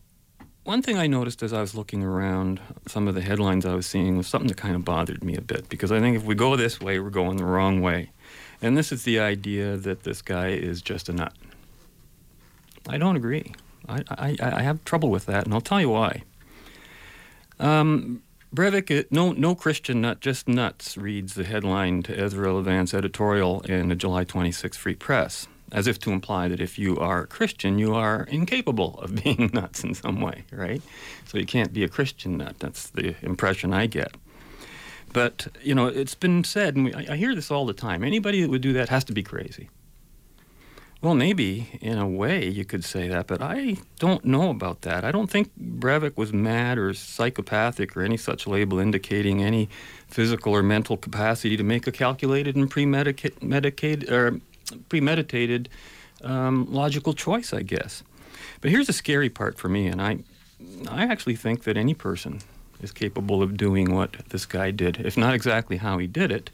one 0.65 0.83
thing 0.83 0.99
I 0.99 1.07
noticed 1.07 1.43
as 1.43 1.53
I 1.53 1.61
was 1.61 1.75
looking 1.75 2.03
around, 2.03 2.61
some 2.87 3.09
of 3.09 3.15
the 3.15 3.23
headlines 3.23 3.65
I 3.65 3.75
was 3.75 3.87
seeing 3.87 4.17
was 4.17 4.27
something 4.27 4.49
that 4.49 4.57
kind 4.57 4.75
of 4.75 4.85
bothered 4.85 5.25
me 5.25 5.37
a 5.37 5.41
bit 5.41 5.69
because 5.69 5.91
I 5.91 6.01
think 6.01 6.17
if 6.17 6.25
we 6.25 6.35
go 6.35 6.57
this 6.57 6.81
way, 6.81 6.99
we're 6.99 7.11
going 7.11 7.37
the 7.37 7.45
wrong 7.45 7.81
way. 7.81 8.11
And 8.63 8.77
this 8.77 8.93
is 8.93 9.05
the 9.05 9.19
idea 9.19 9.77
that 9.77 10.03
this 10.03 10.21
guy 10.21 10.49
is 10.49 10.83
just 10.83 11.09
a 11.09 11.13
nut. 11.13 11.33
I 12.89 12.99
don't 12.99 13.17
agree. 13.17 13.55
I, 13.89 14.03
I, 14.09 14.37
I 14.41 14.63
have 14.63 14.85
trouble 14.85 15.11
with 15.11 15.27
that, 15.27 15.45
and 15.45 15.55
I'll 15.55 15.61
tell 15.61 15.81
you 15.81 15.91
why. 15.91 16.23
Um, 17.59 18.23
Breivik, 18.55 18.97
uh, 18.97 19.05
no, 19.11 19.33
no 19.33 19.55
Christian 19.55 20.01
nut, 20.01 20.21
just 20.21 20.49
nuts, 20.49 20.97
reads 20.97 21.35
the 21.35 21.45
headline 21.45 22.03
to 22.05 22.19
Ezra 22.19 22.53
Levant's 22.53 22.93
editorial 22.93 23.61
in 23.63 23.89
the 23.89 23.95
July 23.95 24.25
26 24.25 24.77
Free 24.77 24.95
Press, 24.95 25.47
as 25.73 25.87
if 25.87 25.99
to 26.01 26.11
imply 26.11 26.49
that 26.49 26.61
if 26.61 26.79
you 26.79 26.99
are 26.99 27.23
a 27.23 27.27
Christian, 27.27 27.79
you 27.79 27.95
are 27.95 28.25
incapable 28.25 28.99
of 29.01 29.15
being 29.25 29.51
nuts 29.53 29.85
in 29.85 29.95
some 29.95 30.21
way, 30.21 30.45
right? 30.53 30.83
So 31.27 31.39
you 31.39 31.47
can't 31.47 31.73
be 31.73 31.85
a 31.85 31.89
Christian 31.89 32.39
nut. 32.39 32.57
That's 32.59 32.91
the 32.91 33.15
impression 33.23 33.73
I 33.73 33.87
get. 33.87 34.15
But, 35.13 35.49
you 35.63 35.75
know, 35.75 35.87
it's 35.87 36.15
been 36.15 36.45
said, 36.45 36.77
and 36.77 36.85
we, 36.85 36.95
I 36.95 37.15
I 37.15 37.17
hear 37.17 37.35
this 37.35 37.51
all 37.51 37.67
the 37.67 37.73
time 37.73 38.05
anybody 38.05 38.43
that 38.43 38.51
would 38.51 38.63
do 38.63 38.73
that 38.75 38.89
has 38.89 39.05
to 39.05 39.13
be 39.13 39.23
crazy. 39.23 39.69
Well, 41.03 41.15
maybe 41.15 41.79
in 41.81 41.97
a 41.97 42.07
way 42.07 42.47
you 42.47 42.67
could 42.67 42.85
say 42.85 43.09
that, 43.09 43.27
but 43.27 43.41
I 43.41 43.79
don't 43.99 44.23
know 44.23 44.51
about 44.51 44.83
that. 44.83 45.03
I 45.03 45.11
don't 45.11 45.31
think 45.31 45.51
Breivik 45.59 46.19
was 46.19 46.31
mad 46.31 46.77
or 46.77 46.93
psychopathic 46.93 47.97
or 47.97 48.03
any 48.03 48.19
such 48.19 48.47
label 48.47 48.79
indicating 48.79 49.43
any 49.43 49.71
physical 50.09 50.55
or 50.55 50.63
mental 50.63 50.99
capacity 50.99 51.57
to 51.57 51.65
make 51.65 51.87
a 51.87 51.93
calculated 51.93 52.55
and 52.55 52.71
premedicated, 52.71 54.11
or 54.11 54.41
premeditated 54.89 55.69
um, 56.23 56.67
logical 56.71 57.13
choice, 57.13 57.53
I 57.53 57.63
guess. 57.63 58.03
But 58.61 58.71
here's 58.71 58.87
the 58.87 58.93
scary 58.93 59.31
part 59.31 59.59
for 59.59 59.69
me, 59.69 59.87
and 59.87 60.01
I, 60.01 60.19
I 60.89 61.05
actually 61.05 61.37
think 61.37 61.65
that 61.65 61.77
any 61.77 61.95
person 61.95 62.41
is 62.83 62.93
capable 62.93 63.43
of 63.43 63.57
doing 63.57 63.95
what 63.95 64.17
this 64.29 64.47
guy 64.47 64.71
did, 64.71 65.01
if 65.01 65.17
not 65.17 65.35
exactly 65.35 65.79
how 65.79 65.99
he 65.99 66.07
did 66.07 66.31
it, 66.31 66.51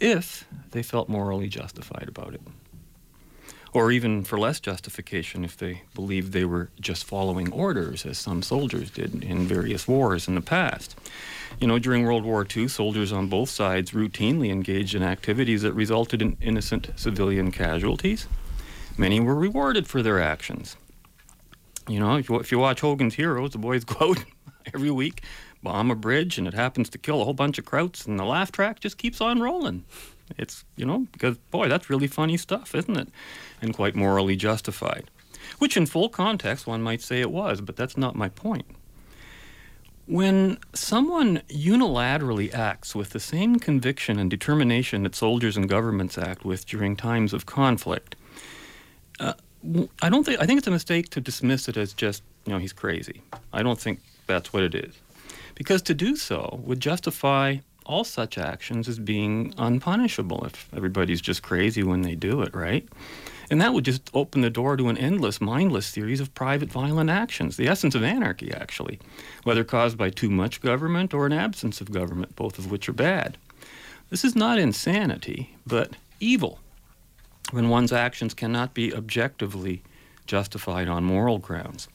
if 0.00 0.46
they 0.70 0.82
felt 0.82 1.08
morally 1.08 1.48
justified 1.48 2.08
about 2.08 2.34
it 2.34 2.40
or 3.72 3.92
even 3.92 4.24
for 4.24 4.38
less 4.38 4.60
justification 4.60 5.44
if 5.44 5.56
they 5.56 5.82
believed 5.94 6.32
they 6.32 6.44
were 6.44 6.70
just 6.80 7.04
following 7.04 7.52
orders, 7.52 8.06
as 8.06 8.18
some 8.18 8.42
soldiers 8.42 8.90
did 8.90 9.22
in 9.22 9.46
various 9.46 9.86
wars 9.86 10.28
in 10.28 10.34
the 10.34 10.40
past. 10.40 10.96
You 11.60 11.66
know, 11.66 11.78
during 11.78 12.04
World 12.04 12.24
War 12.24 12.46
II, 12.56 12.68
soldiers 12.68 13.12
on 13.12 13.28
both 13.28 13.50
sides 13.50 13.92
routinely 13.92 14.50
engaged 14.50 14.94
in 14.94 15.02
activities 15.02 15.62
that 15.62 15.72
resulted 15.72 16.22
in 16.22 16.36
innocent 16.40 16.90
civilian 16.96 17.50
casualties. 17.50 18.26
Many 18.96 19.20
were 19.20 19.34
rewarded 19.34 19.86
for 19.86 20.02
their 20.02 20.20
actions. 20.20 20.76
You 21.88 22.00
know, 22.00 22.16
if 22.16 22.28
you, 22.28 22.36
if 22.36 22.52
you 22.52 22.58
watch 22.58 22.80
Hogan's 22.80 23.14
Heroes, 23.14 23.52
the 23.52 23.58
boys 23.58 23.84
go 23.84 24.10
out 24.10 24.24
every 24.74 24.90
week, 24.90 25.22
bomb 25.62 25.90
a 25.90 25.94
bridge, 25.94 26.38
and 26.38 26.46
it 26.46 26.54
happens 26.54 26.88
to 26.90 26.98
kill 26.98 27.20
a 27.20 27.24
whole 27.24 27.34
bunch 27.34 27.58
of 27.58 27.64
krauts, 27.64 28.06
and 28.06 28.18
the 28.18 28.24
laugh 28.24 28.52
track 28.52 28.80
just 28.80 28.98
keeps 28.98 29.20
on 29.20 29.40
rolling. 29.40 29.84
It's, 30.36 30.64
you 30.76 30.84
know, 30.84 31.06
because, 31.12 31.38
boy, 31.50 31.68
that's 31.68 31.88
really 31.88 32.06
funny 32.06 32.36
stuff, 32.36 32.74
isn't 32.74 32.96
it? 32.96 33.08
And 33.62 33.72
quite 33.72 33.94
morally 33.94 34.36
justified. 34.36 35.10
Which, 35.58 35.76
in 35.76 35.86
full 35.86 36.08
context, 36.08 36.66
one 36.66 36.82
might 36.82 37.00
say 37.00 37.20
it 37.20 37.30
was, 37.30 37.60
but 37.60 37.76
that's 37.76 37.96
not 37.96 38.14
my 38.14 38.28
point. 38.28 38.66
When 40.06 40.58
someone 40.74 41.42
unilaterally 41.48 42.52
acts 42.54 42.94
with 42.94 43.10
the 43.10 43.20
same 43.20 43.58
conviction 43.58 44.18
and 44.18 44.30
determination 44.30 45.02
that 45.02 45.14
soldiers 45.14 45.56
and 45.56 45.68
governments 45.68 46.16
act 46.16 46.44
with 46.44 46.66
during 46.66 46.96
times 46.96 47.32
of 47.32 47.44
conflict, 47.44 48.16
uh, 49.20 49.34
I 50.00 50.08
don't 50.08 50.24
think 50.24 50.40
I 50.40 50.46
think 50.46 50.58
it's 50.58 50.66
a 50.66 50.70
mistake 50.70 51.10
to 51.10 51.20
dismiss 51.20 51.68
it 51.68 51.76
as 51.76 51.92
just 51.92 52.22
you 52.46 52.52
know 52.52 52.58
he's 52.58 52.72
crazy. 52.72 53.22
I 53.52 53.62
don't 53.62 53.78
think 53.78 54.00
that's 54.26 54.52
what 54.52 54.62
it 54.62 54.74
is, 54.74 54.94
because 55.54 55.82
to 55.82 55.94
do 55.94 56.16
so 56.16 56.60
would 56.64 56.80
justify 56.80 57.58
all 57.88 58.04
such 58.04 58.36
actions 58.36 58.86
as 58.86 58.98
being 58.98 59.52
unpunishable 59.56 60.44
if 60.44 60.68
everybody's 60.74 61.22
just 61.22 61.42
crazy 61.42 61.82
when 61.82 62.02
they 62.02 62.14
do 62.14 62.42
it, 62.42 62.54
right? 62.54 62.86
And 63.50 63.62
that 63.62 63.72
would 63.72 63.84
just 63.84 64.10
open 64.12 64.42
the 64.42 64.50
door 64.50 64.76
to 64.76 64.90
an 64.90 64.98
endless, 64.98 65.40
mindless 65.40 65.86
series 65.86 66.20
of 66.20 66.34
private 66.34 66.68
violent 66.68 67.08
actions, 67.08 67.56
the 67.56 67.66
essence 67.66 67.94
of 67.94 68.02
anarchy, 68.02 68.52
actually, 68.52 69.00
whether 69.44 69.64
caused 69.64 69.96
by 69.96 70.10
too 70.10 70.28
much 70.28 70.60
government 70.60 71.14
or 71.14 71.24
an 71.24 71.32
absence 71.32 71.80
of 71.80 71.90
government, 71.90 72.36
both 72.36 72.58
of 72.58 72.70
which 72.70 72.90
are 72.90 72.92
bad. 72.92 73.38
This 74.10 74.22
is 74.22 74.36
not 74.36 74.58
insanity, 74.58 75.56
but 75.66 75.96
evil, 76.20 76.58
when 77.50 77.70
one's 77.70 77.92
actions 77.92 78.34
cannot 78.34 78.74
be 78.74 78.94
objectively 78.94 79.82
justified 80.26 80.88
on 80.88 81.04
moral 81.04 81.38
grounds. 81.38 81.88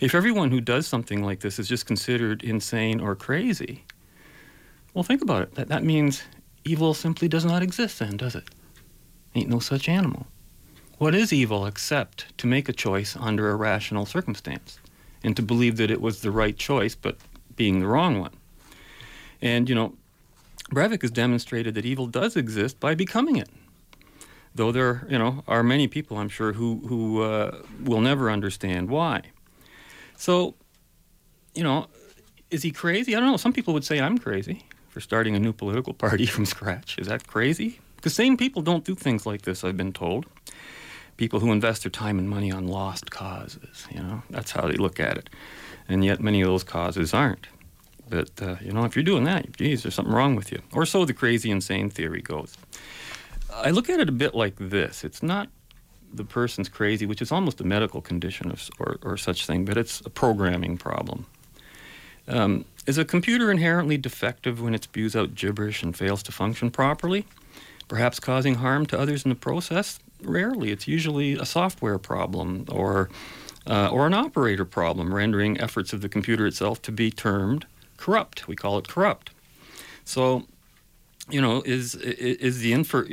If 0.00 0.12
everyone 0.12 0.50
who 0.50 0.60
does 0.60 0.88
something 0.88 1.22
like 1.22 1.38
this 1.38 1.60
is 1.60 1.68
just 1.68 1.86
considered 1.86 2.42
insane 2.42 2.98
or 2.98 3.14
crazy, 3.14 3.84
well, 4.96 5.02
think 5.02 5.20
about 5.20 5.42
it. 5.42 5.54
That, 5.56 5.68
that 5.68 5.84
means 5.84 6.22
evil 6.64 6.94
simply 6.94 7.28
does 7.28 7.44
not 7.44 7.62
exist, 7.62 7.98
then, 7.98 8.16
does 8.16 8.34
it? 8.34 8.44
Ain't 9.34 9.50
no 9.50 9.58
such 9.58 9.90
animal. 9.90 10.26
What 10.96 11.14
is 11.14 11.34
evil 11.34 11.66
except 11.66 12.36
to 12.38 12.46
make 12.46 12.66
a 12.66 12.72
choice 12.72 13.14
under 13.14 13.50
a 13.50 13.56
rational 13.56 14.06
circumstance 14.06 14.80
and 15.22 15.36
to 15.36 15.42
believe 15.42 15.76
that 15.76 15.90
it 15.90 16.00
was 16.00 16.22
the 16.22 16.30
right 16.30 16.56
choice 16.56 16.94
but 16.94 17.18
being 17.56 17.80
the 17.80 17.86
wrong 17.86 18.20
one? 18.20 18.32
And, 19.42 19.68
you 19.68 19.74
know, 19.74 19.92
Breivik 20.70 21.02
has 21.02 21.10
demonstrated 21.10 21.74
that 21.74 21.84
evil 21.84 22.06
does 22.06 22.34
exist 22.34 22.80
by 22.80 22.94
becoming 22.94 23.36
it. 23.36 23.50
Though 24.54 24.72
there, 24.72 25.06
you 25.10 25.18
know, 25.18 25.44
are 25.46 25.62
many 25.62 25.88
people, 25.88 26.16
I'm 26.16 26.30
sure, 26.30 26.54
who 26.54 26.80
who 26.88 27.20
uh, 27.20 27.58
will 27.84 28.00
never 28.00 28.30
understand 28.30 28.88
why. 28.88 29.24
So, 30.16 30.54
you 31.54 31.62
know, 31.62 31.88
is 32.50 32.62
he 32.62 32.70
crazy? 32.70 33.14
I 33.14 33.20
don't 33.20 33.30
know. 33.30 33.36
Some 33.36 33.52
people 33.52 33.74
would 33.74 33.84
say 33.84 34.00
I'm 34.00 34.16
crazy 34.16 34.64
for 34.96 35.00
starting 35.02 35.36
a 35.36 35.38
new 35.38 35.52
political 35.52 35.92
party 35.92 36.24
from 36.34 36.46
scratch. 36.46 36.96
Is 36.98 37.06
that 37.08 37.26
crazy? 37.26 37.80
Because 37.96 38.14
sane 38.14 38.38
people 38.38 38.62
don't 38.62 38.82
do 38.82 38.94
things 38.94 39.26
like 39.26 39.42
this. 39.42 39.62
I've 39.62 39.76
been 39.76 39.92
told. 39.92 40.24
People 41.18 41.38
who 41.38 41.52
invest 41.52 41.82
their 41.82 41.90
time 41.90 42.18
and 42.18 42.30
money 42.30 42.50
on 42.50 42.66
lost 42.66 43.10
causes. 43.10 43.86
You 43.90 44.00
know, 44.00 44.22
that's 44.30 44.52
how 44.52 44.66
they 44.66 44.76
look 44.76 44.98
at 44.98 45.18
it. 45.18 45.28
And 45.86 46.02
yet, 46.02 46.20
many 46.20 46.40
of 46.40 46.48
those 46.48 46.64
causes 46.64 47.12
aren't. 47.12 47.46
But, 48.08 48.30
uh, 48.40 48.56
you 48.62 48.72
know, 48.72 48.86
if 48.86 48.96
you're 48.96 49.04
doing 49.04 49.24
that, 49.24 49.54
geez, 49.58 49.82
there's 49.82 49.94
something 49.94 50.14
wrong 50.14 50.34
with 50.34 50.50
you. 50.50 50.62
Or 50.72 50.86
so 50.86 51.04
the 51.04 51.12
crazy 51.12 51.50
insane 51.50 51.90
theory 51.90 52.22
goes. 52.22 52.56
I 53.52 53.72
look 53.72 53.90
at 53.90 54.00
it 54.00 54.08
a 54.08 54.12
bit 54.12 54.34
like 54.34 54.54
this 54.56 55.04
it's 55.04 55.22
not 55.22 55.50
the 56.10 56.24
person's 56.24 56.70
crazy, 56.70 57.04
which 57.04 57.20
is 57.20 57.30
almost 57.30 57.60
a 57.60 57.64
medical 57.64 58.00
condition 58.00 58.50
of, 58.50 58.66
or, 58.78 58.96
or 59.02 59.18
such 59.18 59.46
thing, 59.46 59.66
but 59.66 59.76
it's 59.76 60.00
a 60.06 60.10
programming 60.10 60.78
problem. 60.78 61.26
Um, 62.28 62.64
is 62.86 62.98
a 62.98 63.04
computer 63.04 63.50
inherently 63.50 63.96
defective 63.98 64.60
when 64.60 64.74
it 64.74 64.84
spews 64.84 65.16
out 65.16 65.34
gibberish 65.34 65.82
and 65.82 65.96
fails 65.96 66.22
to 66.24 66.32
function 66.32 66.70
properly? 66.70 67.26
Perhaps 67.88 68.20
causing 68.20 68.56
harm 68.56 68.86
to 68.86 68.98
others 68.98 69.24
in 69.24 69.28
the 69.28 69.36
process? 69.36 69.98
Rarely. 70.22 70.70
It's 70.70 70.88
usually 70.88 71.34
a 71.34 71.44
software 71.44 71.98
problem 71.98 72.64
or, 72.70 73.10
uh, 73.66 73.88
or 73.88 74.06
an 74.06 74.14
operator 74.14 74.64
problem, 74.64 75.14
rendering 75.14 75.60
efforts 75.60 75.92
of 75.92 76.00
the 76.00 76.08
computer 76.08 76.46
itself 76.46 76.82
to 76.82 76.92
be 76.92 77.10
termed 77.10 77.66
corrupt. 77.96 78.48
We 78.48 78.56
call 78.56 78.78
it 78.78 78.88
corrupt. 78.88 79.30
So, 80.04 80.46
you 81.28 81.40
know, 81.40 81.62
is 81.62 81.94
is 81.96 82.60
the 82.60 82.72
infer 82.72 83.06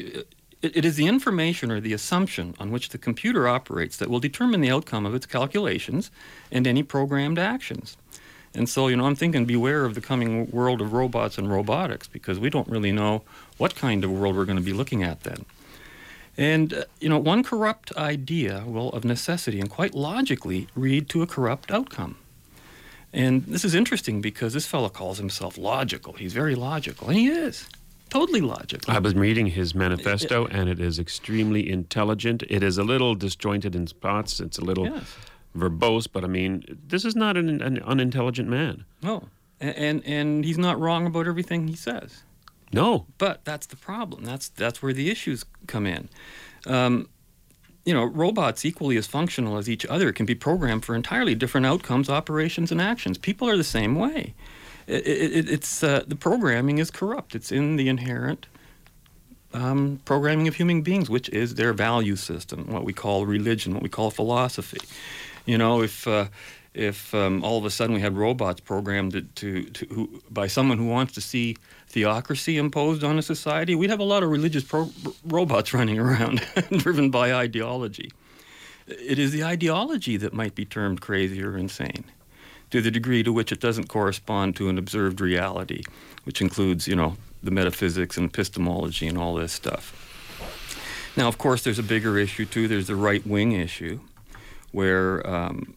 it 0.64 0.86
is 0.86 0.96
the 0.96 1.08
information 1.08 1.72
or 1.72 1.82
the 1.82 1.92
assumption 1.94 2.56
on 2.58 2.72
which 2.72 2.90
the 2.90 2.98
computer 2.98 3.48
operates 3.48 3.98
that 3.98 4.10
will 4.10 4.22
determine 4.22 4.62
the 4.62 4.72
outcome 4.72 5.06
of 5.06 5.14
its 5.14 5.26
calculations 5.26 6.10
and 6.52 6.66
any 6.66 6.84
programmed 6.84 7.38
actions. 7.38 7.98
And 8.56 8.70
so, 8.70 8.88
you 8.88 8.96
know, 8.96 9.06
I'm 9.06 9.16
thinking 9.16 9.46
beware 9.46 9.86
of 9.86 9.96
the 9.96 10.02
coming 10.02 10.50
world 10.52 10.80
of 10.82 10.94
robots 10.94 11.38
and 11.38 11.50
robotics 11.52 12.08
because 12.08 12.40
we 12.40 12.50
don't 12.50 12.68
really 12.68 12.92
know 12.92 13.24
what 13.58 13.76
kind 13.76 14.04
of 14.04 14.12
world 14.12 14.36
we're 14.36 14.46
going 14.46 14.58
to 14.58 14.64
be 14.64 14.74
looking 14.74 15.04
at 15.04 15.22
then. 15.24 15.46
And, 16.38 16.74
uh, 16.74 16.84
you 17.00 17.10
know, 17.10 17.18
one 17.18 17.44
corrupt 17.44 17.96
idea 17.96 18.64
will, 18.66 18.90
of 18.90 19.06
necessity 19.06 19.60
and 19.60 19.70
quite 19.70 19.94
logically, 19.94 20.68
lead 20.76 21.10
to 21.10 21.22
a 21.22 21.28
corrupt 21.28 21.72
outcome. 21.72 22.18
And 23.12 23.44
this 23.46 23.64
is 23.64 23.76
interesting 23.76 24.22
because 24.22 24.54
this 24.54 24.66
fellow 24.66 24.90
calls 24.90 25.20
himself 25.20 25.58
logical. 25.58 26.14
He's 26.14 26.34
very 26.34 26.56
logical, 26.56 27.10
and 27.10 27.18
he 27.18 27.28
is 27.28 27.68
totally 28.10 28.42
logical. 28.42 28.92
I 28.92 28.98
was 29.00 29.14
reading 29.14 29.48
his 29.48 29.76
manifesto, 29.76 30.48
and 30.48 30.68
it 30.68 30.80
is 30.80 30.98
extremely 30.98 31.70
intelligent. 31.70 32.44
It 32.50 32.64
is 32.64 32.80
a 32.80 32.84
little 32.84 33.14
disjointed 33.14 33.76
in 33.76 33.86
spots. 33.86 34.40
It's 34.40 34.58
a 34.58 34.64
little 34.64 34.86
Yes. 34.86 35.16
Verbose, 35.56 36.08
but 36.12 36.24
I 36.24 36.28
mean, 36.28 36.64
this 36.88 37.06
is 37.06 37.16
not 37.16 37.38
an, 37.38 37.62
an 37.62 37.80
unintelligent 37.84 38.50
man. 38.50 38.86
No, 39.02 39.30
and, 39.60 39.76
and 39.76 40.06
and 40.06 40.46
he's 40.46 40.58
not 40.58 40.80
wrong 40.80 41.06
about 41.06 41.28
everything 41.28 41.68
he 41.68 41.76
says. 41.76 42.24
No, 42.72 43.06
But 43.20 43.46
that's 43.46 43.68
the 43.68 43.76
problem. 43.76 44.24
That's 44.24 44.50
that's 44.50 44.82
where 44.82 44.94
the 44.94 45.12
issues 45.12 45.46
come 45.68 45.86
in. 45.86 46.10
Um, 46.66 47.08
you 47.86 47.94
know, 47.94 48.04
robots 48.06 48.66
equally 48.66 48.98
as 48.98 49.06
functional 49.06 49.58
as 49.58 49.70
each 49.70 49.86
other 49.86 50.12
can 50.12 50.26
be 50.26 50.36
programmed 50.36 50.86
for 50.86 50.96
entirely 50.96 51.36
different 51.36 51.66
outcomes, 51.68 52.10
operations, 52.10 52.72
and 52.72 52.82
actions. 52.82 53.18
People 53.18 53.48
are 53.50 53.58
the 53.58 53.64
same 53.64 53.96
way. 53.96 54.34
It, 54.88 55.06
it, 55.06 55.50
it's 55.50 55.84
uh, 55.84 56.04
the 56.08 56.16
programming 56.16 56.80
is 56.80 56.90
corrupt. 56.90 57.36
It's 57.36 57.52
in 57.52 57.76
the 57.76 57.90
inherent 57.90 58.48
um, 59.54 60.00
programming 60.06 60.48
of 60.48 60.56
human 60.56 60.82
beings, 60.82 61.10
which 61.10 61.30
is 61.30 61.56
their 61.56 61.74
value 61.74 62.16
system, 62.16 62.72
what 62.72 62.84
we 62.84 62.94
call 62.94 63.26
religion, 63.26 63.74
what 63.74 63.84
we 63.84 63.90
call 63.90 64.10
philosophy. 64.10 64.80
You 65.46 65.58
know, 65.58 65.82
if 65.82 66.08
uh, 66.08 66.28
if 66.74 67.14
um, 67.14 67.44
all 67.44 67.58
of 67.58 67.66
a 67.66 67.70
sudden 67.70 67.94
we 67.94 68.02
had 68.02 68.18
robots 68.18 68.60
programmed 68.60 69.12
to, 69.12 69.22
to, 69.22 69.64
to 69.64 69.86
who, 69.94 70.22
by 70.30 70.48
someone 70.48 70.78
who 70.78 70.88
wants 70.88 71.14
to 71.14 71.22
see 71.22 71.58
theocracy 71.88 72.58
imposed 72.58 73.04
on 73.04 73.20
a 73.20 73.22
society, 73.22 73.76
we'd 73.76 73.90
have 73.90 74.00
a 74.00 74.06
lot 74.06 74.24
of 74.24 74.30
religious 74.30 74.64
pro- 74.64 74.90
robots 75.24 75.74
running 75.74 76.00
around, 76.00 76.46
driven 76.78 77.12
by 77.12 77.34
ideology. 77.34 78.12
It 78.88 79.20
is 79.20 79.32
the 79.32 79.44
ideology 79.44 80.18
that 80.18 80.34
might 80.34 80.56
be 80.56 80.66
termed 80.66 81.00
crazy 81.00 81.44
or 81.44 81.58
insane, 81.58 82.06
to 82.72 82.82
the 82.82 82.92
degree 82.92 83.24
to 83.24 83.32
which 83.32 83.52
it 83.52 83.60
doesn't 83.60 83.88
correspond 83.88 84.56
to 84.58 84.68
an 84.68 84.78
observed 84.78 85.22
reality, 85.22 85.84
which 86.24 86.42
includes, 86.42 86.88
you 86.88 86.96
know, 86.96 87.16
the 87.44 87.52
metaphysics 87.52 88.18
and 88.18 88.30
epistemology 88.30 89.08
and 89.08 89.18
all 89.18 89.36
this 89.36 89.54
stuff. 89.54 90.00
Now, 91.16 91.28
of 91.28 91.38
course, 91.38 91.64
there's 91.64 91.80
a 91.80 91.84
bigger 91.84 92.18
issue 92.18 92.46
too. 92.46 92.68
There's 92.68 92.88
the 92.88 92.96
right 92.96 93.26
wing 93.26 93.52
issue, 93.52 94.00
where 94.74 95.26
um, 95.26 95.74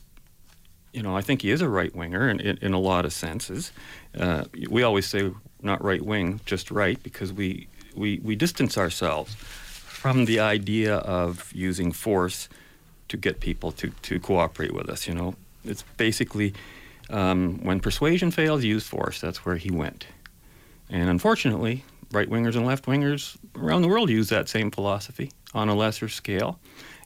you 0.93 1.03
know 1.03 1.17
I 1.17 1.21
think 1.21 1.43
he 1.43 1.51
is 1.53 1.63
a 1.63 1.69
right 1.69 1.95
winger 1.95 2.29
in, 2.29 2.41
in, 2.41 2.59
in 2.61 2.73
a 2.73 2.81
lot 2.81 3.05
of 3.05 3.13
senses. 3.13 3.71
Uh, 4.19 4.45
we 4.69 4.83
always 4.83 5.07
say 5.07 5.31
not 5.63 5.83
right 5.83 6.03
wing, 6.03 6.41
just 6.45 6.71
right, 6.71 7.01
because 7.03 7.33
we, 7.33 7.69
we 7.95 8.21
we 8.23 8.35
distance 8.35 8.77
ourselves 8.77 9.35
from 9.35 10.25
the 10.25 10.41
idea 10.41 10.97
of 10.97 11.53
using 11.53 11.93
force 11.93 12.49
to 13.09 13.17
get 13.17 13.41
people 13.41 13.73
to 13.73 13.91
to 14.03 14.19
cooperate 14.19 14.73
with 14.73 14.89
us. 14.89 15.07
You 15.07 15.15
know, 15.15 15.35
it's 15.65 15.83
basically 15.97 16.55
um, 17.11 17.59
when 17.63 17.81
persuasion 17.81 18.31
fails, 18.31 18.65
use 18.65 18.87
force. 18.87 19.21
That's 19.21 19.45
where 19.45 19.57
he 19.57 19.71
went. 19.71 20.07
And 20.89 21.11
unfortunately, 21.11 21.85
right 22.13 22.29
wingers 22.29 22.57
and 22.57 22.67
left 22.67 22.87
wingers 22.87 23.37
around 23.57 23.83
the 23.83 23.89
world 23.89 24.09
use 24.09 24.29
that 24.29 24.49
same 24.49 24.71
philosophy 24.71 25.33
on 25.55 25.69
a 25.69 25.75
lesser 25.75 26.09
scale. 26.09 26.59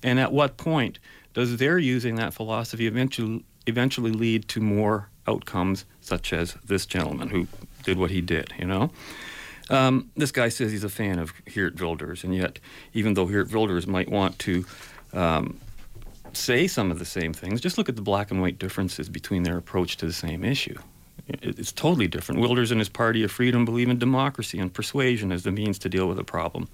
And 0.03 0.18
at 0.18 0.33
what 0.33 0.57
point 0.57 0.98
does 1.34 1.56
their 1.56 1.78
using 1.78 2.16
that 2.16 2.34
philosophy 2.34 2.86
eventually 2.86 3.44
eventually 3.66 4.10
lead 4.10 4.48
to 4.48 4.60
more 4.60 5.08
outcomes 5.28 5.84
such 6.00 6.32
as 6.32 6.54
this 6.64 6.86
gentleman 6.86 7.28
who 7.28 7.46
did 7.84 7.98
what 7.98 8.10
he 8.10 8.20
did, 8.20 8.52
you 8.58 8.64
know? 8.64 8.90
Um, 9.68 10.10
this 10.16 10.32
guy 10.32 10.48
says 10.48 10.72
he's 10.72 10.82
a 10.82 10.88
fan 10.88 11.18
of 11.18 11.32
Geert 11.44 11.80
Wilders, 11.80 12.24
and 12.24 12.34
yet, 12.34 12.58
even 12.92 13.14
though 13.14 13.26
Geert 13.26 13.52
Wilders 13.52 13.86
might 13.86 14.08
want 14.08 14.38
to 14.40 14.64
um, 15.12 15.60
say 16.32 16.66
some 16.66 16.90
of 16.90 16.98
the 16.98 17.04
same 17.04 17.32
things, 17.32 17.60
just 17.60 17.78
look 17.78 17.88
at 17.88 17.96
the 17.96 18.02
black 18.02 18.32
and 18.32 18.40
white 18.40 18.58
differences 18.58 19.08
between 19.08 19.44
their 19.44 19.56
approach 19.56 19.96
to 19.98 20.06
the 20.06 20.12
same 20.12 20.44
issue. 20.44 20.76
It's 21.28 21.70
totally 21.70 22.08
different. 22.08 22.40
Wilders 22.40 22.72
and 22.72 22.80
his 22.80 22.88
party 22.88 23.22
of 23.22 23.30
freedom 23.30 23.64
believe 23.64 23.88
in 23.88 23.98
democracy 23.98 24.58
and 24.58 24.72
persuasion 24.72 25.30
as 25.30 25.44
the 25.44 25.52
means 25.52 25.78
to 25.80 25.88
deal 25.88 26.08
with 26.08 26.18
a 26.18 26.24
problem, 26.24 26.68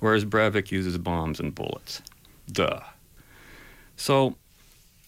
whereas 0.00 0.24
Breivik 0.24 0.70
uses 0.70 0.96
bombs 0.96 1.40
and 1.40 1.54
bullets. 1.54 2.00
Duh. 2.50 2.80
So, 3.98 4.36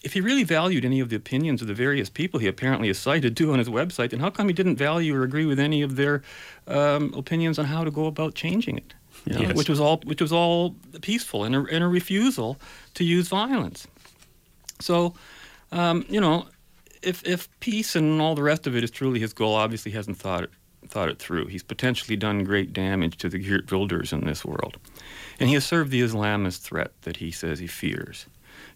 if 0.03 0.13
he 0.13 0.21
really 0.21 0.43
valued 0.43 0.83
any 0.85 0.99
of 0.99 1.09
the 1.09 1.15
opinions 1.15 1.61
of 1.61 1.67
the 1.67 1.73
various 1.73 2.09
people 2.09 2.39
he 2.39 2.47
apparently 2.47 2.87
has 2.87 2.97
cited 2.97 3.37
to 3.37 3.53
on 3.53 3.59
his 3.59 3.69
website, 3.69 4.09
then 4.09 4.19
how 4.19 4.29
come 4.29 4.47
he 4.47 4.53
didn't 4.53 4.75
value 4.75 5.15
or 5.15 5.23
agree 5.23 5.45
with 5.45 5.59
any 5.59 5.81
of 5.81 5.95
their 5.95 6.23
um, 6.67 7.13
opinions 7.15 7.57
on 7.57 7.65
how 7.65 7.83
to 7.83 7.91
go 7.91 8.05
about 8.05 8.33
changing 8.35 8.77
it? 8.77 8.93
You 9.25 9.33
know, 9.33 9.41
Yes. 9.41 9.55
Which 9.55 9.69
was 9.69 9.79
all 9.79 10.01
which 10.03 10.21
was 10.21 10.31
all 10.31 10.75
peaceful 11.01 11.43
and 11.43 11.55
a, 11.55 11.63
and 11.65 11.83
a 11.83 11.87
refusal 11.87 12.59
to 12.95 13.03
use 13.03 13.27
violence. 13.27 13.87
So, 14.79 15.13
um, 15.71 16.05
you 16.09 16.19
know, 16.19 16.47
if 17.01 17.23
if 17.25 17.47
peace 17.59 17.95
and 17.95 18.21
all 18.21 18.35
the 18.35 18.43
rest 18.43 18.67
of 18.67 18.75
it 18.75 18.83
is 18.83 18.91
truly 18.91 19.19
his 19.19 19.33
goal, 19.33 19.55
obviously 19.55 19.91
he 19.91 19.97
hasn't 19.97 20.17
thought 20.17 20.43
it 20.43 20.51
thought 20.87 21.09
it 21.09 21.19
through. 21.19 21.47
He's 21.47 21.63
potentially 21.63 22.15
done 22.15 22.43
great 22.43 22.73
damage 22.73 23.17
to 23.17 23.29
the 23.29 23.37
Geert 23.37 23.71
Wilders 23.71 24.11
in 24.11 24.25
this 24.25 24.43
world, 24.43 24.77
and 25.39 25.47
he 25.49 25.53
has 25.53 25.65
served 25.65 25.91
the 25.91 26.01
Islamist 26.01 26.61
threat 26.61 26.91
that 27.03 27.17
he 27.17 27.31
says 27.31 27.59
he 27.59 27.67
fears. 27.67 28.25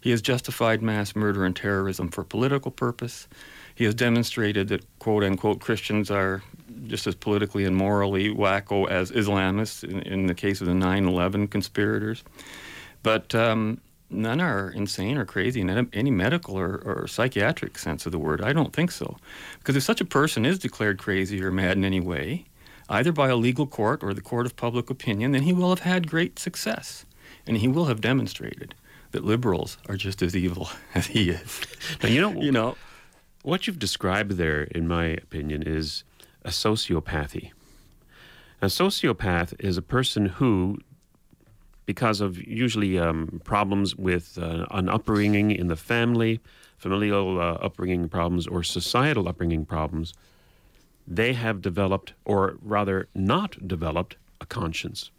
He 0.00 0.10
has 0.10 0.22
justified 0.22 0.82
mass 0.82 1.16
murder 1.16 1.44
and 1.44 1.54
terrorism 1.54 2.08
for 2.08 2.24
political 2.24 2.70
purpose. 2.70 3.28
He 3.74 3.84
has 3.84 3.94
demonstrated 3.94 4.68
that 4.68 4.84
quote 4.98 5.22
unquote 5.22 5.60
Christians 5.60 6.10
are 6.10 6.42
just 6.86 7.06
as 7.06 7.14
politically 7.14 7.64
and 7.64 7.76
morally 7.76 8.30
wacko 8.34 8.88
as 8.88 9.10
Islamists 9.10 9.84
in, 9.84 10.00
in 10.02 10.26
the 10.26 10.34
case 10.34 10.60
of 10.60 10.66
the 10.66 10.74
9 10.74 11.06
11 11.06 11.48
conspirators. 11.48 12.24
But 13.02 13.34
um, 13.34 13.80
none 14.10 14.40
are 14.40 14.70
insane 14.70 15.18
or 15.18 15.24
crazy 15.24 15.60
in 15.60 15.88
any- 15.92 16.10
medical 16.10 16.58
or, 16.58 16.76
or 16.84 17.06
psychiatric 17.06 17.78
sense 17.78 18.06
of 18.06 18.12
the 18.12 18.18
word. 18.18 18.40
I 18.40 18.52
don't 18.52 18.72
think 18.72 18.90
so. 18.90 19.16
Because 19.58 19.76
if 19.76 19.82
such 19.82 20.00
a 20.00 20.04
person 20.04 20.44
is 20.44 20.58
declared 20.58 20.98
crazy 20.98 21.42
or 21.42 21.50
mad 21.50 21.76
in 21.76 21.84
any 21.84 22.00
way, 22.00 22.44
either 22.88 23.12
by 23.12 23.28
a 23.28 23.36
legal 23.36 23.66
court 23.66 24.02
or 24.02 24.14
the 24.14 24.20
court 24.20 24.46
of 24.46 24.56
public 24.56 24.90
opinion, 24.90 25.32
then 25.32 25.42
he 25.42 25.52
will 25.52 25.70
have 25.70 25.80
had 25.80 26.08
great 26.08 26.38
success. 26.38 27.04
And 27.46 27.58
he 27.58 27.68
will 27.68 27.86
have 27.86 28.00
demonstrated 28.00 28.74
that 29.16 29.24
liberals 29.24 29.78
are 29.88 29.96
just 29.96 30.20
as 30.20 30.36
evil 30.36 30.68
as 30.94 31.06
he 31.06 31.30
is. 31.30 31.62
Now, 32.02 32.10
you 32.10 32.20
know, 32.20 32.32
you 32.42 32.52
know, 32.52 32.76
what 33.42 33.66
you've 33.66 33.78
described 33.78 34.32
there, 34.32 34.64
in 34.64 34.86
my 34.86 35.06
opinion, 35.06 35.62
is 35.62 36.04
a 36.44 36.50
sociopathy. 36.50 37.52
A 38.60 38.66
sociopath 38.66 39.54
is 39.58 39.78
a 39.78 39.82
person 39.82 40.26
who 40.26 40.78
because 41.86 42.20
of 42.20 42.36
usually 42.46 42.98
um, 42.98 43.40
problems 43.44 43.96
with 43.96 44.36
uh, 44.38 44.66
an 44.72 44.88
upbringing 44.90 45.50
in 45.50 45.68
the 45.68 45.76
family, 45.76 46.40
familial 46.76 47.40
uh, 47.40 47.54
upbringing 47.54 48.08
problems, 48.08 48.46
or 48.46 48.62
societal 48.62 49.28
upbringing 49.28 49.64
problems, 49.64 50.12
they 51.06 51.32
have 51.32 51.62
developed, 51.62 52.12
or 52.24 52.58
rather 52.60 53.08
not 53.14 53.66
developed, 53.66 54.16
a 54.40 54.46
conscience, 54.46 55.10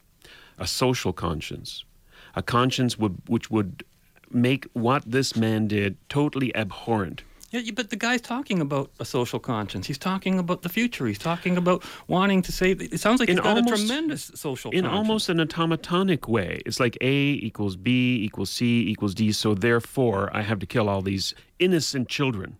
a 0.59 0.67
social 0.67 1.13
conscience, 1.13 1.85
a 2.35 2.41
conscience 2.41 2.97
would, 2.97 3.17
which 3.27 3.49
would 3.51 3.83
make 4.31 4.67
what 4.73 5.03
this 5.05 5.35
man 5.35 5.67
did 5.67 5.97
totally 6.09 6.55
abhorrent. 6.55 7.23
Yeah, 7.51 7.61
but 7.73 7.89
the 7.91 7.95
guy's 7.95 8.19
talking 8.19 8.59
about 8.59 8.91
a 8.99 9.05
social 9.05 9.39
conscience. 9.39 9.87
He's 9.87 9.97
talking 9.97 10.37
about 10.37 10.63
the 10.63 10.69
future. 10.69 11.07
He's 11.07 11.17
talking 11.17 11.55
about 11.55 11.81
wanting 12.09 12.41
to 12.41 12.51
save. 12.51 12.81
It 12.81 12.99
sounds 12.99 13.21
like 13.21 13.29
In 13.29 13.37
he's 13.37 13.43
got 13.43 13.55
almost- 13.55 13.83
a 13.83 13.87
tremendous 13.87 14.31
social 14.35 14.69
in 14.71 14.83
conscience. 14.83 14.97
almost 14.97 15.29
an 15.29 15.37
automatonic 15.37 16.27
way. 16.27 16.61
It's 16.65 16.81
like 16.81 16.97
A 16.99 17.15
equals 17.41 17.77
B 17.77 18.17
equals 18.21 18.49
C 18.49 18.85
equals 18.89 19.15
D. 19.15 19.31
So 19.31 19.53
therefore, 19.53 20.29
I 20.35 20.41
have 20.41 20.59
to 20.59 20.65
kill 20.65 20.89
all 20.89 21.01
these 21.01 21.33
innocent 21.57 22.09
children. 22.09 22.57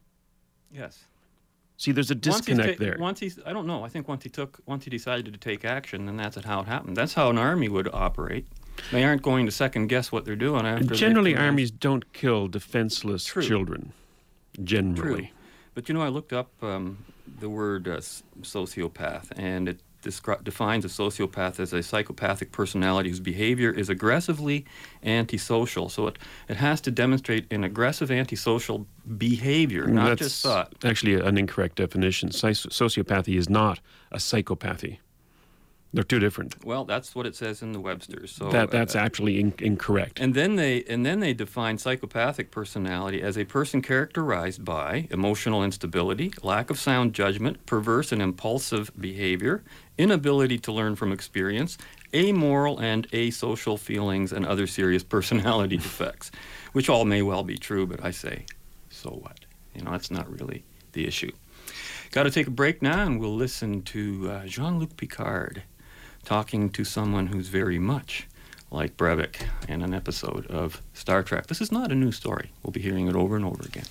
Yes. 0.71 1.03
See, 1.75 1.91
there's 1.91 2.09
a 2.09 2.13
Once 2.15 2.21
disconnect 2.23 2.79
ta- 2.79 2.83
there. 2.85 2.97
Once 2.97 3.19
he's, 3.19 3.39
I 3.45 3.51
don't 3.53 3.67
know. 3.67 3.83
I 3.83 3.89
think 3.89 4.07
once 4.07 4.23
he 4.23 4.29
took, 4.29 4.59
once 4.65 4.85
he 4.85 4.89
decided 4.89 5.31
to 5.33 5.37
take 5.39 5.65
action, 5.65 6.05
then 6.05 6.15
that's 6.15 6.37
how 6.43 6.61
it 6.61 6.65
happened. 6.65 6.95
That's 6.95 7.13
how 7.13 7.29
an 7.29 7.37
army 7.37 7.67
would 7.67 7.89
operate. 7.93 8.47
They 8.91 9.03
aren't 9.03 9.21
going 9.21 9.45
to 9.45 9.51
second 9.51 9.87
guess 9.87 10.11
what 10.11 10.25
they're 10.25 10.35
doing 10.35 10.65
after. 10.65 10.93
Generally, 10.95 11.35
armies 11.35 11.71
don't 11.71 12.11
kill 12.13 12.47
defenseless 12.47 13.25
True. 13.25 13.41
children. 13.43 13.93
Generally. 14.63 15.25
True. 15.25 15.27
But 15.73 15.87
you 15.89 15.95
know, 15.95 16.01
I 16.01 16.07
looked 16.09 16.33
up 16.33 16.51
um, 16.63 17.05
the 17.39 17.49
word 17.49 17.87
uh, 17.87 17.97
sociopath, 18.41 19.31
and 19.37 19.69
it 19.69 19.79
descri- 20.01 20.43
defines 20.43 20.85
a 20.85 20.87
sociopath 20.87 21.59
as 21.59 21.73
a 21.73 21.83
psychopathic 21.83 22.51
personality 22.51 23.09
whose 23.09 23.19
behavior 23.19 23.71
is 23.71 23.89
aggressively 23.89 24.65
antisocial. 25.03 25.89
So 25.89 26.07
it, 26.07 26.17
it 26.49 26.57
has 26.57 26.81
to 26.81 26.91
demonstrate 26.91 27.51
an 27.51 27.63
aggressive 27.63 28.09
antisocial 28.09 28.87
behavior, 29.17 29.85
not 29.87 30.09
That's 30.09 30.19
just 30.21 30.43
thought. 30.43 30.73
actually 30.83 31.15
an 31.15 31.37
incorrect 31.37 31.75
definition. 31.75 32.29
Soci- 32.29 32.67
sociopathy 32.69 33.37
is 33.37 33.49
not 33.49 33.79
a 34.11 34.17
psychopathy. 34.17 34.97
They're 35.93 36.03
two 36.03 36.19
different. 36.19 36.65
Well, 36.65 36.83
that's 36.83 37.15
what 37.15 37.25
it 37.25 37.35
says 37.35 37.61
in 37.61 37.71
the 37.71 37.79
Webster's. 37.79 38.31
So 38.31 38.49
that 38.49 38.71
that's 38.71 38.95
uh, 38.95 38.99
actually 38.99 39.39
in- 39.39 39.53
incorrect. 39.59 40.19
And 40.19 40.33
then 40.33 40.55
they 40.55 40.83
and 40.83 41.05
then 41.05 41.21
they 41.21 41.33
define 41.33 41.77
psychopathic 41.77 42.51
personality 42.51 43.21
as 43.21 43.37
a 43.37 43.45
person 43.45 43.81
characterized 43.81 44.65
by 44.65 45.07
emotional 45.11 45.63
instability, 45.63 46.33
lack 46.43 46.69
of 46.69 46.77
sound 46.77 47.13
judgment, 47.13 47.65
perverse 47.65 48.11
and 48.11 48.21
impulsive 48.21 48.91
behavior, 48.99 49.63
inability 49.97 50.57
to 50.59 50.73
learn 50.73 50.95
from 50.97 51.13
experience, 51.13 51.77
amoral 52.13 52.79
and 52.79 53.09
asocial 53.11 53.79
feelings, 53.79 54.33
and 54.33 54.45
other 54.45 54.67
serious 54.67 55.03
personality 55.15 55.77
defects, 55.77 56.31
which 56.73 56.89
all 56.89 57.05
may 57.05 57.21
well 57.21 57.43
be 57.43 57.57
true. 57.57 57.87
But 57.87 58.03
I 58.03 58.11
say, 58.11 58.45
so 58.89 59.11
what? 59.11 59.39
You 59.73 59.83
know, 59.83 59.91
that's 59.91 60.11
not 60.11 60.29
really 60.29 60.65
the 60.91 61.07
issue. 61.07 61.31
Got 62.11 62.23
to 62.23 62.31
take 62.31 62.47
a 62.47 62.51
break 62.51 62.81
now, 62.81 63.05
and 63.05 63.19
we'll 63.19 63.35
listen 63.35 63.83
to 63.83 64.29
uh, 64.31 64.45
Jean-Luc 64.45 64.97
Picard 64.97 65.63
talking 66.27 66.69
to 66.69 66.83
someone 66.83 67.27
who's 67.27 67.47
very 67.47 67.79
much 67.79 68.27
like 68.69 68.97
Breivik 68.97 69.47
in 69.69 69.81
an 69.81 69.93
episode 69.93 70.45
of 70.47 70.81
Star 70.93 71.23
Trek. 71.23 71.47
This 71.47 71.61
is 71.61 71.71
not 71.71 71.89
a 71.89 71.95
new 71.95 72.11
story. 72.11 72.51
We'll 72.61 72.73
be 72.73 72.81
hearing 72.81 73.07
it 73.07 73.15
over 73.15 73.37
and 73.37 73.45
over 73.45 73.63
again. 73.63 73.85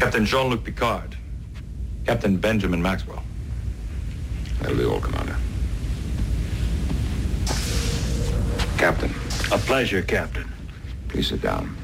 Captain 0.00 0.26
Jean-Luc 0.26 0.64
Picard. 0.64 1.16
Captain 2.06 2.38
Benjamin 2.38 2.82
Maxwell. 2.82 3.22
That'll 4.60 4.76
be 4.76 4.84
all, 4.84 5.00
Commander. 5.00 5.36
Captain. 8.78 9.14
A 9.52 9.58
pleasure, 9.58 10.02
Captain. 10.02 10.52
Please 11.06 11.28
sit 11.28 11.40
down. 11.40 11.76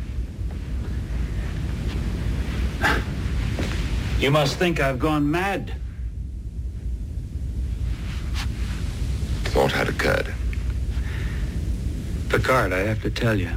You 4.18 4.32
must 4.32 4.56
think 4.56 4.80
I've 4.80 4.98
gone 4.98 5.30
mad. 5.30 5.76
What 9.54 9.72
had 9.72 9.88
occurred? 9.88 10.34
Picard, 12.30 12.72
I 12.72 12.78
have 12.80 13.02
to 13.02 13.10
tell 13.10 13.38
you, 13.38 13.50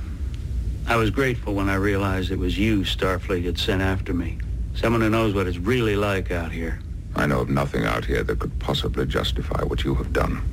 I 0.88 0.98
was 0.98 1.10
grateful 1.10 1.56
when 1.56 1.70
I 1.70 1.76
realized 1.76 2.32
it 2.32 2.38
was 2.38 2.58
you 2.58 2.82
Starfleet 2.82 3.46
had 3.46 3.58
sent 3.58 3.82
after 3.82 4.14
me. 4.14 4.38
Someone 4.76 5.02
who 5.02 5.10
knows 5.10 5.34
what 5.34 5.48
it's 5.48 5.58
really 5.58 5.96
like 5.96 6.32
out 6.32 6.52
here. 6.52 6.80
I 7.16 7.26
know 7.26 7.40
of 7.40 7.50
nothing 7.50 7.86
out 7.86 8.04
here 8.04 8.24
that 8.24 8.40
could 8.40 8.60
possibly 8.60 9.06
justify 9.06 9.64
what 9.64 9.86
you 9.86 9.96
have 9.96 10.12
done. 10.12 10.44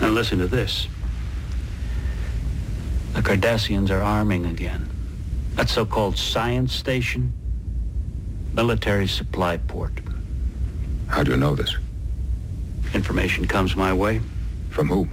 Now 0.00 0.10
listen 0.10 0.38
to 0.38 0.46
this. 0.46 0.86
The 3.14 3.20
Cardassians 3.20 3.90
are 3.90 4.02
arming 4.02 4.46
again. 4.46 4.88
That 5.56 5.68
so-called 5.68 6.16
science 6.16 6.72
station, 6.72 7.32
military 8.52 9.08
supply 9.08 9.56
port. 9.56 9.92
How 11.08 11.24
do 11.24 11.32
you 11.32 11.36
know 11.36 11.56
this? 11.56 11.76
Information 12.94 13.46
comes 13.46 13.74
my 13.74 13.92
way. 13.92 14.20
From 14.70 14.88
whom? 14.88 15.10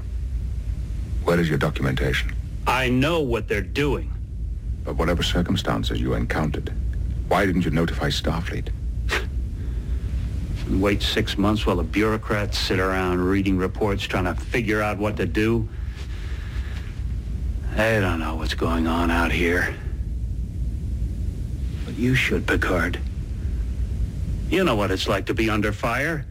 Where 1.23 1.39
is 1.39 1.49
your 1.49 1.57
documentation? 1.57 2.33
I 2.67 2.89
know 2.89 3.21
what 3.21 3.47
they're 3.47 3.61
doing. 3.61 4.13
But 4.83 4.95
whatever 4.95 5.23
circumstances 5.23 5.99
you 5.99 6.13
encountered, 6.13 6.73
why 7.27 7.45
didn't 7.45 7.65
you 7.65 7.71
notify 7.71 8.09
Starfleet? 8.09 8.69
Wait 10.69 11.01
six 11.01 11.37
months 11.37 11.65
while 11.65 11.75
the 11.75 11.83
bureaucrats 11.83 12.57
sit 12.57 12.79
around 12.79 13.19
reading 13.19 13.57
reports 13.57 14.03
trying 14.03 14.25
to 14.25 14.35
figure 14.35 14.81
out 14.81 14.97
what 14.97 15.17
to 15.17 15.25
do. 15.25 15.67
I 17.75 17.99
don't 17.99 18.19
know 18.19 18.35
what's 18.35 18.53
going 18.53 18.87
on 18.87 19.09
out 19.11 19.31
here. 19.31 19.75
But 21.85 21.95
you 21.95 22.15
should, 22.15 22.45
Picard. 22.45 22.99
You 24.49 24.63
know 24.63 24.75
what 24.75 24.91
it's 24.91 25.07
like 25.07 25.25
to 25.27 25.33
be 25.33 25.49
under 25.49 25.71
fire. 25.71 26.25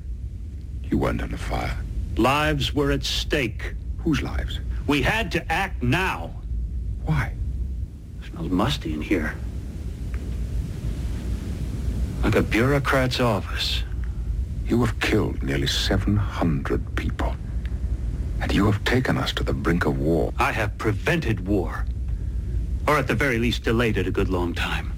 You 0.90 0.98
weren't 0.98 1.22
under 1.22 1.36
fire. 1.36 1.76
Lives 2.16 2.74
were 2.74 2.90
at 2.90 3.04
stake. 3.04 3.74
Whose 3.98 4.22
lives? 4.22 4.58
We 4.86 5.02
had 5.02 5.30
to 5.32 5.52
act 5.52 5.82
now. 5.82 6.34
Why? 7.04 7.32
It 8.20 8.30
smells 8.30 8.50
musty 8.50 8.92
in 8.92 9.00
here. 9.00 9.34
Like 12.24 12.34
a 12.34 12.42
bureaucrat's 12.42 13.20
office. 13.20 13.84
You 14.66 14.84
have 14.84 14.98
killed 15.00 15.42
nearly 15.42 15.66
700 15.66 16.96
people. 16.96 17.34
And 18.40 18.52
you 18.52 18.66
have 18.66 18.82
taken 18.84 19.16
us 19.16 19.32
to 19.34 19.44
the 19.44 19.52
brink 19.52 19.86
of 19.86 19.98
war. 19.98 20.32
I 20.38 20.52
have 20.52 20.76
prevented 20.78 21.46
war. 21.46 21.84
Or 22.88 22.96
at 22.96 23.06
the 23.06 23.14
very 23.14 23.38
least 23.38 23.62
delayed 23.64 23.96
it 23.96 24.06
a 24.06 24.10
good 24.10 24.28
long 24.28 24.54
time. 24.54 24.92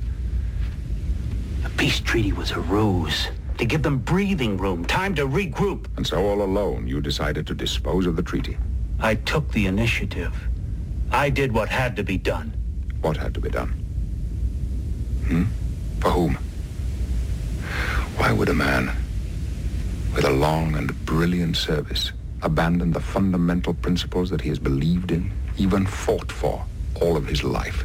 The 1.62 1.70
peace 1.70 2.00
treaty 2.00 2.32
was 2.32 2.50
a 2.52 2.60
ruse 2.60 3.28
to 3.58 3.64
give 3.64 3.82
them 3.82 3.98
breathing 3.98 4.56
room, 4.56 4.84
time 4.84 5.14
to 5.16 5.26
regroup. 5.26 5.86
And 5.96 6.06
so 6.06 6.24
all 6.24 6.42
alone, 6.42 6.86
you 6.86 7.00
decided 7.00 7.46
to 7.48 7.54
dispose 7.54 8.06
of 8.06 8.16
the 8.16 8.22
treaty. 8.22 8.56
I 9.00 9.16
took 9.16 9.50
the 9.52 9.66
initiative. 9.66 10.34
I 11.10 11.30
did 11.30 11.52
what 11.52 11.68
had 11.68 11.96
to 11.96 12.04
be 12.04 12.16
done. 12.18 12.52
What 13.00 13.16
had 13.16 13.34
to 13.34 13.40
be 13.40 13.50
done? 13.50 13.70
Hmm? 15.26 15.44
For 16.00 16.10
whom? 16.10 16.38
Why 18.16 18.32
would 18.32 18.48
a 18.48 18.54
man 18.54 18.90
with 20.14 20.24
a 20.24 20.30
long 20.30 20.76
and 20.76 21.04
brilliant 21.04 21.56
service 21.56 22.12
abandon 22.42 22.92
the 22.92 23.00
fundamental 23.00 23.74
principles 23.74 24.30
that 24.30 24.40
he 24.40 24.48
has 24.48 24.58
believed 24.58 25.12
in, 25.12 25.30
even 25.56 25.86
fought 25.86 26.30
for, 26.30 26.64
all 27.00 27.16
of 27.16 27.26
his 27.26 27.42
life? 27.42 27.84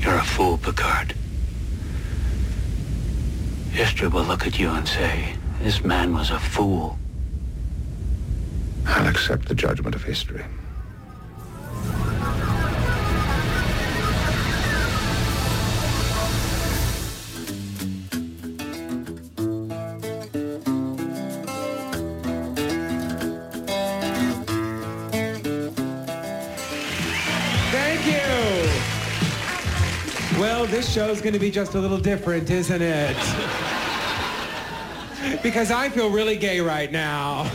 You're 0.00 0.16
a 0.16 0.24
fool, 0.24 0.58
Picard. 0.58 1.14
History 3.76 4.08
will 4.08 4.24
look 4.24 4.46
at 4.46 4.58
you 4.58 4.70
and 4.70 4.88
say, 4.88 5.34
this 5.60 5.84
man 5.84 6.14
was 6.14 6.30
a 6.30 6.38
fool. 6.38 6.98
I'll 8.86 9.06
accept 9.06 9.48
the 9.48 9.54
judgment 9.54 9.94
of 9.94 10.02
history. 10.02 10.42
Thank 27.70 28.06
you. 28.06 28.22
Well, 30.40 30.64
this 30.64 30.90
show's 30.90 31.20
going 31.20 31.34
to 31.34 31.38
be 31.38 31.50
just 31.50 31.74
a 31.74 31.78
little 31.78 31.98
different, 31.98 32.48
isn't 32.48 32.80
it? 32.80 33.65
Because 35.46 35.70
I 35.70 35.88
feel 35.90 36.10
really 36.10 36.36
gay 36.36 36.60
right 36.60 36.90
now. 36.90 37.42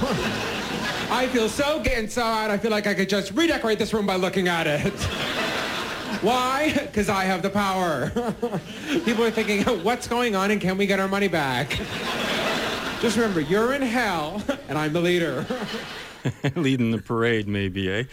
I 1.11 1.27
feel 1.33 1.49
so 1.49 1.81
gay 1.81 1.97
inside, 1.97 2.49
I 2.49 2.57
feel 2.57 2.71
like 2.71 2.87
I 2.87 2.93
could 2.93 3.09
just 3.09 3.33
redecorate 3.33 3.79
this 3.79 3.93
room 3.93 4.05
by 4.05 4.15
looking 4.15 4.47
at 4.47 4.65
it. 4.65 4.93
Why? 6.23 6.71
Because 6.71 7.09
I 7.09 7.25
have 7.25 7.41
the 7.41 7.49
power. 7.49 8.09
People 9.03 9.25
are 9.25 9.29
thinking, 9.29 9.65
what's 9.83 10.07
going 10.07 10.37
on 10.37 10.51
and 10.51 10.61
can 10.61 10.77
we 10.77 10.85
get 10.85 11.01
our 11.01 11.09
money 11.09 11.27
back? 11.27 11.81
Just 13.01 13.17
remember, 13.17 13.41
you're 13.41 13.73
in 13.73 13.81
hell, 13.81 14.41
and 14.69 14.77
I'm 14.77 14.93
the 14.93 15.01
leader. 15.01 15.45
leading 16.55 16.91
the 16.91 16.97
parade, 16.97 17.47
maybe, 17.47 17.89
eh? 17.89 18.03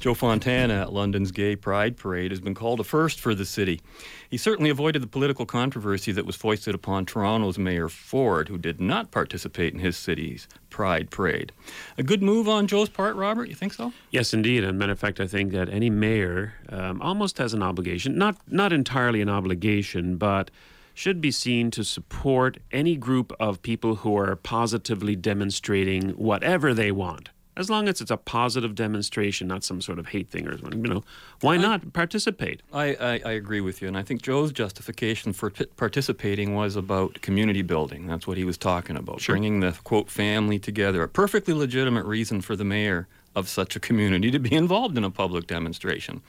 Joe 0.00 0.14
Fontana 0.14 0.82
at 0.82 0.92
London's 0.92 1.30
Gay 1.30 1.56
Pride 1.56 1.96
Parade 1.96 2.30
has 2.30 2.40
been 2.40 2.54
called 2.54 2.80
a 2.80 2.84
first 2.84 3.20
for 3.20 3.34
the 3.34 3.44
city. 3.44 3.80
He 4.28 4.36
certainly 4.36 4.70
avoided 4.70 5.02
the 5.02 5.06
political 5.06 5.46
controversy 5.46 6.12
that 6.12 6.26
was 6.26 6.36
foisted 6.36 6.74
upon 6.74 7.06
Toronto's 7.06 7.58
Mayor 7.58 7.88
Ford, 7.88 8.48
who 8.48 8.58
did 8.58 8.80
not 8.80 9.10
participate 9.10 9.72
in 9.72 9.80
his 9.80 9.96
city's 9.96 10.48
Pride 10.70 11.10
Parade. 11.10 11.52
A 11.96 12.02
good 12.02 12.22
move 12.22 12.48
on 12.48 12.66
Joe's 12.66 12.88
part, 12.88 13.16
Robert? 13.16 13.48
You 13.48 13.54
think 13.54 13.72
so? 13.72 13.92
Yes, 14.10 14.34
indeed. 14.34 14.64
And 14.64 14.78
matter 14.78 14.92
of 14.92 14.98
fact, 14.98 15.20
I 15.20 15.26
think 15.26 15.52
that 15.52 15.68
any 15.68 15.90
mayor 15.90 16.54
um, 16.68 17.00
almost 17.00 17.38
has 17.38 17.54
an 17.54 17.62
obligation, 17.62 18.18
not 18.18 18.36
not 18.48 18.72
entirely 18.72 19.20
an 19.20 19.28
obligation, 19.28 20.16
but 20.16 20.50
should 20.92 21.20
be 21.20 21.30
seen 21.30 21.70
to 21.70 21.84
support 21.84 22.56
any 22.72 22.96
group 22.96 23.30
of 23.38 23.60
people 23.60 23.96
who 23.96 24.16
are 24.16 24.34
positively 24.34 25.14
demonstrating 25.14 26.08
whatever 26.10 26.72
they 26.72 26.90
want 26.90 27.28
as 27.56 27.70
long 27.70 27.88
as 27.88 28.00
it's 28.00 28.10
a 28.10 28.16
positive 28.16 28.74
demonstration, 28.74 29.48
not 29.48 29.64
some 29.64 29.80
sort 29.80 29.98
of 29.98 30.08
hate 30.08 30.30
thing 30.30 30.46
or 30.46 30.58
something, 30.58 30.84
you 30.84 30.90
know, 30.90 31.04
why 31.40 31.56
not 31.56 31.92
participate? 31.92 32.60
I, 32.72 32.94
I, 32.94 33.20
I, 33.24 33.30
agree 33.32 33.60
with 33.60 33.80
you, 33.80 33.88
and 33.88 33.96
I 33.96 34.02
think 34.02 34.22
Joe's 34.22 34.52
justification 34.52 35.32
for 35.32 35.50
p- 35.50 35.64
participating 35.76 36.54
was 36.54 36.76
about 36.76 37.20
community 37.22 37.62
building. 37.62 38.06
That's 38.06 38.26
what 38.26 38.36
he 38.36 38.44
was 38.44 38.58
talking 38.58 38.96
about, 38.96 39.20
sure. 39.20 39.34
bringing 39.34 39.60
the 39.60 39.72
quote 39.84 40.10
family 40.10 40.58
together. 40.58 41.02
A 41.02 41.08
perfectly 41.08 41.54
legitimate 41.54 42.04
reason 42.04 42.40
for 42.42 42.56
the 42.56 42.64
mayor 42.64 43.08
of 43.34 43.48
such 43.48 43.74
a 43.74 43.80
community 43.80 44.30
to 44.30 44.38
be 44.38 44.52
involved 44.54 44.98
in 44.98 45.04
a 45.04 45.10
public 45.10 45.46
demonstration. 45.46 46.22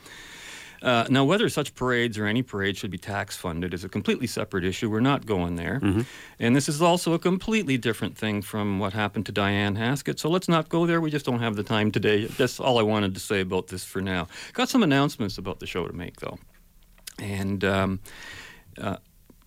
Uh, 0.81 1.05
now, 1.09 1.23
whether 1.23 1.49
such 1.49 1.73
parades 1.75 2.17
or 2.17 2.25
any 2.25 2.43
parade 2.43 2.77
should 2.77 2.91
be 2.91 2.97
tax 2.97 3.35
funded 3.35 3.73
is 3.73 3.83
a 3.83 3.89
completely 3.89 4.27
separate 4.27 4.63
issue. 4.63 4.89
We're 4.89 4.99
not 4.99 5.25
going 5.25 5.55
there. 5.55 5.79
Mm-hmm. 5.81 6.01
And 6.39 6.55
this 6.55 6.69
is 6.69 6.81
also 6.81 7.13
a 7.13 7.19
completely 7.19 7.77
different 7.77 8.17
thing 8.17 8.41
from 8.41 8.79
what 8.79 8.93
happened 8.93 9.25
to 9.27 9.31
Diane 9.31 9.75
Haskett. 9.75 10.19
So 10.19 10.29
let's 10.29 10.47
not 10.47 10.69
go 10.69 10.85
there. 10.85 11.01
We 11.01 11.09
just 11.09 11.25
don't 11.25 11.39
have 11.39 11.55
the 11.55 11.63
time 11.63 11.91
today. 11.91 12.25
That's 12.25 12.59
all 12.59 12.77
I 12.77 12.83
wanted 12.83 13.15
to 13.15 13.19
say 13.19 13.41
about 13.41 13.67
this 13.67 13.83
for 13.83 14.01
now. 14.01 14.27
Got 14.53 14.69
some 14.69 14.83
announcements 14.83 15.37
about 15.37 15.59
the 15.59 15.67
show 15.67 15.87
to 15.87 15.93
make, 15.93 16.19
though. 16.19 16.37
And. 17.19 17.63
Um, 17.63 17.99
uh, 18.79 18.97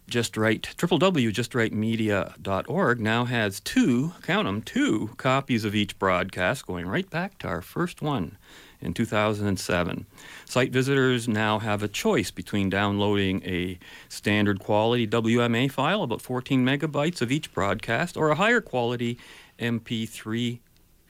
just 0.08 0.36
right 0.36 0.68
www.justrightmedia.org 0.76 3.00
now 3.00 3.24
has 3.24 3.60
two 3.60 4.12
count 4.22 4.44
them 4.44 4.60
two 4.60 5.10
copies 5.16 5.64
of 5.64 5.74
each 5.74 5.98
broadcast 6.00 6.66
going 6.66 6.86
right 6.86 7.08
back 7.08 7.38
to 7.38 7.46
our 7.46 7.62
first 7.62 8.02
one 8.02 8.36
in 8.80 8.94
2007. 8.94 10.06
Site 10.44 10.72
visitors 10.72 11.28
now 11.28 11.58
have 11.58 11.82
a 11.82 11.88
choice 11.88 12.30
between 12.30 12.70
downloading 12.70 13.42
a 13.44 13.78
standard 14.08 14.60
quality 14.60 15.06
WMA 15.06 15.70
file, 15.70 16.02
about 16.02 16.22
14 16.22 16.64
megabytes 16.64 17.20
of 17.20 17.30
each 17.30 17.52
broadcast, 17.52 18.16
or 18.16 18.30
a 18.30 18.34
higher 18.34 18.60
quality 18.60 19.18
MP3 19.58 20.60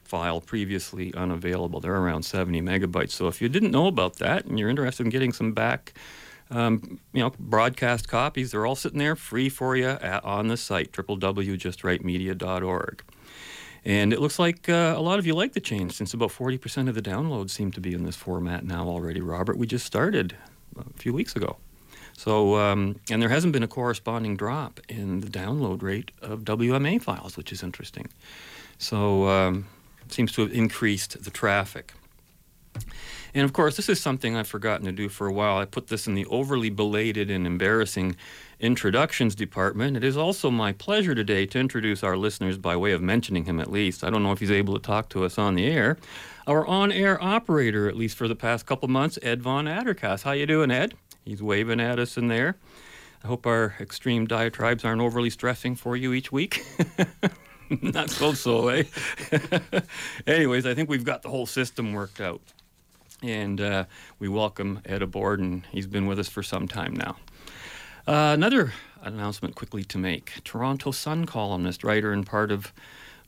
file 0.03 0.41
previously 0.41 1.15
unavailable. 1.15 1.81
They're 1.81 1.95
around 1.95 2.25
70 2.25 2.61
megabytes. 2.63 3.13
So 3.13 3.29
if 3.29 3.41
you 3.41 3.49
didn't 3.49 3.71
know 3.71 3.87
about 3.87 4.17
that 4.17 4.45
and 4.45 4.59
you're 4.59 4.69
interested 4.69 5.05
in 5.05 5.11
getting 5.11 5.33
some 5.33 5.53
back, 5.53 5.93
um, 6.51 6.99
you 7.13 7.21
know, 7.21 7.33
broadcast 7.39 8.09
copies, 8.09 8.51
they're 8.51 8.67
all 8.67 8.75
sitting 8.75 8.99
there 8.99 9.15
free 9.15 9.49
for 9.49 9.77
you 9.77 9.87
at, 9.87 10.25
on 10.25 10.49
the 10.49 10.57
site, 10.57 10.91
www.justrightmedia.org. 10.91 13.03
And 13.85 14.13
it 14.13 14.21
looks 14.21 14.39
like 14.39 14.69
uh, 14.69 14.95
a 14.97 15.01
lot 15.01 15.19
of 15.19 15.27
you 15.27 15.35
like 15.35 15.53
the 15.53 15.61
change 15.61 15.95
since 15.95 16.13
about 16.13 16.31
40% 16.31 16.89
of 16.89 16.95
the 16.95 17.03
downloads 17.03 17.51
seem 17.51 17.71
to 17.73 17.81
be 17.81 17.95
in 17.95 18.05
this 18.05 18.17
format 18.17 18.65
now 18.65 18.87
already, 18.87 19.21
Robert. 19.21 19.57
We 19.57 19.67
just 19.67 19.87
started 19.87 20.37
a 20.79 20.99
few 20.99 21.13
weeks 21.13 21.35
ago. 21.35 21.57
So, 22.17 22.57
um, 22.57 23.01
and 23.11 23.23
there 23.23 23.31
hasn't 23.31 23.55
been 23.55 23.63
a 23.63 23.69
corresponding 23.69 24.37
drop 24.37 24.81
in 24.89 25.21
the 25.21 25.29
download 25.29 25.83
rate 25.83 26.11
of 26.21 26.41
WMA 26.41 27.01
files, 27.01 27.39
which 27.39 27.51
is 27.51 27.63
interesting. 27.63 28.09
So, 28.77 29.27
um, 29.29 29.67
seems 30.09 30.33
to 30.33 30.43
have 30.43 30.53
increased 30.53 31.25
the 31.25 31.31
traffic. 31.31 31.95
And 33.33 33.45
of 33.45 33.53
course, 33.53 33.77
this 33.77 33.89
is 33.89 34.01
something 34.01 34.37
I've 34.37 34.49
forgotten 34.49 34.87
to 34.87 34.93
do 34.93 35.09
for 35.09 35.27
a 35.27 35.33
while. 35.33 35.59
I 35.59 35.65
put 35.65 35.89
this 35.89 36.07
in 36.07 36.15
the 36.15 36.27
overly 36.27 36.71
belated 36.71 37.31
and 37.31 37.47
embarrassing 37.47 38.17
introductions 38.61 39.35
department. 39.35 39.97
It 39.97 40.05
is 40.05 40.17
also 40.17 40.51
my 40.51 40.73
pleasure 40.73 41.15
today 41.15 41.47
to 41.47 41.59
introduce 41.59 42.05
our 42.05 42.17
listeners 42.17 42.59
by 42.59 42.77
way 42.77 42.93
of 42.93 43.01
mentioning 43.03 43.47
him 43.47 43.59
at 43.59 43.71
least. 43.71 44.05
I 44.05 44.11
don't 44.11 44.23
know 44.23 44.33
if 44.33 44.41
he's 44.41 44.51
able 44.51 44.75
to 44.75 44.81
talk 44.81 45.09
to 45.11 45.25
us 45.25 45.39
on 45.39 45.55
the 45.55 45.67
air. 45.67 45.97
Our 46.47 46.67
on-air 46.67 47.23
operator, 47.23 47.89
at 47.89 47.97
least 47.97 48.17
for 48.17 48.29
the 48.29 48.37
past 48.37 48.67
couple 48.67 48.89
months, 48.89 49.19
Ed 49.23 49.43
Von 49.43 49.65
Addercast. 49.65 50.23
How 50.23 50.33
you 50.33 50.47
doing, 50.47 50.71
Ed? 50.71 50.95
He's 51.25 51.43
waving 51.43 51.81
at 51.81 51.99
us 51.99 52.17
in 52.17 52.29
there. 52.29 52.57
I 53.25 53.27
hope 53.27 53.47
our 53.47 53.75
extreme 53.81 54.27
diatribes 54.27 54.85
aren't 54.85 55.03
overly 55.03 55.31
stressing 55.31 55.77
for 55.77 55.97
you 55.97 56.13
each 56.13 56.31
week. 56.33 56.65
Not 57.71 58.11
so 58.11 58.33
so, 58.33 58.69
eh? 58.69 58.85
Anyways, 60.27 60.67
I 60.67 60.75
think 60.75 60.89
we've 60.89 61.05
got 61.05 61.23
the 61.23 61.29
whole 61.29 61.47
system 61.47 61.93
worked 61.93 62.21
out. 62.21 62.41
And 63.23 63.61
uh, 63.61 63.85
we 64.19 64.29
welcome 64.29 64.81
Ed 64.87 65.03
aboard, 65.03 65.41
and 65.41 65.65
he's 65.71 65.87
been 65.87 66.07
with 66.07 66.19
us 66.19 66.29
for 66.29 66.43
some 66.43 66.67
time 66.67 66.95
now. 66.95 67.17
Uh, 68.11 68.33
another 68.33 68.73
announcement 69.03 69.55
quickly 69.55 69.85
to 69.85 69.97
make 69.97 70.43
Toronto 70.43 70.91
Sun 70.91 71.27
columnist, 71.27 71.85
writer, 71.85 72.13
and 72.13 72.27
part 72.27 72.51
of 72.51 72.73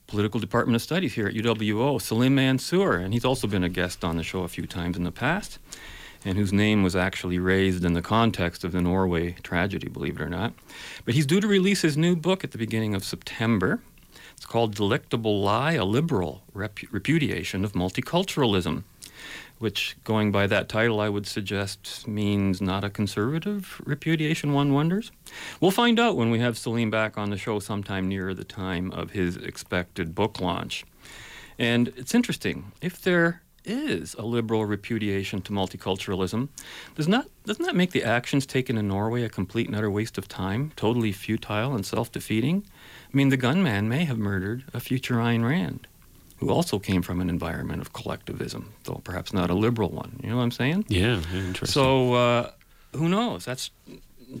Political 0.07 0.41
Department 0.41 0.75
of 0.75 0.81
Studies 0.81 1.13
here 1.13 1.25
at 1.25 1.33
UWO, 1.33 2.01
Salim 2.01 2.35
Mansur, 2.35 2.95
and 2.95 3.13
he's 3.13 3.23
also 3.23 3.47
been 3.47 3.63
a 3.63 3.69
guest 3.69 4.03
on 4.03 4.17
the 4.17 4.23
show 4.23 4.41
a 4.41 4.49
few 4.49 4.67
times 4.67 4.97
in 4.97 5.05
the 5.05 5.11
past, 5.11 5.57
and 6.25 6.37
whose 6.37 6.51
name 6.51 6.83
was 6.83 6.97
actually 6.97 7.39
raised 7.39 7.85
in 7.85 7.93
the 7.93 8.01
context 8.01 8.65
of 8.65 8.73
the 8.73 8.81
Norway 8.81 9.37
tragedy, 9.41 9.87
believe 9.87 10.19
it 10.19 10.21
or 10.21 10.27
not. 10.27 10.51
But 11.05 11.13
he's 11.13 11.25
due 11.25 11.39
to 11.39 11.47
release 11.47 11.81
his 11.81 11.95
new 11.95 12.17
book 12.17 12.43
at 12.43 12.51
the 12.51 12.57
beginning 12.57 12.93
of 12.93 13.05
September. 13.05 13.79
It's 14.35 14.45
called 14.45 14.75
Delectable 14.75 15.41
Lie 15.41 15.75
A 15.75 15.85
Liberal 15.85 16.43
Repudiation 16.53 17.63
of 17.63 17.71
Multiculturalism 17.71 18.83
which, 19.59 19.95
going 20.03 20.31
by 20.31 20.45
that 20.47 20.67
title, 20.67 20.99
I 20.99 21.09
would 21.09 21.25
suggest 21.25 22.07
means 22.07 22.61
not 22.61 22.83
a 22.83 22.89
conservative 22.89 23.81
repudiation, 23.85 24.53
one 24.53 24.73
wonders. 24.73 25.11
We'll 25.61 25.71
find 25.71 25.99
out 25.99 26.17
when 26.17 26.31
we 26.31 26.39
have 26.39 26.57
Salim 26.57 26.89
back 26.89 27.17
on 27.17 27.29
the 27.29 27.37
show 27.37 27.59
sometime 27.59 28.09
nearer 28.09 28.33
the 28.33 28.43
time 28.43 28.91
of 28.91 29.11
his 29.11 29.37
expected 29.37 30.13
book 30.13 30.41
launch. 30.41 30.85
And 31.57 31.93
it's 31.95 32.13
interesting, 32.13 32.73
if 32.81 33.01
there 33.01 33.41
is 33.65 34.15
a 34.15 34.23
liberal 34.23 34.65
repudiation 34.65 35.41
to 35.43 35.53
multiculturalism, 35.53 36.49
does 36.95 37.07
not, 37.07 37.29
doesn't 37.45 37.65
that 37.65 37.75
make 37.75 37.91
the 37.91 38.03
actions 38.03 38.45
taken 38.45 38.77
in 38.77 38.87
Norway 38.87 39.23
a 39.23 39.29
complete 39.29 39.67
and 39.67 39.75
utter 39.75 39.89
waste 39.89 40.17
of 40.17 40.27
time, 40.27 40.71
totally 40.75 41.11
futile 41.11 41.73
and 41.73 41.85
self 41.85 42.11
defeating? 42.11 42.65
I 43.13 43.15
mean, 43.15 43.29
the 43.29 43.37
gunman 43.37 43.87
may 43.87 44.05
have 44.05 44.17
murdered 44.17 44.65
a 44.73 44.79
future 44.79 45.15
Ayn 45.15 45.47
Rand 45.47 45.87
who 46.37 46.49
also 46.49 46.79
came 46.79 47.01
from 47.01 47.21
an 47.21 47.29
environment 47.29 47.81
of 47.81 47.93
collectivism, 47.93 48.73
though 48.83 49.01
perhaps 49.03 49.33
not 49.33 49.49
a 49.49 49.53
liberal 49.53 49.89
one. 49.89 50.19
You 50.23 50.29
know 50.29 50.37
what 50.37 50.43
I'm 50.43 50.51
saying? 50.51 50.85
Yeah, 50.87 51.21
interesting. 51.33 51.67
So 51.67 52.13
uh, 52.13 52.51
who 52.93 53.09
knows? 53.09 53.45
That's 53.45 53.71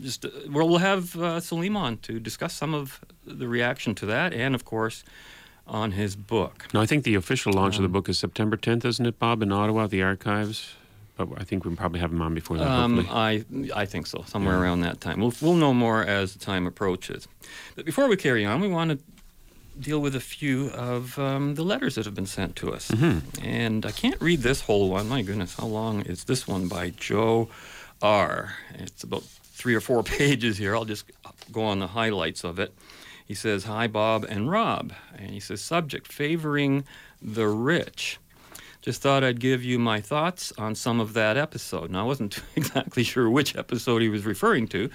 just 0.01 0.25
uh, 0.25 0.29
well, 0.49 0.67
we'll 0.67 0.79
have 0.79 1.15
uh, 1.15 1.39
Salim 1.39 1.77
on 1.77 1.97
to 1.99 2.19
discuss 2.19 2.53
some 2.53 2.73
of 2.73 2.99
the 3.25 3.47
reaction 3.47 3.95
to 3.95 4.05
that, 4.07 4.33
and 4.33 4.55
of 4.55 4.65
course. 4.65 5.03
On 5.65 5.91
his 5.93 6.17
book. 6.17 6.67
No, 6.73 6.81
I 6.81 6.85
think 6.85 7.05
the 7.05 7.15
official 7.15 7.53
launch 7.53 7.75
um, 7.77 7.77
of 7.77 7.83
the 7.83 7.87
um, 7.87 7.93
book 7.93 8.09
is 8.09 8.19
September 8.19 8.57
10th, 8.57 8.83
isn't 8.83 9.05
it, 9.05 9.17
Bob, 9.17 9.41
in 9.41 9.53
Ottawa, 9.53 9.87
the 9.87 10.03
archives? 10.03 10.75
But 11.15 11.29
I 11.37 11.45
think 11.45 11.63
we 11.63 11.73
probably 11.73 12.01
have 12.01 12.11
him 12.11 12.21
on 12.21 12.33
before 12.33 12.57
that. 12.57 12.67
Um, 12.67 13.07
I 13.09 13.45
I 13.73 13.85
think 13.85 14.07
so, 14.07 14.23
somewhere 14.27 14.55
yeah. 14.55 14.61
around 14.61 14.81
that 14.81 14.99
time. 14.99 15.21
We'll 15.21 15.33
we'll 15.41 15.53
know 15.53 15.73
more 15.73 16.03
as 16.03 16.33
the 16.33 16.39
time 16.39 16.67
approaches. 16.67 17.27
But 17.75 17.85
before 17.85 18.07
we 18.07 18.17
carry 18.17 18.45
on, 18.45 18.61
we 18.61 18.67
want 18.67 18.91
to 18.91 18.99
deal 19.79 19.99
with 19.99 20.15
a 20.15 20.19
few 20.19 20.69
of 20.69 21.17
um, 21.17 21.55
the 21.55 21.63
letters 21.63 21.95
that 21.95 22.05
have 22.05 22.15
been 22.15 22.25
sent 22.25 22.55
to 22.57 22.73
us. 22.73 22.89
Mm-hmm. 22.91 23.45
And 23.45 23.85
I 23.85 23.91
can't 23.91 24.21
read 24.21 24.41
this 24.41 24.61
whole 24.61 24.89
one. 24.89 25.09
My 25.09 25.21
goodness, 25.21 25.55
how 25.55 25.67
long 25.67 26.01
is 26.01 26.25
this 26.25 26.47
one 26.47 26.67
by 26.67 26.91
Joe 26.91 27.49
R? 28.01 28.55
It's 28.75 29.03
about 29.03 29.23
three 29.23 29.75
or 29.75 29.81
four 29.81 30.03
pages 30.03 30.57
here. 30.57 30.75
I'll 30.75 30.85
just 30.85 31.11
go 31.51 31.63
on 31.63 31.79
the 31.79 31.87
highlights 31.87 32.43
of 32.43 32.59
it. 32.59 32.73
He 33.25 33.33
says, 33.33 33.63
Hi, 33.63 33.87
Bob 33.87 34.25
and 34.27 34.49
Rob. 34.49 34.93
And 35.17 35.31
he 35.31 35.39
says, 35.39 35.61
Subject 35.61 36.11
favoring 36.11 36.85
the 37.21 37.47
rich. 37.47 38.19
Just 38.81 39.01
thought 39.01 39.23
I'd 39.23 39.39
give 39.39 39.63
you 39.63 39.79
my 39.79 40.01
thoughts 40.01 40.51
on 40.57 40.75
some 40.75 40.99
of 40.99 41.13
that 41.13 41.37
episode. 41.37 41.89
Now, 41.89 42.01
I 42.01 42.03
wasn't 42.03 42.41
exactly 42.55 43.03
sure 43.03 43.29
which 43.29 43.55
episode 43.55 44.01
he 44.01 44.09
was 44.09 44.25
referring 44.25 44.67
to 44.69 44.89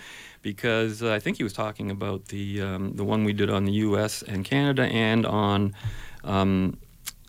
because 0.52 1.02
uh, 1.02 1.12
I 1.12 1.20
think 1.20 1.36
he 1.36 1.42
was 1.42 1.52
talking 1.52 1.90
about 1.90 2.26
the 2.26 2.62
um, 2.62 2.92
the 2.94 3.04
one 3.04 3.24
we 3.24 3.34
did 3.34 3.50
on 3.50 3.66
the 3.66 3.72
U.S. 3.86 4.22
and 4.22 4.44
Canada 4.44 4.84
and 4.84 5.26
on 5.26 5.74
um, 6.24 6.78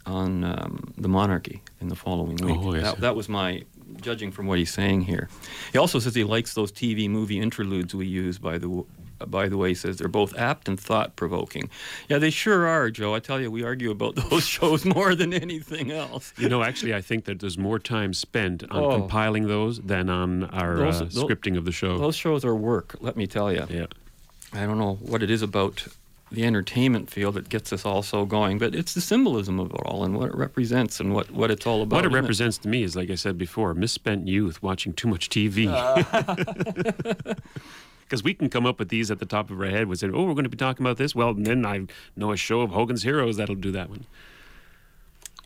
on 0.05 0.45
um, 0.45 0.93
the 0.97 1.09
monarchy 1.09 1.61
in 1.81 1.89
the 1.89 1.95
following 1.95 2.37
week. 2.37 2.57
Oh, 2.57 2.73
yes. 2.73 2.83
that, 2.83 3.01
that 3.01 3.15
was 3.17 3.27
my 3.27 3.63
judging 3.99 4.31
from 4.31 4.47
what 4.47 4.57
he's 4.57 4.71
saying 4.71 5.01
here. 5.01 5.27
He 5.73 5.77
also 5.77 5.99
says 5.99 6.15
he 6.15 6.23
likes 6.23 6.53
those 6.53 6.71
TV 6.71 7.09
movie 7.09 7.39
interludes 7.39 7.93
we 7.93 8.07
use. 8.07 8.37
By 8.37 8.57
the 8.57 8.85
by 9.27 9.47
the 9.49 9.57
way, 9.57 9.73
says 9.73 9.97
they're 9.97 10.07
both 10.07 10.37
apt 10.37 10.67
and 10.67 10.79
thought 10.79 11.15
provoking. 11.15 11.69
Yeah, 12.07 12.17
they 12.17 12.29
sure 12.29 12.67
are, 12.67 12.89
Joe. 12.89 13.15
I 13.15 13.19
tell 13.19 13.39
you, 13.39 13.51
we 13.51 13.63
argue 13.63 13.91
about 13.91 14.15
those 14.29 14.45
shows 14.45 14.85
more 14.85 15.15
than 15.15 15.33
anything 15.33 15.91
else. 15.91 16.33
You 16.37 16.49
know, 16.49 16.63
actually, 16.63 16.93
I 16.93 17.01
think 17.01 17.25
that 17.25 17.39
there's 17.39 17.57
more 17.57 17.79
time 17.79 18.13
spent 18.13 18.63
on 18.69 18.83
oh. 18.83 18.91
compiling 18.91 19.47
those 19.47 19.79
than 19.79 20.09
on 20.09 20.45
our 20.45 20.77
those, 20.77 21.01
uh, 21.01 21.05
those, 21.05 21.23
scripting 21.23 21.57
of 21.57 21.65
the 21.65 21.71
show. 21.71 21.97
Those 21.97 22.15
shows 22.15 22.45
are 22.45 22.55
work, 22.55 22.95
let 22.99 23.17
me 23.17 23.27
tell 23.27 23.51
you. 23.51 23.65
Yeah. 23.69 23.87
I 24.53 24.65
don't 24.65 24.79
know 24.79 24.95
what 24.95 25.21
it 25.21 25.29
is 25.29 25.41
about 25.41 25.87
the 26.31 26.45
entertainment 26.45 27.09
field 27.09 27.35
that 27.35 27.49
gets 27.49 27.73
us 27.73 27.85
all 27.85 28.03
so 28.03 28.25
going, 28.25 28.59
but 28.59 28.75
it's 28.75 28.93
the 28.93 29.01
symbolism 29.01 29.59
of 29.59 29.71
it 29.71 29.81
all 29.85 30.03
and 30.03 30.15
what 30.15 30.29
it 30.29 30.35
represents 30.35 30.99
and 30.99 31.13
what, 31.13 31.31
what 31.31 31.49
it's 31.49 31.65
all 31.65 31.81
about. 31.81 31.97
What 31.97 32.05
it 32.05 32.11
represents 32.11 32.57
to 32.59 32.67
me 32.67 32.83
is, 32.83 32.95
like 32.95 33.09
I 33.09 33.15
said 33.15 33.37
before, 33.37 33.73
misspent 33.73 34.27
youth 34.27 34.61
watching 34.61 34.93
too 34.93 35.07
much 35.07 35.29
TV. 35.29 35.65
Because 38.09 38.23
we 38.23 38.33
can 38.33 38.49
come 38.49 38.65
up 38.65 38.79
with 38.79 38.89
these 38.89 39.11
at 39.11 39.19
the 39.19 39.25
top 39.27 39.51
of 39.51 39.61
our 39.61 39.67
head. 39.67 39.87
We 39.87 39.95
say, 39.95 40.07
"Oh, 40.07 40.23
we're 40.23 40.33
going 40.33 40.43
to 40.43 40.49
be 40.49 40.57
talking 40.57 40.83
about 40.83 40.97
this." 40.97 41.13
Well, 41.13 41.35
then 41.35 41.63
I 41.63 41.85
know 42.15 42.31
a 42.31 42.37
show 42.37 42.61
of 42.61 42.71
Hogan's 42.71 43.03
Heroes 43.03 43.37
that'll 43.37 43.53
do 43.53 43.71
that 43.73 43.89
one. 43.89 44.05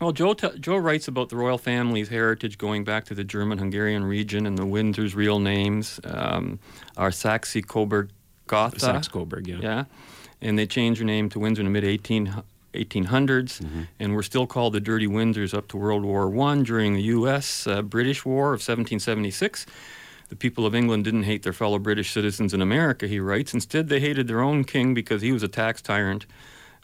Well, 0.00 0.12
Joe, 0.12 0.32
t- 0.34 0.58
Joe 0.58 0.76
writes 0.76 1.06
about 1.06 1.28
the 1.28 1.36
royal 1.36 1.58
family's 1.58 2.08
heritage 2.08 2.56
going 2.58 2.82
back 2.84 3.04
to 3.06 3.14
the 3.14 3.22
German 3.22 3.58
Hungarian 3.58 4.04
region 4.04 4.46
and 4.46 4.58
the 4.58 4.66
Windsor's 4.66 5.14
real 5.14 5.38
names 5.38 6.00
um, 6.04 6.58
are 6.96 7.12
Saxe 7.12 7.56
Coburg 7.68 8.08
Gotha. 8.46 8.80
Saxe 8.80 9.08
Coburg, 9.08 9.46
yeah. 9.46 9.58
Yeah. 9.60 9.84
And 10.40 10.58
they 10.58 10.66
changed 10.66 11.00
their 11.00 11.06
name 11.06 11.28
to 11.30 11.38
Windsor 11.38 11.60
in 11.60 11.66
the 11.66 11.70
mid 11.70 11.84
18, 11.84 12.42
1800s 12.74 13.86
and 14.00 14.14
were 14.14 14.22
still 14.22 14.46
called 14.46 14.72
the 14.72 14.80
Dirty 14.80 15.06
Windsors 15.06 15.54
up 15.54 15.68
to 15.68 15.76
World 15.76 16.02
War 16.04 16.34
I 16.48 16.62
during 16.62 16.94
the 16.94 17.02
U.S. 17.02 17.66
Uh, 17.66 17.80
British 17.82 18.24
War 18.24 18.46
of 18.48 18.60
1776. 18.60 19.64
The 20.28 20.36
people 20.36 20.66
of 20.66 20.74
England 20.74 21.04
didn't 21.04 21.24
hate 21.24 21.42
their 21.42 21.52
fellow 21.52 21.78
British 21.78 22.12
citizens 22.12 22.54
in 22.54 22.62
America, 22.62 23.06
he 23.06 23.20
writes. 23.20 23.54
Instead, 23.54 23.88
they 23.88 24.00
hated 24.00 24.26
their 24.26 24.40
own 24.40 24.64
king 24.64 24.94
because 24.94 25.22
he 25.22 25.32
was 25.32 25.42
a 25.42 25.48
tax 25.48 25.82
tyrant 25.82 26.26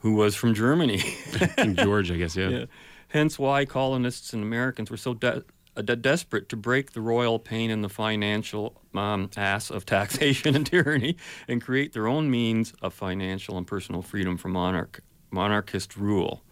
who 0.03 0.15
was 0.15 0.35
from 0.35 0.55
Germany. 0.55 0.99
King 1.57 1.77
George, 1.77 2.11
I 2.11 2.17
guess, 2.17 2.35
yeah. 2.37 2.65
Hence 3.09 3.39
why 3.39 3.65
colonists 3.65 4.33
and 4.33 4.43
Americans 4.43 4.91
were 4.91 4.97
so 4.97 5.15
de- 5.15 5.45
uh, 5.77 5.83
de- 5.83 5.97
desperate 5.97 6.49
to 6.49 6.57
break 6.57 6.93
the 6.93 7.01
royal 7.01 7.39
pain 7.39 7.71
and 7.71 7.85
the 7.85 7.89
financial 7.89 8.81
um, 8.95 9.29
ass 9.37 9.71
of 9.71 9.85
taxation 9.85 10.55
and 10.57 10.67
tyranny 10.67 11.17
and 11.49 11.61
create 11.61 11.93
their 11.93 12.07
own 12.07 12.31
means 12.31 12.73
of 12.83 12.95
financial 12.95 13.59
and 13.59 13.67
personal 13.67 14.01
freedom 14.01 14.37
from 14.37 14.53
monarch- 14.53 15.03
monarchist 15.31 15.97
rule. 15.97 16.43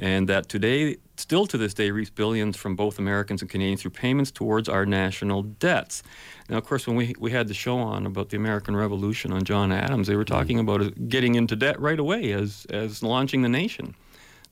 And 0.00 0.30
that 0.30 0.48
today, 0.48 0.96
still 1.18 1.46
to 1.46 1.58
this 1.58 1.74
day, 1.74 1.90
reaps 1.90 2.08
billions 2.08 2.56
from 2.56 2.74
both 2.74 2.98
Americans 2.98 3.42
and 3.42 3.50
Canadians 3.50 3.82
through 3.82 3.90
payments 3.90 4.30
towards 4.30 4.66
our 4.66 4.86
national 4.86 5.42
debts. 5.42 6.02
Now, 6.48 6.56
of 6.56 6.64
course, 6.64 6.86
when 6.86 6.96
we, 6.96 7.14
we 7.18 7.30
had 7.30 7.48
the 7.48 7.54
show 7.54 7.76
on 7.76 8.06
about 8.06 8.30
the 8.30 8.38
American 8.38 8.74
Revolution 8.74 9.30
on 9.30 9.44
John 9.44 9.70
Adams, 9.70 10.06
they 10.08 10.16
were 10.16 10.24
talking 10.24 10.58
about 10.58 10.80
uh, 10.80 10.90
getting 11.06 11.34
into 11.34 11.54
debt 11.54 11.78
right 11.78 11.98
away 12.00 12.32
as, 12.32 12.66
as 12.70 13.02
launching 13.02 13.42
the 13.42 13.50
nation. 13.50 13.94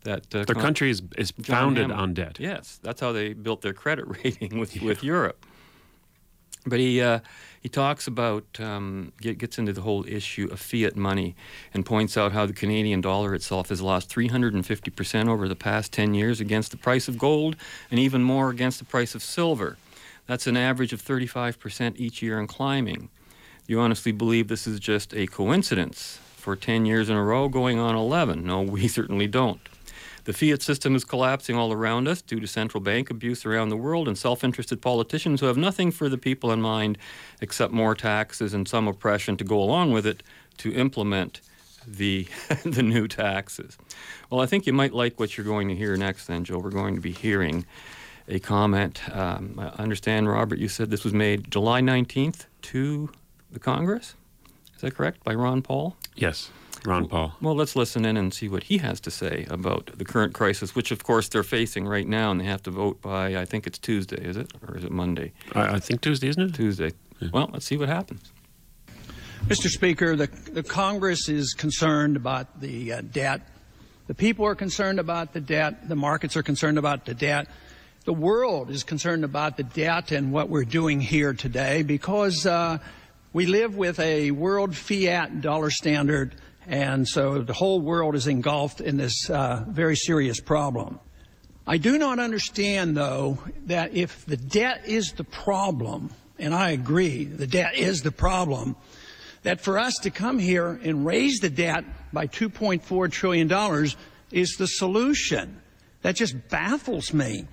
That 0.03 0.32
uh, 0.34 0.44
Their 0.44 0.55
country 0.55 0.90
is, 0.90 1.03
is 1.16 1.32
founded 1.42 1.84
Hammond. 1.84 2.01
on 2.01 2.14
debt. 2.14 2.36
Yes, 2.38 2.78
that's 2.82 3.01
how 3.01 3.12
they 3.12 3.32
built 3.32 3.62
their 3.62 3.72
credit 3.72 4.05
rating 4.24 4.59
with, 4.59 4.80
with 4.82 5.03
Europe. 5.03 5.46
But 6.68 6.80
he 6.80 7.00
uh, 7.00 7.20
he 7.60 7.68
talks 7.68 8.06
about 8.06 8.44
um, 8.60 9.12
get, 9.20 9.38
gets 9.38 9.58
into 9.58 9.72
the 9.72 9.80
whole 9.80 10.06
issue 10.06 10.48
of 10.50 10.60
fiat 10.60 10.96
money 10.96 11.34
and 11.74 11.84
points 11.84 12.16
out 12.16 12.32
how 12.32 12.46
the 12.46 12.52
Canadian 12.52 13.00
dollar 13.00 13.34
itself 13.34 13.68
has 13.68 13.80
lost 13.80 14.08
350 14.08 14.90
percent 14.90 15.28
over 15.28 15.48
the 15.48 15.56
past 15.56 15.92
10 15.92 16.14
years 16.14 16.40
against 16.40 16.70
the 16.70 16.76
price 16.76 17.08
of 17.08 17.18
gold 17.18 17.56
and 17.90 17.98
even 17.98 18.22
more 18.22 18.50
against 18.50 18.78
the 18.78 18.84
price 18.84 19.14
of 19.14 19.22
silver. 19.22 19.76
That's 20.26 20.46
an 20.46 20.56
average 20.56 20.92
of 20.92 21.00
35 21.00 21.58
percent 21.58 21.98
each 21.98 22.22
year 22.22 22.38
and 22.38 22.48
climbing. 22.48 23.08
Do 23.66 23.74
you 23.74 23.80
honestly 23.80 24.12
believe 24.12 24.48
this 24.48 24.66
is 24.66 24.80
just 24.80 25.14
a 25.14 25.26
coincidence 25.26 26.20
for 26.36 26.56
10 26.56 26.86
years 26.86 27.10
in 27.10 27.16
a 27.16 27.22
row 27.22 27.48
going 27.48 27.78
on 27.78 27.94
11? 27.94 28.44
No, 28.44 28.62
we 28.62 28.88
certainly 28.88 29.26
don't. 29.26 29.60
The 30.29 30.35
fiat 30.35 30.61
system 30.61 30.95
is 30.95 31.07
collapsing 31.07 31.57
all 31.57 31.72
around 31.72 32.07
us 32.07 32.20
due 32.20 32.39
to 32.39 32.47
central 32.47 32.83
bank 32.83 33.09
abuse 33.09 33.47
around 33.47 33.70
the 33.70 33.79
world 33.79 34.07
and 34.07 34.18
self 34.18 34.45
interested 34.45 34.83
politicians 34.83 35.41
who 35.41 35.47
have 35.47 35.57
nothing 35.57 35.91
for 35.91 36.11
the 36.11 36.18
people 36.18 36.53
in 36.53 36.61
mind 36.61 36.99
except 37.41 37.72
more 37.72 37.95
taxes 37.95 38.53
and 38.53 38.68
some 38.68 38.87
oppression 38.87 39.39
to 39.39 39.45
go 39.45 39.59
along 39.59 39.93
with 39.93 40.05
it 40.07 40.22
to 40.59 40.70
implement 40.74 41.41
the, 41.87 42.29
the 42.62 42.83
new 42.83 43.09
taxes. 43.09 43.79
Well, 44.29 44.43
I 44.43 44.45
think 44.45 44.66
you 44.66 44.74
might 44.74 44.93
like 44.93 45.18
what 45.18 45.39
you're 45.39 45.47
going 45.47 45.66
to 45.68 45.74
hear 45.74 45.97
next, 45.97 46.26
then, 46.26 46.45
Joe. 46.45 46.59
We're 46.59 46.72
going 46.72 46.95
to 46.95 47.01
be 47.01 47.12
hearing 47.12 47.64
a 48.29 48.39
comment. 48.39 49.01
Um, 49.16 49.55
I 49.59 49.83
understand, 49.83 50.29
Robert, 50.29 50.59
you 50.59 50.68
said 50.68 50.91
this 50.91 51.05
was 51.05 51.14
made 51.14 51.51
July 51.51 51.81
19th 51.81 52.45
to 52.61 53.09
the 53.51 53.59
Congress? 53.59 54.14
Is 54.74 54.83
that 54.83 54.95
correct? 54.95 55.24
By 55.24 55.35
Ron 55.35 55.62
Paul? 55.62 55.97
Yes, 56.16 56.51
Ron 56.85 57.09
Paul. 57.09 57.35
Well, 57.41 57.55
let's 57.55 57.74
listen 57.76 58.05
in 58.05 58.16
and 58.16 58.33
see 58.33 58.49
what 58.49 58.64
he 58.64 58.79
has 58.79 59.01
to 59.01 59.11
say 59.11 59.47
about 59.51 59.91
the 59.97 60.05
current 60.05 60.35
crisis, 60.35 60.74
which, 60.74 60.91
of 60.91 61.05
course, 61.05 61.29
they're 61.29 61.43
facing 61.43 61.87
right 61.87 62.07
now, 62.07 62.31
and 62.31 62.41
they 62.41 62.45
have 62.45 62.62
to 62.64 62.70
vote 62.70 63.03
by, 63.03 63.37
I 63.37 63.45
think 63.45 63.66
it's 63.66 63.79
Tuesday, 63.79 64.22
is 64.22 64.37
it? 64.37 64.53
Or 64.66 64.76
is 64.76 64.85
it 64.85 64.91
Monday? 64.91 65.33
I, 65.53 65.74
I 65.74 65.81
think 65.81 66.01
Tuesday, 66.01 66.29
isn't 66.29 66.43
it? 66.43 66.55
Tuesday. 66.55 66.93
Well, 67.33 67.51
let's 67.53 67.66
see 67.66 67.76
what 67.76 67.89
happens. 67.89 68.33
Mr. 69.47 69.68
Speaker, 69.68 70.14
the, 70.16 70.26
the 70.53 70.62
Congress 70.62 71.29
is 71.29 71.55
concerned 71.55 72.16
about 72.16 72.61
the 72.61 72.93
uh, 72.93 73.01
debt. 73.01 73.43
The 74.07 74.14
people 74.14 74.47
are 74.47 74.55
concerned 74.55 74.99
about 74.99 75.33
the 75.33 75.41
debt. 75.41 75.89
The 75.89 75.97
markets 75.97 76.37
are 76.37 76.43
concerned 76.43 76.79
about 76.79 77.07
the 77.07 77.14
debt. 77.14 77.49
The 78.05 78.12
world 78.12 78.70
is 78.70 78.85
concerned 78.85 79.24
about 79.24 79.57
the 79.57 79.62
debt 79.62 80.12
and 80.12 80.33
what 80.33 80.49
we're 80.49 80.64
doing 80.64 81.01
here 81.01 81.35
today 81.35 81.83
because 81.83 82.47
uh, 82.47 82.79
we 83.33 83.47
live 83.47 83.76
with 83.76 84.01
a 84.01 84.31
world 84.31 84.74
fiat 84.74 85.41
dollar 85.41 85.70
standard, 85.70 86.35
and 86.68 87.08
so 87.08 87.40
the 87.40 87.54
whole 87.54 87.80
world 87.80 88.14
is 88.14 88.26
engulfed 88.26 88.82
in 88.82 88.98
this 88.98 89.30
uh, 89.30 89.64
very 89.68 89.96
serious 89.96 90.38
problem. 90.38 91.00
I 91.66 91.78
do 91.78 91.98
not 91.98 92.18
understand, 92.18 92.96
though, 92.96 93.38
that 93.66 93.94
if 93.94 94.26
the 94.26 94.36
debt 94.36 94.82
is 94.86 95.12
the 95.12 95.24
problem, 95.24 96.10
and 96.38 96.54
I 96.54 96.70
agree, 96.70 97.24
the 97.24 97.46
debt 97.46 97.74
is 97.74 98.02
the 98.02 98.12
problem, 98.12 98.76
that 99.42 99.62
for 99.62 99.78
us 99.78 99.94
to 100.02 100.10
come 100.10 100.38
here 100.38 100.78
and 100.82 101.06
raise 101.06 101.40
the 101.40 101.50
debt 101.50 101.84
by 102.12 102.26
$2.4 102.26 103.10
trillion 103.10 103.86
is 104.30 104.56
the 104.56 104.66
solution. 104.66 105.62
That 106.02 106.16
just 106.16 106.48
baffles 106.48 107.14
me. 107.14 107.46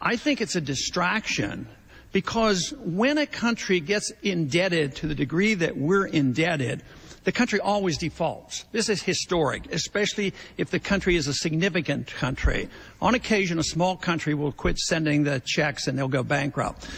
I 0.00 0.16
think 0.16 0.40
it's 0.40 0.56
a 0.56 0.60
distraction 0.60 1.68
because 2.12 2.72
when 2.78 3.18
a 3.18 3.26
country 3.26 3.80
gets 3.80 4.10
indebted 4.22 4.96
to 4.96 5.06
the 5.06 5.14
degree 5.14 5.54
that 5.54 5.76
we're 5.76 6.06
indebted, 6.06 6.82
the 7.24 7.32
country 7.32 7.58
always 7.58 7.98
defaults. 7.98 8.66
This 8.72 8.88
is 8.88 9.02
historic, 9.02 9.72
especially 9.72 10.34
if 10.56 10.70
the 10.70 10.78
country 10.78 11.16
is 11.16 11.26
a 11.26 11.34
significant 11.34 12.06
country. 12.06 12.68
On 13.00 13.14
occasion, 13.14 13.58
a 13.58 13.64
small 13.64 13.96
country 13.96 14.34
will 14.34 14.52
quit 14.52 14.78
sending 14.78 15.24
the 15.24 15.42
checks 15.44 15.88
and 15.88 15.98
they'll 15.98 16.08
go 16.08 16.22
bankrupt. 16.22 16.88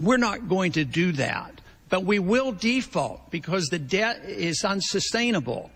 We're 0.00 0.16
not 0.16 0.48
going 0.48 0.72
to 0.72 0.84
do 0.84 1.12
that, 1.12 1.60
but 1.88 2.04
we 2.04 2.18
will 2.18 2.52
default 2.52 3.30
because 3.30 3.66
the 3.66 3.78
debt 3.78 4.24
is 4.24 4.64
unsustainable. 4.64 5.70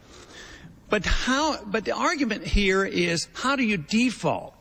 But 0.89 1.05
how? 1.05 1.63
But 1.65 1.85
the 1.85 1.93
argument 1.93 2.45
here 2.45 2.85
is 2.85 3.29
how 3.35 3.57
do 3.57 3.63
you 3.63 3.77
default? 3.77 4.58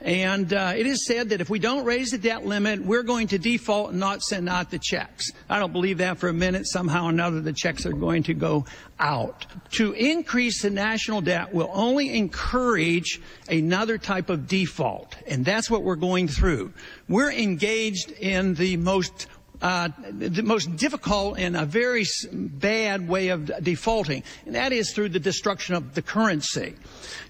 And 0.00 0.52
uh, 0.52 0.74
it 0.76 0.86
is 0.86 1.06
said 1.06 1.30
that 1.30 1.40
if 1.40 1.50
we 1.50 1.58
don't 1.58 1.84
raise 1.84 2.10
the 2.10 2.18
debt 2.18 2.46
limit, 2.46 2.80
we're 2.80 3.02
going 3.02 3.28
to 3.28 3.38
default 3.38 3.90
and 3.90 3.98
not 3.98 4.22
send 4.22 4.48
out 4.48 4.70
the 4.70 4.78
checks. 4.78 5.32
I 5.48 5.58
don't 5.58 5.72
believe 5.72 5.98
that 5.98 6.18
for 6.18 6.28
a 6.28 6.32
minute. 6.32 6.66
Somehow 6.68 7.06
or 7.06 7.10
another, 7.10 7.40
the 7.40 7.52
checks 7.52 7.84
are 7.84 7.92
going 7.92 8.22
to 8.24 8.34
go 8.34 8.64
out. 9.00 9.46
To 9.72 9.92
increase 9.92 10.62
the 10.62 10.70
national 10.70 11.20
debt 11.22 11.52
will 11.52 11.70
only 11.72 12.16
encourage 12.16 13.20
another 13.48 13.98
type 13.98 14.30
of 14.30 14.46
default. 14.46 15.16
And 15.26 15.44
that's 15.44 15.68
what 15.68 15.82
we're 15.82 15.96
going 15.96 16.28
through. 16.28 16.72
We're 17.08 17.32
engaged 17.32 18.12
in 18.12 18.54
the 18.54 18.76
most 18.76 19.26
uh, 19.60 19.88
the 20.10 20.42
most 20.42 20.76
difficult 20.76 21.38
and 21.38 21.56
a 21.56 21.64
very 21.64 22.04
bad 22.32 23.08
way 23.08 23.28
of 23.28 23.50
defaulting, 23.62 24.22
and 24.46 24.54
that 24.54 24.72
is 24.72 24.92
through 24.92 25.08
the 25.08 25.18
destruction 25.18 25.74
of 25.74 25.94
the 25.94 26.02
currency. 26.02 26.74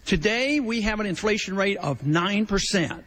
Today, 0.05 0.61
we 0.61 0.83
have 0.83 1.01
an 1.01 1.07
inflation 1.07 1.57
rate 1.57 1.79
of 1.79 2.01
9%, 2.03 3.03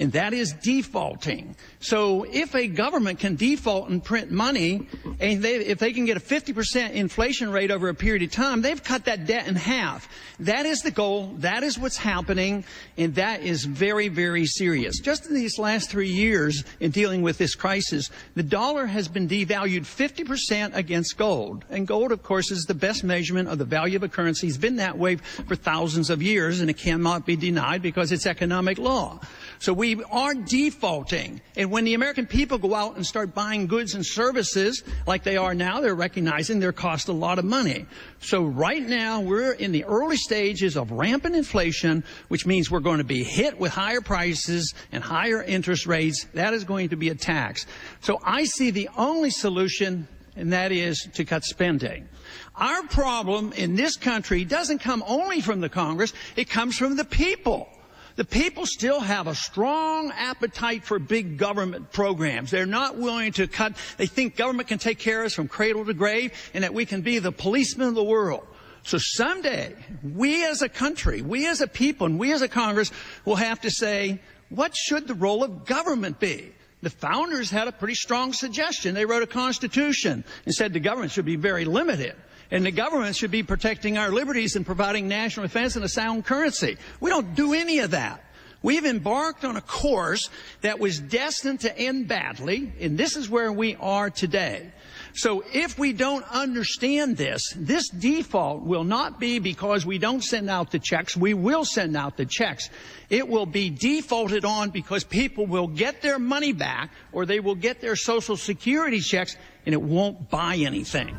and 0.00 0.12
that 0.12 0.32
is 0.32 0.52
defaulting. 0.54 1.54
So 1.78 2.24
if 2.24 2.54
a 2.54 2.66
government 2.66 3.18
can 3.18 3.36
default 3.36 3.90
and 3.90 4.02
print 4.02 4.30
money, 4.30 4.88
and 5.20 5.42
they, 5.42 5.56
if 5.56 5.78
they 5.78 5.92
can 5.92 6.06
get 6.06 6.16
a 6.16 6.20
50% 6.20 6.92
inflation 6.92 7.52
rate 7.52 7.70
over 7.70 7.90
a 7.90 7.94
period 7.94 8.22
of 8.22 8.32
time, 8.32 8.62
they've 8.62 8.82
cut 8.82 9.04
that 9.04 9.26
debt 9.26 9.46
in 9.46 9.56
half. 9.56 10.08
That 10.40 10.64
is 10.64 10.80
the 10.80 10.90
goal. 10.90 11.34
That 11.38 11.62
is 11.62 11.78
what's 11.78 11.98
happening, 11.98 12.64
and 12.96 13.14
that 13.16 13.42
is 13.42 13.66
very, 13.66 14.08
very 14.08 14.46
serious. 14.46 14.98
Just 15.00 15.26
in 15.26 15.34
these 15.34 15.58
last 15.58 15.90
three 15.90 16.08
years 16.08 16.64
in 16.80 16.92
dealing 16.92 17.20
with 17.20 17.36
this 17.36 17.54
crisis, 17.54 18.10
the 18.34 18.42
dollar 18.42 18.86
has 18.86 19.06
been 19.06 19.28
devalued 19.28 19.82
50% 19.82 20.74
against 20.74 21.18
gold. 21.18 21.66
And 21.68 21.86
gold, 21.86 22.10
of 22.10 22.22
course, 22.22 22.50
is 22.50 22.64
the 22.64 22.74
best 22.74 23.04
measurement 23.04 23.50
of 23.50 23.58
the 23.58 23.66
value 23.66 23.96
of 23.96 24.02
a 24.02 24.08
currency. 24.08 24.46
It's 24.46 24.56
been 24.56 24.76
that 24.76 24.96
way 24.96 25.16
for 25.16 25.56
thousands 25.56 26.08
of 26.08 26.22
years, 26.22 26.60
and 26.60 26.70
it 26.70 26.78
cannot 26.78 27.26
be 27.26 27.36
denied 27.36 27.82
because 27.82 28.12
it's 28.12 28.26
economic 28.26 28.78
law. 28.78 29.20
So 29.58 29.74
we 29.74 29.89
are 30.10 30.34
defaulting. 30.34 31.40
And 31.56 31.70
when 31.70 31.84
the 31.84 31.94
American 31.94 32.26
people 32.26 32.58
go 32.58 32.74
out 32.74 32.96
and 32.96 33.06
start 33.06 33.34
buying 33.34 33.66
goods 33.66 33.94
and 33.94 34.04
services 34.04 34.82
like 35.06 35.24
they 35.24 35.36
are 35.36 35.54
now, 35.54 35.80
they're 35.80 35.94
recognizing 35.94 36.60
they're 36.60 36.72
cost 36.72 37.08
a 37.08 37.12
lot 37.12 37.38
of 37.38 37.44
money. 37.44 37.86
So 38.20 38.42
right 38.44 38.82
now, 38.82 39.20
we're 39.20 39.52
in 39.52 39.72
the 39.72 39.84
early 39.84 40.16
stages 40.16 40.76
of 40.76 40.90
rampant 40.92 41.34
inflation, 41.34 42.04
which 42.28 42.46
means 42.46 42.70
we're 42.70 42.80
going 42.80 42.98
to 42.98 43.04
be 43.04 43.24
hit 43.24 43.58
with 43.58 43.72
higher 43.72 44.00
prices 44.00 44.74
and 44.92 45.02
higher 45.02 45.42
interest 45.42 45.86
rates. 45.86 46.26
That 46.34 46.54
is 46.54 46.64
going 46.64 46.90
to 46.90 46.96
be 46.96 47.08
a 47.08 47.14
tax. 47.14 47.66
So 48.00 48.20
I 48.24 48.44
see 48.44 48.70
the 48.70 48.88
only 48.96 49.30
solution 49.30 50.08
and 50.36 50.52
that 50.52 50.72
is 50.72 51.08
to 51.14 51.24
cut 51.24 51.44
spending. 51.44 52.08
Our 52.54 52.82
problem 52.84 53.52
in 53.52 53.74
this 53.74 53.96
country 53.96 54.44
doesn't 54.44 54.78
come 54.78 55.04
only 55.06 55.40
from 55.40 55.60
the 55.60 55.68
Congress, 55.68 56.12
it 56.36 56.48
comes 56.48 56.76
from 56.76 56.96
the 56.96 57.04
people. 57.04 57.68
The 58.16 58.24
people 58.24 58.66
still 58.66 59.00
have 59.00 59.26
a 59.26 59.34
strong 59.34 60.12
appetite 60.12 60.84
for 60.84 60.98
big 60.98 61.38
government 61.38 61.92
programs. 61.92 62.50
They're 62.50 62.66
not 62.66 62.96
willing 62.96 63.32
to 63.32 63.46
cut. 63.46 63.74
They 63.96 64.06
think 64.06 64.36
government 64.36 64.68
can 64.68 64.78
take 64.78 64.98
care 64.98 65.20
of 65.20 65.26
us 65.26 65.34
from 65.34 65.48
cradle 65.48 65.84
to 65.84 65.94
grave 65.94 66.32
and 66.54 66.64
that 66.64 66.74
we 66.74 66.86
can 66.86 67.02
be 67.02 67.18
the 67.18 67.32
policemen 67.32 67.88
of 67.88 67.94
the 67.94 68.04
world. 68.04 68.46
So 68.82 68.98
someday, 68.98 69.74
we 70.02 70.44
as 70.46 70.62
a 70.62 70.68
country, 70.68 71.22
we 71.22 71.46
as 71.46 71.60
a 71.60 71.66
people, 71.66 72.06
and 72.06 72.18
we 72.18 72.32
as 72.32 72.42
a 72.42 72.48
Congress 72.48 72.90
will 73.24 73.36
have 73.36 73.60
to 73.60 73.70
say, 73.70 74.20
what 74.48 74.74
should 74.74 75.06
the 75.06 75.14
role 75.14 75.44
of 75.44 75.66
government 75.66 76.18
be? 76.18 76.52
The 76.82 76.90
founders 76.90 77.50
had 77.50 77.68
a 77.68 77.72
pretty 77.72 77.94
strong 77.94 78.32
suggestion. 78.32 78.94
They 78.94 79.04
wrote 79.04 79.22
a 79.22 79.26
constitution 79.26 80.24
and 80.46 80.54
said 80.54 80.72
the 80.72 80.80
government 80.80 81.12
should 81.12 81.26
be 81.26 81.36
very 81.36 81.66
limited. 81.66 82.16
And 82.50 82.66
the 82.66 82.72
government 82.72 83.16
should 83.16 83.30
be 83.30 83.42
protecting 83.42 83.96
our 83.96 84.10
liberties 84.10 84.56
and 84.56 84.66
providing 84.66 85.08
national 85.08 85.46
defense 85.46 85.76
and 85.76 85.84
a 85.84 85.88
sound 85.88 86.24
currency. 86.24 86.76
We 87.00 87.10
don't 87.10 87.34
do 87.34 87.54
any 87.54 87.78
of 87.80 87.92
that. 87.92 88.24
We've 88.62 88.84
embarked 88.84 89.44
on 89.44 89.56
a 89.56 89.62
course 89.62 90.28
that 90.60 90.78
was 90.78 91.00
destined 91.00 91.60
to 91.60 91.78
end 91.78 92.08
badly, 92.08 92.72
and 92.78 92.98
this 92.98 93.16
is 93.16 93.30
where 93.30 93.50
we 93.50 93.74
are 93.76 94.10
today. 94.10 94.70
So 95.14 95.42
if 95.52 95.78
we 95.78 95.92
don't 95.92 96.24
understand 96.30 97.16
this, 97.16 97.42
this 97.56 97.88
default 97.88 98.62
will 98.62 98.84
not 98.84 99.18
be 99.18 99.38
because 99.38 99.86
we 99.86 99.98
don't 99.98 100.22
send 100.22 100.50
out 100.50 100.70
the 100.70 100.78
checks. 100.78 101.16
We 101.16 101.34
will 101.34 101.64
send 101.64 101.96
out 101.96 102.16
the 102.16 102.26
checks. 102.26 102.68
It 103.08 103.26
will 103.28 103.46
be 103.46 103.70
defaulted 103.70 104.44
on 104.44 104.70
because 104.70 105.04
people 105.04 105.46
will 105.46 105.66
get 105.66 106.02
their 106.02 106.18
money 106.18 106.52
back 106.52 106.90
or 107.12 107.26
they 107.26 107.40
will 107.40 107.56
get 107.56 107.80
their 107.80 107.96
social 107.96 108.36
security 108.36 109.00
checks 109.00 109.36
and 109.66 109.72
it 109.72 109.82
won't 109.82 110.30
buy 110.30 110.56
anything. 110.56 111.16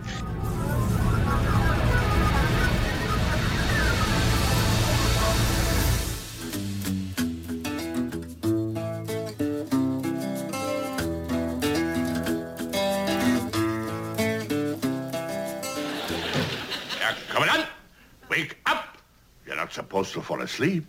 Wake 18.32 18.56
up! 18.66 18.98
You're 19.46 19.58
not 19.58 19.74
supposed 19.74 20.14
to 20.14 20.22
fall 20.22 20.42
asleep. 20.42 20.86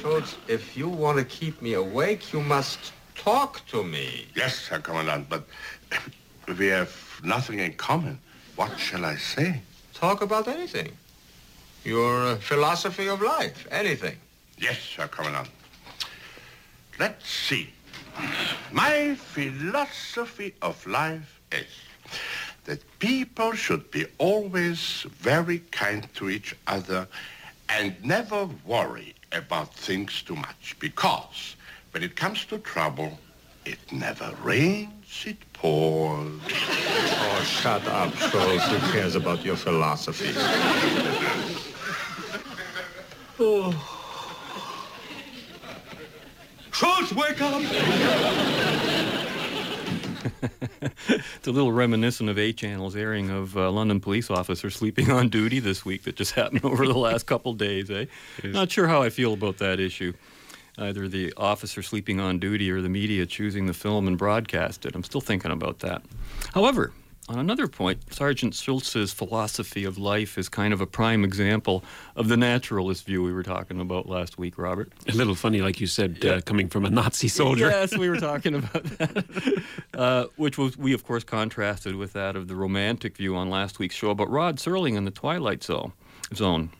Schultz, 0.00 0.36
if 0.46 0.76
you 0.76 0.88
want 0.88 1.18
to 1.18 1.24
keep 1.24 1.60
me 1.60 1.72
awake, 1.74 2.32
you 2.32 2.40
must 2.40 2.92
talk 3.16 3.66
to 3.72 3.82
me. 3.82 4.26
Yes, 4.36 4.68
Herr 4.68 4.78
Kommandant, 4.78 5.28
but 5.28 5.42
we 6.58 6.68
have 6.68 6.94
nothing 7.24 7.58
in 7.58 7.72
common. 7.74 8.20
What 8.54 8.78
shall 8.78 9.04
I 9.04 9.16
say? 9.16 9.60
Talk 9.94 10.22
about 10.22 10.46
anything. 10.46 10.92
Your 11.84 12.14
uh, 12.26 12.36
philosophy 12.36 13.08
of 13.08 13.20
life, 13.20 13.66
anything. 13.72 14.16
Yes, 14.56 14.78
Herr 14.96 15.08
Kommandant. 15.08 15.48
Let's 17.00 17.28
see. 17.28 17.70
My 18.70 19.16
philosophy 19.16 20.54
of 20.62 20.86
life 20.86 21.40
is 21.50 21.72
that 22.70 22.98
people 23.00 23.52
should 23.52 23.90
be 23.90 24.06
always 24.18 25.04
very 25.18 25.58
kind 25.72 26.06
to 26.14 26.30
each 26.30 26.54
other 26.68 27.08
and 27.68 27.96
never 28.04 28.48
worry 28.64 29.12
about 29.32 29.74
things 29.74 30.22
too 30.22 30.36
much 30.36 30.76
because 30.78 31.56
when 31.90 32.04
it 32.04 32.14
comes 32.14 32.44
to 32.44 32.58
trouble, 32.58 33.18
it 33.64 33.80
never 33.90 34.32
rains, 34.44 35.24
it 35.26 35.38
pours. 35.52 36.40
Oh, 36.48 37.42
shut 37.44 37.84
up, 37.88 38.14
Schultz. 38.14 38.64
Who 38.68 38.78
cares 38.92 39.16
about 39.16 39.44
your 39.44 39.56
philosophy? 39.56 40.30
Oh. 43.42 43.72
Schultz, 46.70 47.10
wake 47.14 47.40
up! 47.40 49.09
It's 50.42 51.46
a 51.46 51.52
little 51.52 51.72
reminiscent 51.72 52.28
of 52.28 52.38
A 52.38 52.52
Channel's 52.52 52.96
airing 52.96 53.30
of 53.30 53.56
uh, 53.56 53.70
London 53.70 54.00
police 54.00 54.30
officer 54.30 54.70
sleeping 54.70 55.10
on 55.10 55.28
duty 55.28 55.58
this 55.58 55.84
week 55.84 56.04
that 56.04 56.16
just 56.16 56.32
happened 56.36 56.64
over 56.64 56.86
the 56.86 56.98
last 56.98 57.26
couple 57.26 57.52
days. 57.54 57.90
Eh? 57.90 58.06
Not 58.44 58.70
sure 58.70 58.86
how 58.86 59.02
I 59.02 59.10
feel 59.10 59.34
about 59.34 59.58
that 59.58 59.80
issue. 59.80 60.12
Either 60.78 61.08
the 61.08 61.32
officer 61.36 61.82
sleeping 61.82 62.20
on 62.20 62.38
duty 62.38 62.70
or 62.70 62.80
the 62.80 62.88
media 62.88 63.26
choosing 63.26 63.66
the 63.66 63.74
film 63.74 64.06
and 64.06 64.16
broadcast 64.16 64.86
it. 64.86 64.94
I'm 64.94 65.04
still 65.04 65.20
thinking 65.20 65.50
about 65.50 65.80
that. 65.80 66.02
However, 66.54 66.92
on 67.30 67.38
another 67.38 67.68
point, 67.68 68.12
Sergeant 68.12 68.54
Schultz's 68.54 69.12
philosophy 69.12 69.84
of 69.84 69.98
life 69.98 70.36
is 70.36 70.48
kind 70.48 70.72
of 70.72 70.80
a 70.80 70.86
prime 70.86 71.22
example 71.22 71.84
of 72.16 72.26
the 72.26 72.36
naturalist 72.36 73.06
view 73.06 73.22
we 73.22 73.32
were 73.32 73.44
talking 73.44 73.80
about 73.80 74.08
last 74.08 74.36
week, 74.36 74.58
Robert. 74.58 74.92
A 75.06 75.12
little 75.12 75.36
funny, 75.36 75.62
like 75.62 75.80
you 75.80 75.86
said, 75.86 76.24
uh, 76.24 76.40
coming 76.40 76.68
from 76.68 76.84
a 76.84 76.90
Nazi 76.90 77.28
soldier. 77.28 77.70
Yes, 77.80 77.96
we 77.96 78.10
were 78.10 78.18
talking 78.18 78.56
about 78.56 78.84
that. 78.98 79.62
Uh, 79.94 80.26
which 80.36 80.56
was, 80.56 80.78
we, 80.78 80.94
of 80.94 81.04
course, 81.04 81.24
contrasted 81.24 81.94
with 81.94 82.14
that 82.14 82.34
of 82.34 82.48
the 82.48 82.54
romantic 82.54 83.16
view 83.16 83.36
on 83.36 83.50
last 83.50 83.78
week's 83.78 83.94
show 83.94 84.10
about 84.10 84.30
Rod 84.30 84.56
Serling 84.56 84.96
in 84.96 85.04
the 85.04 85.10
Twilight 85.10 85.62
Zone. 85.62 85.92
Zone. 86.34 86.70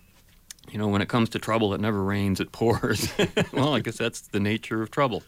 You 0.71 0.79
know, 0.79 0.89
when 0.89 1.03
it 1.03 1.09
comes 1.09 1.29
to 1.31 1.39
trouble, 1.39 1.75
it 1.75 1.81
never 1.81 2.03
rains, 2.03 2.41
it 2.41 2.51
pours. 2.51 3.13
well, 3.53 3.75
I 3.75 3.81
guess 3.81 3.99
that's 3.99 4.23
the 4.23 4.41
nature 4.41 4.81
of 4.81 4.91
trouble. 4.91 5.23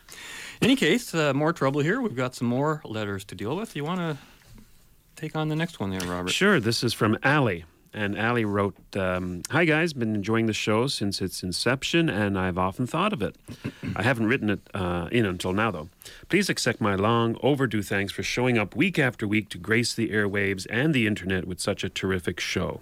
In 0.61 0.67
any 0.67 0.77
case, 0.77 1.15
uh, 1.15 1.35
more 1.35 1.53
trouble 1.53 1.81
here. 1.81 2.01
We've 2.01 2.17
got 2.17 2.35
some 2.35 2.49
more 2.49 2.81
letters 2.85 3.25
to 3.27 3.35
deal 3.35 3.57
with. 3.57 3.77
You 3.77 3.85
want 3.85 4.01
to 4.01 4.17
take 5.23 5.37
on 5.37 5.49
the 5.49 5.55
next 5.55 5.79
one 5.79 5.91
there, 5.91 6.01
Robert? 6.01 6.31
Sure. 6.31 6.59
This 6.59 6.83
is 6.83 6.93
from 6.93 7.17
Allie. 7.23 7.65
And 7.95 8.19
Allie 8.19 8.45
wrote, 8.45 8.75
um, 8.97 9.43
Hi 9.51 9.65
guys, 9.65 9.93
been 9.93 10.17
enjoying 10.17 10.47
the 10.47 10.53
show 10.53 10.89
since 10.89 11.21
its 11.21 11.43
inception, 11.45 12.09
and 12.09 12.37
I've 12.39 12.59
often 12.59 12.87
thought 12.89 13.13
of 13.13 13.23
it. 13.23 13.37
I 13.97 14.03
haven't 14.03 14.27
written 14.27 14.51
it 14.51 14.61
uh, 14.75 15.09
in 15.13 15.25
until 15.27 15.53
now, 15.53 15.71
though. 15.71 15.91
Please 16.29 16.49
accept 16.49 16.81
my 16.81 16.97
long 16.97 17.37
overdue 17.41 17.83
thanks 17.83 18.13
for 18.13 18.25
showing 18.25 18.59
up 18.59 18.75
week 18.75 18.99
after 18.99 19.29
week 19.29 19.49
to 19.51 19.59
grace 19.59 19.95
the 19.95 20.09
airwaves 20.09 20.67
and 20.71 20.93
the 20.93 21.07
internet 21.07 21.47
with 21.47 21.61
such 21.61 21.85
a 21.85 21.89
terrific 21.89 22.41
show. 22.41 22.81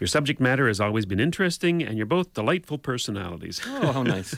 Your 0.00 0.06
subject 0.06 0.40
matter 0.40 0.66
has 0.66 0.80
always 0.80 1.04
been 1.04 1.20
interesting, 1.20 1.82
and 1.82 1.98
you're 1.98 2.06
both 2.06 2.32
delightful 2.32 2.78
personalities. 2.78 3.60
Oh, 3.66 3.92
how 3.92 4.02
nice. 4.02 4.34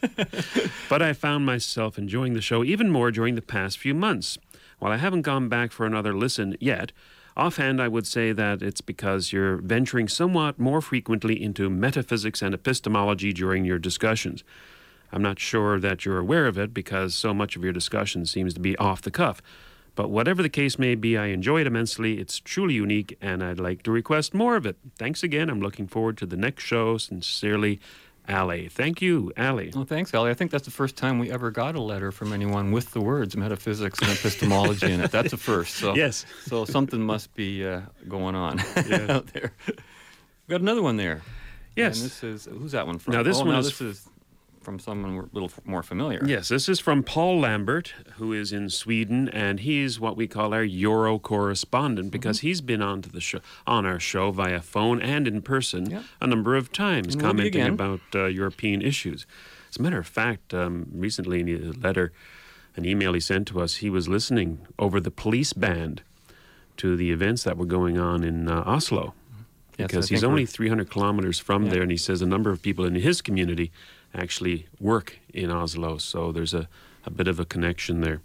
but 0.88 1.00
I 1.00 1.12
found 1.12 1.46
myself 1.46 1.96
enjoying 1.96 2.34
the 2.34 2.40
show 2.40 2.64
even 2.64 2.90
more 2.90 3.12
during 3.12 3.36
the 3.36 3.42
past 3.42 3.78
few 3.78 3.94
months. 3.94 4.36
While 4.78 4.92
I 4.92 4.98
haven't 4.98 5.22
gone 5.22 5.48
back 5.48 5.72
for 5.72 5.86
another 5.86 6.14
listen 6.14 6.56
yet, 6.60 6.92
offhand 7.36 7.80
I 7.80 7.88
would 7.88 8.06
say 8.06 8.32
that 8.32 8.62
it's 8.62 8.80
because 8.80 9.32
you're 9.32 9.56
venturing 9.56 10.08
somewhat 10.08 10.58
more 10.58 10.80
frequently 10.80 11.42
into 11.42 11.70
metaphysics 11.70 12.42
and 12.42 12.54
epistemology 12.54 13.32
during 13.32 13.64
your 13.64 13.78
discussions. 13.78 14.44
I'm 15.12 15.22
not 15.22 15.38
sure 15.38 15.78
that 15.80 16.04
you're 16.04 16.18
aware 16.18 16.46
of 16.46 16.58
it 16.58 16.74
because 16.74 17.14
so 17.14 17.32
much 17.32 17.56
of 17.56 17.64
your 17.64 17.72
discussion 17.72 18.26
seems 18.26 18.54
to 18.54 18.60
be 18.60 18.76
off 18.76 19.02
the 19.02 19.10
cuff. 19.10 19.40
But 19.94 20.10
whatever 20.10 20.42
the 20.42 20.50
case 20.50 20.78
may 20.78 20.94
be, 20.94 21.16
I 21.16 21.26
enjoy 21.26 21.62
it 21.62 21.66
immensely. 21.66 22.18
It's 22.18 22.38
truly 22.38 22.74
unique, 22.74 23.16
and 23.22 23.42
I'd 23.42 23.58
like 23.58 23.82
to 23.84 23.90
request 23.90 24.34
more 24.34 24.54
of 24.54 24.66
it. 24.66 24.76
Thanks 24.98 25.22
again. 25.22 25.48
I'm 25.48 25.62
looking 25.62 25.86
forward 25.86 26.18
to 26.18 26.26
the 26.26 26.36
next 26.36 26.64
show. 26.64 26.98
Sincerely, 26.98 27.80
Allie. 28.28 28.68
Thank 28.68 29.00
you, 29.02 29.32
Allie. 29.36 29.72
Well, 29.74 29.84
thanks, 29.84 30.12
Allie. 30.14 30.30
I 30.30 30.34
think 30.34 30.50
that's 30.50 30.64
the 30.64 30.70
first 30.70 30.96
time 30.96 31.18
we 31.18 31.30
ever 31.30 31.50
got 31.50 31.74
a 31.74 31.80
letter 31.80 32.10
from 32.12 32.32
anyone 32.32 32.72
with 32.72 32.92
the 32.92 33.00
words 33.00 33.36
metaphysics 33.36 33.98
and 34.00 34.10
epistemology 34.10 34.92
in 34.92 35.00
it. 35.00 35.10
That's 35.10 35.32
a 35.32 35.36
first. 35.36 35.76
So, 35.76 35.94
Yes. 35.96 36.26
So 36.46 36.64
something 36.64 37.00
must 37.00 37.34
be 37.34 37.66
uh, 37.66 37.82
going 38.08 38.34
on 38.34 38.60
out 39.08 39.26
there. 39.28 39.52
We 39.66 40.52
got 40.52 40.60
another 40.60 40.82
one 40.82 40.96
there. 40.96 41.22
Yes. 41.76 42.00
And 42.00 42.06
this 42.06 42.24
is 42.24 42.44
who's 42.46 42.72
that 42.72 42.86
one 42.86 42.98
from? 42.98 43.14
Now, 43.14 43.22
this 43.22 43.38
oh, 43.38 43.44
one 43.44 43.56
is- 43.56 43.66
this 43.66 43.80
is 43.80 44.08
from 44.66 44.80
someone 44.80 45.16
a 45.16 45.28
little 45.32 45.50
more 45.64 45.84
familiar. 45.84 46.20
Yes, 46.26 46.48
this 46.48 46.68
is 46.68 46.80
from 46.80 47.04
Paul 47.04 47.38
Lambert, 47.38 47.94
who 48.16 48.32
is 48.32 48.52
in 48.52 48.68
Sweden, 48.68 49.28
and 49.28 49.60
he's 49.60 50.00
what 50.00 50.16
we 50.16 50.26
call 50.26 50.52
our 50.52 50.64
Euro 50.64 51.20
correspondent 51.20 52.10
because 52.10 52.38
Mm-hmm. 52.38 52.46
he's 52.48 52.60
been 52.60 52.82
on 52.82 53.00
to 53.02 53.08
the 53.08 53.20
show, 53.20 53.38
on 53.64 53.86
our 53.86 54.00
show 54.00 54.32
via 54.32 54.60
phone 54.60 55.00
and 55.00 55.28
in 55.28 55.40
person 55.40 56.02
a 56.20 56.26
number 56.26 56.56
of 56.56 56.72
times, 56.72 57.14
And 57.14 57.22
commenting 57.22 57.62
about 57.62 58.00
uh, 58.12 58.24
European 58.24 58.82
issues. 58.82 59.24
As 59.70 59.76
a 59.76 59.82
matter 59.82 59.98
of 60.00 60.06
fact, 60.08 60.52
um, 60.52 60.88
recently 60.92 61.38
in 61.42 61.48
a 61.48 61.70
letter, 61.86 62.10
an 62.74 62.84
email 62.84 63.12
he 63.12 63.20
sent 63.20 63.46
to 63.48 63.60
us, 63.60 63.76
he 63.76 63.88
was 63.88 64.08
listening 64.08 64.58
over 64.80 64.98
the 65.00 65.12
police 65.12 65.52
band 65.52 66.02
to 66.78 66.96
the 66.96 67.12
events 67.12 67.44
that 67.44 67.56
were 67.56 67.66
going 67.66 67.98
on 67.98 68.24
in 68.24 68.48
uh, 68.48 68.64
Oslo. 68.66 69.14
Yes, 69.78 69.86
Because 69.88 70.08
he's 70.08 70.24
only 70.24 70.44
300 70.44 70.90
kilometers 70.90 71.38
from 71.38 71.64
Yeah. 71.66 71.70
there, 71.72 71.82
and 71.82 71.90
he 71.92 71.96
says 71.96 72.20
a 72.20 72.26
number 72.26 72.50
of 72.50 72.60
people 72.62 72.84
in 72.84 72.96
his 72.96 73.22
community 73.22 73.70
actually 74.16 74.66
work 74.80 75.18
in 75.32 75.50
Oslo, 75.50 75.98
so 75.98 76.32
there's 76.32 76.54
a, 76.54 76.68
a 77.04 77.10
bit 77.10 77.28
of 77.28 77.38
a 77.38 77.44
connection 77.44 78.00
there. 78.00 78.20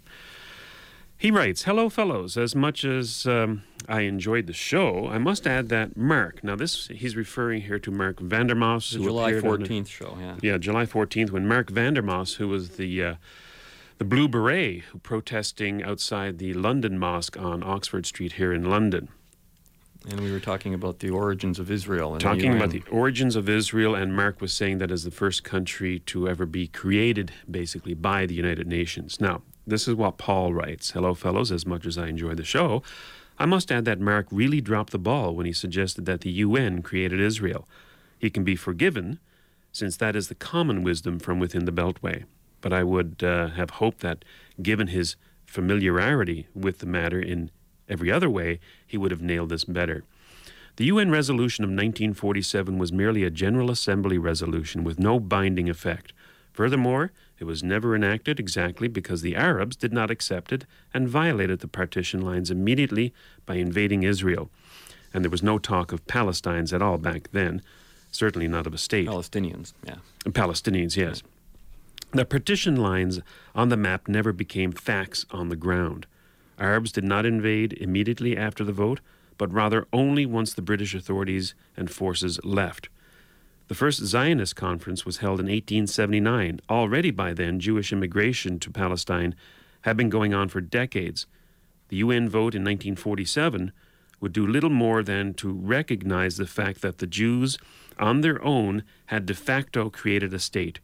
He 1.16 1.30
writes, 1.30 1.62
Hello, 1.62 1.88
fellows. 1.88 2.36
As 2.36 2.56
much 2.56 2.84
as 2.84 3.26
um, 3.26 3.62
I 3.88 4.00
enjoyed 4.00 4.48
the 4.48 4.52
show, 4.52 5.06
I 5.06 5.18
must 5.18 5.46
add 5.46 5.68
that 5.68 5.96
Mark, 5.96 6.42
now 6.42 6.56
this, 6.56 6.88
he's 6.88 7.14
referring 7.14 7.62
here 7.62 7.78
to 7.78 7.90
Mark 7.92 8.18
Vandermoss. 8.18 8.96
Who 8.96 9.04
July 9.04 9.30
appeared 9.30 9.44
on 9.44 9.60
14th 9.60 9.86
show, 9.86 10.16
yeah. 10.18 10.36
Yeah, 10.42 10.58
July 10.58 10.84
14th, 10.84 11.30
when 11.30 11.46
Mark 11.46 11.70
Vandermoss, 11.70 12.36
who 12.36 12.48
was 12.48 12.70
the 12.70 13.04
uh, 13.04 13.14
the 13.98 14.04
Blue 14.04 14.26
Beret 14.26 14.82
protesting 15.04 15.84
outside 15.84 16.38
the 16.38 16.54
London 16.54 16.98
Mosque 16.98 17.38
on 17.38 17.62
Oxford 17.62 18.04
Street 18.04 18.32
here 18.32 18.52
in 18.52 18.68
London. 18.68 19.08
And 20.08 20.20
we 20.20 20.32
were 20.32 20.40
talking 20.40 20.74
about 20.74 20.98
the 20.98 21.10
origins 21.10 21.58
of 21.58 21.70
Israel. 21.70 22.12
And 22.12 22.20
Talking 22.20 22.50
the 22.52 22.56
about 22.56 22.70
the 22.70 22.82
origins 22.90 23.36
of 23.36 23.48
Israel, 23.48 23.94
and 23.94 24.14
Mark 24.14 24.40
was 24.40 24.52
saying 24.52 24.78
that 24.78 24.90
as 24.90 25.04
the 25.04 25.10
first 25.10 25.44
country 25.44 26.00
to 26.00 26.28
ever 26.28 26.44
be 26.44 26.66
created, 26.66 27.32
basically, 27.48 27.94
by 27.94 28.26
the 28.26 28.34
United 28.34 28.66
Nations. 28.66 29.20
Now, 29.20 29.42
this 29.66 29.86
is 29.86 29.94
what 29.94 30.18
Paul 30.18 30.52
writes 30.52 30.90
Hello, 30.90 31.14
fellows, 31.14 31.52
as 31.52 31.64
much 31.66 31.86
as 31.86 31.96
I 31.96 32.08
enjoy 32.08 32.34
the 32.34 32.44
show, 32.44 32.82
I 33.38 33.46
must 33.46 33.70
add 33.70 33.84
that 33.84 34.00
Mark 34.00 34.26
really 34.30 34.60
dropped 34.60 34.90
the 34.90 34.98
ball 34.98 35.34
when 35.34 35.46
he 35.46 35.52
suggested 35.52 36.04
that 36.06 36.22
the 36.22 36.30
UN 36.30 36.82
created 36.82 37.20
Israel. 37.20 37.68
He 38.18 38.30
can 38.30 38.44
be 38.44 38.56
forgiven, 38.56 39.20
since 39.72 39.96
that 39.96 40.16
is 40.16 40.28
the 40.28 40.34
common 40.34 40.82
wisdom 40.82 41.18
from 41.18 41.38
within 41.38 41.64
the 41.64 41.72
Beltway. 41.72 42.24
But 42.60 42.72
I 42.72 42.84
would 42.84 43.22
uh, 43.22 43.48
have 43.50 43.70
hoped 43.70 44.00
that, 44.00 44.24
given 44.60 44.88
his 44.88 45.16
familiarity 45.46 46.48
with 46.54 46.78
the 46.78 46.86
matter 46.86 47.20
in 47.20 47.50
every 47.92 48.10
other 48.10 48.30
way, 48.30 48.58
he 48.86 48.96
would 48.96 49.10
have 49.10 49.22
nailed 49.22 49.50
this 49.50 49.64
better. 49.64 50.02
The 50.76 50.86
UN 50.86 51.10
resolution 51.10 51.64
of 51.64 51.68
1947 51.68 52.78
was 52.78 52.92
merely 52.92 53.24
a 53.24 53.30
General 53.30 53.70
Assembly 53.70 54.16
resolution 54.16 54.82
with 54.82 54.98
no 54.98 55.20
binding 55.20 55.68
effect. 55.68 56.14
Furthermore, 56.52 57.12
it 57.38 57.44
was 57.44 57.62
never 57.62 57.94
enacted 57.94 58.40
exactly 58.40 58.88
because 58.88 59.20
the 59.20 59.36
Arabs 59.36 59.76
did 59.76 59.92
not 59.92 60.10
accept 60.10 60.52
it 60.52 60.64
and 60.94 61.08
violated 61.08 61.60
the 61.60 61.68
partition 61.68 62.22
lines 62.22 62.50
immediately 62.50 63.12
by 63.44 63.56
invading 63.56 64.02
Israel. 64.02 64.50
And 65.12 65.24
there 65.24 65.30
was 65.30 65.42
no 65.42 65.58
talk 65.58 65.92
of 65.92 66.06
Palestinians 66.06 66.72
at 66.72 66.80
all 66.80 66.98
back 66.98 67.28
then, 67.32 67.60
certainly 68.10 68.48
not 68.48 68.66
of 68.66 68.72
a 68.72 68.78
state. 68.78 69.08
Palestinians, 69.08 69.74
yeah. 69.84 69.96
Palestinians, 70.24 70.96
yes. 70.96 71.22
The 72.12 72.24
partition 72.24 72.76
lines 72.76 73.20
on 73.54 73.68
the 73.68 73.76
map 73.76 74.08
never 74.08 74.32
became 74.32 74.72
facts 74.72 75.26
on 75.30 75.48
the 75.48 75.56
ground. 75.56 76.06
Arabs 76.58 76.92
did 76.92 77.04
not 77.04 77.26
invade 77.26 77.72
immediately 77.74 78.36
after 78.36 78.64
the 78.64 78.72
vote, 78.72 79.00
but 79.38 79.52
rather 79.52 79.86
only 79.92 80.26
once 80.26 80.54
the 80.54 80.62
British 80.62 80.94
authorities 80.94 81.54
and 81.76 81.90
forces 81.90 82.38
left. 82.44 82.88
The 83.68 83.74
first 83.74 84.04
Zionist 84.04 84.54
conference 84.54 85.06
was 85.06 85.18
held 85.18 85.40
in 85.40 85.46
1879. 85.46 86.60
Already 86.68 87.10
by 87.10 87.32
then, 87.32 87.58
Jewish 87.58 87.92
immigration 87.92 88.58
to 88.58 88.70
Palestine 88.70 89.34
had 89.82 89.96
been 89.96 90.10
going 90.10 90.34
on 90.34 90.48
for 90.48 90.60
decades. 90.60 91.26
The 91.88 91.96
UN 91.96 92.28
vote 92.28 92.54
in 92.54 92.62
1947 92.62 93.72
would 94.20 94.32
do 94.32 94.46
little 94.46 94.70
more 94.70 95.02
than 95.02 95.34
to 95.34 95.52
recognize 95.52 96.36
the 96.36 96.46
fact 96.46 96.80
that 96.82 96.98
the 96.98 97.06
Jews, 97.06 97.58
on 97.98 98.20
their 98.20 98.42
own, 98.44 98.84
had 99.06 99.26
de 99.26 99.34
facto 99.34 99.90
created 99.90 100.32
a 100.32 100.38
state. 100.38 100.78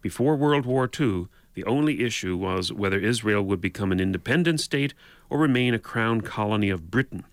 Before 0.00 0.36
World 0.36 0.64
War 0.64 0.88
II, 0.98 1.26
the 1.54 1.64
only 1.64 2.02
issue 2.02 2.36
was 2.36 2.72
whether 2.72 2.98
Israel 2.98 3.42
would 3.42 3.60
become 3.60 3.92
an 3.92 4.00
independent 4.00 4.60
state 4.60 4.94
or 5.28 5.38
remain 5.38 5.74
a 5.74 5.78
crown 5.78 6.20
colony 6.20 6.70
of 6.70 6.90
Britain. 6.90 7.24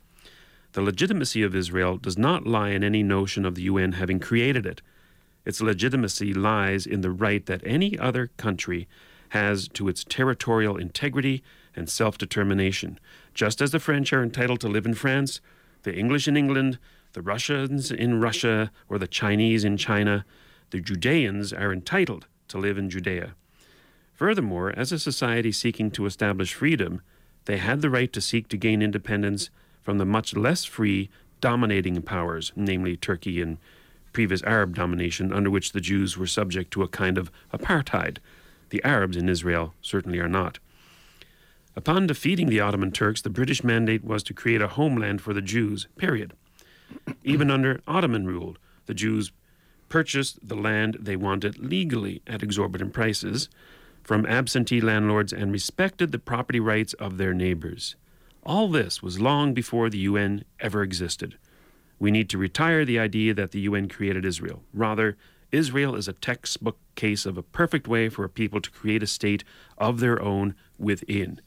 The 0.73 0.81
legitimacy 0.81 1.43
of 1.43 1.55
Israel 1.55 1.97
does 1.97 2.17
not 2.17 2.45
lie 2.45 2.69
in 2.69 2.83
any 2.83 3.03
notion 3.03 3.45
of 3.45 3.55
the 3.55 3.63
UN 3.63 3.93
having 3.93 4.19
created 4.19 4.65
it. 4.65 4.81
Its 5.45 5.61
legitimacy 5.61 6.33
lies 6.33 6.85
in 6.85 7.01
the 7.01 7.11
right 7.11 7.45
that 7.45 7.61
any 7.65 7.97
other 7.97 8.27
country 8.37 8.87
has 9.29 9.67
to 9.69 9.87
its 9.87 10.03
territorial 10.03 10.77
integrity 10.77 11.43
and 11.75 11.89
self 11.89 12.17
determination, 12.17 12.99
just 13.33 13.61
as 13.61 13.71
the 13.71 13.79
French 13.79 14.11
are 14.13 14.23
entitled 14.23 14.59
to 14.61 14.67
live 14.67 14.85
in 14.85 14.93
France, 14.93 15.41
the 15.83 15.95
English 15.95 16.27
in 16.27 16.35
England, 16.35 16.79
the 17.13 17.21
Russians 17.21 17.91
in 17.91 18.19
Russia, 18.19 18.71
or 18.89 18.97
the 18.97 19.07
Chinese 19.07 19.63
in 19.63 19.77
China. 19.77 20.25
The 20.71 20.81
Judeans 20.81 21.53
are 21.53 21.71
entitled 21.71 22.27
to 22.49 22.57
live 22.57 22.77
in 22.77 22.89
Judea. 22.89 23.35
Furthermore, 24.17 24.73
as 24.75 24.91
a 24.91 24.97
society 24.97 25.51
seeking 25.51 25.91
to 25.91 26.07
establish 26.07 26.55
freedom, 26.55 27.01
they 27.45 27.57
had 27.57 27.81
the 27.81 27.89
right 27.89 28.11
to 28.11 28.19
seek 28.19 28.49
to 28.49 28.57
gain 28.57 28.81
independence 28.81 29.51
from 29.83 29.99
the 29.99 30.05
much 30.05 30.35
less 30.35 30.65
free 30.65 31.09
dominating 31.39 32.01
powers, 32.01 32.51
namely 32.55 32.97
Turkey 32.97 33.39
and 33.43 33.59
previous 34.13 34.41
Arab 34.41 34.75
domination, 34.75 35.31
under 35.31 35.51
which 35.51 35.71
the 35.71 35.79
Jews 35.79 36.17
were 36.17 36.25
subject 36.25 36.71
to 36.71 36.81
a 36.81 36.87
kind 36.87 37.15
of 37.19 37.31
apartheid. 37.53 38.17
The 38.69 38.83
Arabs 38.83 39.17
in 39.17 39.29
Israel 39.29 39.75
certainly 39.83 40.17
are 40.17 40.27
not. 40.27 40.57
Upon 41.75 42.07
defeating 42.07 42.49
the 42.49 42.59
Ottoman 42.59 42.91
Turks, 42.91 43.21
the 43.21 43.29
British 43.29 43.63
mandate 43.63 44.03
was 44.03 44.23
to 44.23 44.33
create 44.33 44.63
a 44.63 44.67
homeland 44.67 45.21
for 45.21 45.31
the 45.31 45.43
Jews, 45.43 45.87
period. 45.95 46.33
Even 47.23 47.51
under 47.51 47.81
Ottoman 47.87 48.25
rule, 48.25 48.57
the 48.87 48.95
Jews 48.95 49.31
purchased 49.89 50.39
the 50.41 50.55
land 50.55 50.97
they 50.99 51.15
wanted 51.15 51.59
legally 51.59 52.23
at 52.25 52.41
exorbitant 52.41 52.93
prices 52.93 53.47
from 54.07 54.25
absentee 54.25 54.79
landlords 54.79 55.33
and 55.33 55.51
respected 55.51 56.13
the 56.13 56.17
property 56.17 56.61
rights 56.61 56.93
of 56.93 57.17
their 57.17 57.33
neighbors. 57.33 57.97
All 58.41 58.69
this 58.69 59.03
was 59.03 59.19
long 59.19 59.53
before 59.53 59.89
the 59.89 59.97
UN 59.97 60.45
ever 60.61 60.81
existed. 60.81 61.37
We 61.99 62.09
need 62.09 62.29
to 62.29 62.37
retire 62.37 62.85
the 62.85 62.99
idea 62.99 63.33
that 63.33 63.51
the 63.51 63.59
UN 63.59 63.89
created 63.89 64.23
Israel. 64.23 64.63
Rather, 64.73 65.17
Israel 65.51 65.93
is 65.93 66.07
a 66.07 66.13
textbook 66.13 66.77
case 66.95 67.25
of 67.25 67.37
a 67.37 67.43
perfect 67.43 67.89
way 67.89 68.07
for 68.07 68.23
a 68.23 68.29
people 68.29 68.61
to 68.61 68.71
create 68.71 69.03
a 69.03 69.07
state 69.07 69.43
of 69.77 69.99
their 69.99 70.21
own 70.21 70.55
within. 70.77 71.41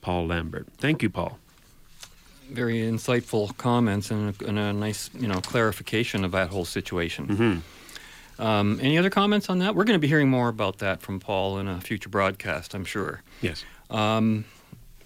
Paul 0.00 0.28
Lambert. 0.28 0.68
Thank 0.78 1.02
you, 1.02 1.10
Paul. 1.10 1.40
Very 2.48 2.76
insightful 2.76 3.56
comments 3.56 4.12
and 4.12 4.40
a, 4.40 4.46
and 4.46 4.56
a 4.56 4.72
nice, 4.72 5.10
you 5.18 5.26
know, 5.26 5.40
clarification 5.40 6.24
of 6.24 6.30
that 6.30 6.50
whole 6.50 6.64
situation. 6.64 7.26
Mm-hmm. 7.26 7.58
Um, 8.38 8.78
any 8.82 8.98
other 8.98 9.10
comments 9.10 9.48
on 9.48 9.58
that? 9.60 9.74
We're 9.74 9.84
going 9.84 9.96
to 9.98 10.00
be 10.00 10.08
hearing 10.08 10.28
more 10.28 10.48
about 10.48 10.78
that 10.78 11.02
from 11.02 11.20
Paul 11.20 11.58
in 11.58 11.68
a 11.68 11.80
future 11.80 12.08
broadcast, 12.08 12.74
I'm 12.74 12.84
sure. 12.84 13.22
Yes. 13.40 13.64
Um, 13.90 14.44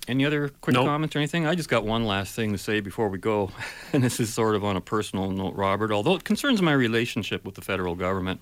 any 0.06 0.24
other 0.24 0.48
quick 0.48 0.74
Nope. 0.74 0.86
comments 0.86 1.14
or 1.14 1.18
anything? 1.18 1.46
I 1.46 1.54
just 1.54 1.68
got 1.68 1.84
one 1.84 2.06
last 2.06 2.34
thing 2.34 2.52
to 2.52 2.58
say 2.58 2.80
before 2.80 3.08
we 3.08 3.18
go, 3.18 3.50
and 3.92 4.02
this 4.02 4.18
is 4.20 4.32
sort 4.32 4.54
of 4.56 4.64
on 4.64 4.76
a 4.76 4.80
personal 4.80 5.30
note, 5.30 5.54
Robert, 5.54 5.92
although 5.92 6.14
it 6.14 6.24
concerns 6.24 6.62
my 6.62 6.72
relationship 6.72 7.44
with 7.44 7.54
the 7.54 7.60
federal 7.62 7.94
government. 7.94 8.40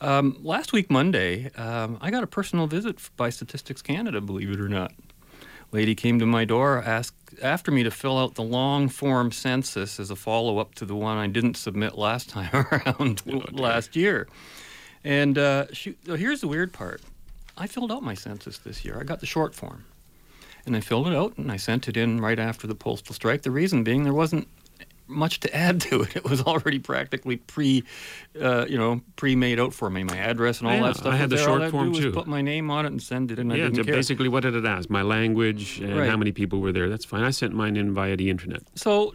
Um, 0.00 0.38
last 0.42 0.72
week, 0.72 0.90
Monday, 0.90 1.50
um, 1.56 1.98
I 2.00 2.10
got 2.10 2.22
a 2.22 2.26
personal 2.26 2.66
visit 2.66 2.98
by 3.18 3.28
Statistics 3.28 3.82
Canada, 3.82 4.22
believe 4.22 4.50
it 4.50 4.58
or 4.60 4.68
not. 4.68 4.92
Lady 5.72 5.94
came 5.94 6.18
to 6.18 6.26
my 6.26 6.44
door, 6.44 6.82
asked 6.84 7.14
after 7.42 7.70
me 7.70 7.82
to 7.82 7.90
fill 7.90 8.18
out 8.18 8.34
the 8.34 8.42
long 8.42 8.88
form 8.88 9.30
census 9.30 10.00
as 10.00 10.10
a 10.10 10.16
follow 10.16 10.58
up 10.58 10.74
to 10.76 10.84
the 10.84 10.96
one 10.96 11.16
I 11.16 11.28
didn't 11.28 11.56
submit 11.56 11.96
last 11.96 12.28
time 12.28 12.50
around 12.72 13.22
last 13.52 13.94
year. 13.94 14.28
And 15.04 15.38
uh, 15.38 15.66
she, 15.72 15.96
so 16.04 16.16
here's 16.16 16.40
the 16.40 16.48
weird 16.48 16.72
part 16.72 17.00
I 17.56 17.66
filled 17.66 17.92
out 17.92 18.02
my 18.02 18.14
census 18.14 18.58
this 18.58 18.84
year. 18.84 18.98
I 19.00 19.04
got 19.04 19.20
the 19.20 19.26
short 19.26 19.54
form. 19.54 19.84
And 20.66 20.76
I 20.76 20.80
filled 20.80 21.06
it 21.06 21.14
out 21.14 21.38
and 21.38 21.50
I 21.50 21.56
sent 21.56 21.88
it 21.88 21.96
in 21.96 22.20
right 22.20 22.38
after 22.38 22.66
the 22.66 22.74
postal 22.74 23.14
strike. 23.14 23.42
The 23.42 23.50
reason 23.50 23.82
being 23.82 24.04
there 24.04 24.12
wasn't 24.12 24.48
much 25.10 25.40
to 25.40 25.54
add 25.54 25.80
to 25.82 26.02
it. 26.02 26.16
It 26.20 26.24
was 26.24 26.40
already 26.42 26.78
practically 26.78 27.36
pre, 27.36 27.84
uh, 28.40 28.66
you 28.68 28.78
know, 28.78 29.00
pre-made 29.16 29.58
out 29.60 29.74
for 29.74 29.90
me. 29.90 30.04
My 30.04 30.16
address 30.16 30.60
and 30.60 30.68
all 30.68 30.74
Yeah, 30.74 30.82
that 30.88 30.96
stuff. 30.96 31.12
I 31.12 31.16
had 31.16 31.30
the 31.30 31.36
there. 31.36 31.44
Short 31.44 31.70
form 31.70 31.92
too. 31.92 32.12
Put 32.12 32.26
my 32.26 32.40
name 32.42 32.70
on 32.70 32.84
it 32.86 32.92
and 32.92 33.02
send 33.02 33.30
it. 33.30 33.38
I 33.38 33.42
yeah, 33.42 33.64
didn't 33.68 33.84
care. 33.84 33.94
basically, 33.94 34.28
what 34.28 34.42
did 34.44 34.54
it 34.54 34.64
ask? 34.64 34.88
My 34.88 35.02
language 35.02 35.80
and 35.80 35.96
Right. 35.98 36.08
how 36.08 36.16
many 36.16 36.32
people 36.32 36.60
were 36.60 36.72
there. 36.72 36.88
That's 36.88 37.04
fine. 37.04 37.22
I 37.24 37.30
sent 37.30 37.52
mine 37.54 37.76
in 37.76 37.92
via 37.92 38.16
the 38.16 38.30
internet. 38.30 38.62
So, 38.74 39.14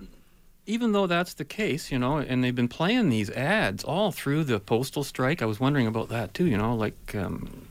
even 0.67 0.93
though 0.93 1.05
that's 1.07 1.35
the 1.35 1.45
case, 1.45 1.91
you 1.91 1.99
know, 1.99 2.17
and 2.17 2.43
they've 2.43 2.55
been 2.55 2.67
playing 2.67 3.09
these 3.09 3.29
ads 3.29 3.83
all 3.83 4.11
through 4.11 4.43
the 4.45 4.59
postal 4.59 5.03
strike, 5.03 5.41
I 5.41 5.45
was 5.45 5.59
wondering 5.59 5.87
about 5.87 6.09
that 6.09 6.33
too. 6.33 6.47
You 6.47 6.57
know, 6.57 6.75
like 6.75 7.13
um, 7.15 7.67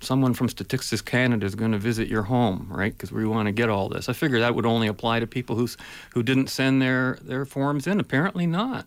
someone 0.00 0.34
from 0.34 0.48
Statistics 0.48 1.02
Canada 1.02 1.46
is 1.46 1.54
going 1.54 1.72
to 1.72 1.78
visit 1.78 2.08
your 2.08 2.22
home, 2.22 2.66
right? 2.70 2.92
Because 2.92 3.12
we 3.12 3.26
want 3.26 3.46
to 3.46 3.52
get 3.52 3.68
all 3.68 3.88
this. 3.88 4.08
I 4.08 4.12
figure 4.12 4.40
that 4.40 4.54
would 4.54 4.66
only 4.66 4.88
apply 4.88 5.20
to 5.20 5.26
people 5.26 5.56
who's 5.56 5.76
who 6.12 6.22
didn't 6.22 6.48
send 6.48 6.82
their 6.82 7.18
their 7.22 7.44
forms 7.44 7.86
in. 7.86 8.00
Apparently 8.00 8.46
not. 8.46 8.86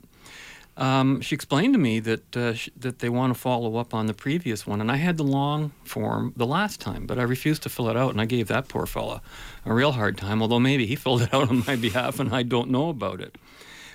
Um, 0.77 1.21
she 1.21 1.33
explained 1.33 1.73
to 1.73 1.79
me 1.79 1.99
that 2.01 2.37
uh, 2.37 2.53
sh- 2.53 2.69
that 2.77 2.99
they 2.99 3.09
want 3.09 3.33
to 3.33 3.39
follow 3.39 3.77
up 3.77 3.95
on 3.95 4.05
the 4.05 4.13
previous 4.13 4.67
one, 4.67 4.79
and 4.79 4.91
I 4.91 4.97
had 4.97 5.17
the 5.17 5.23
long 5.23 5.71
form 5.83 6.33
the 6.37 6.45
last 6.45 6.79
time, 6.79 7.07
but 7.07 7.17
I 7.17 7.23
refused 7.23 7.63
to 7.63 7.69
fill 7.69 7.89
it 7.89 7.97
out, 7.97 8.11
and 8.11 8.21
I 8.21 8.25
gave 8.25 8.47
that 8.49 8.67
poor 8.67 8.85
fella 8.85 9.23
a 9.65 9.73
real 9.73 9.93
hard 9.93 10.19
time. 10.19 10.39
Although 10.41 10.59
maybe 10.59 10.85
he 10.85 10.95
filled 11.03 11.23
it 11.23 11.33
out 11.33 11.49
on 11.49 11.63
my 11.65 11.75
behalf, 11.75 12.19
and 12.19 12.33
I 12.33 12.43
don't 12.43 12.69
know 12.69 12.89
about 12.89 13.21
it. 13.21 13.35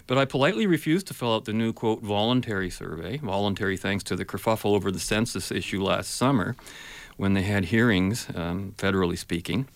But 0.09 0.19
I 0.19 0.25
politely 0.25 0.67
refused 0.67 1.07
to 1.07 1.15
fill 1.15 1.33
out 1.33 1.45
the 1.45 1.53
new 1.53 1.73
quote 1.73 2.03
voluntary 2.03 2.71
survey, 2.71 3.19
voluntary 3.19 3.77
thanks 3.77 4.03
to 4.05 4.17
the 4.17 4.25
kerfuffle 4.25 4.75
over 4.75 4.91
the 4.91 4.99
census 4.99 5.53
issue 5.53 5.81
last 5.81 6.11
summer, 6.17 6.57
when 7.17 7.35
they 7.35 7.43
had 7.43 7.67
hearings, 7.67 8.29
um, 8.35 8.75
federally 8.79 9.19
speaking. 9.19 9.69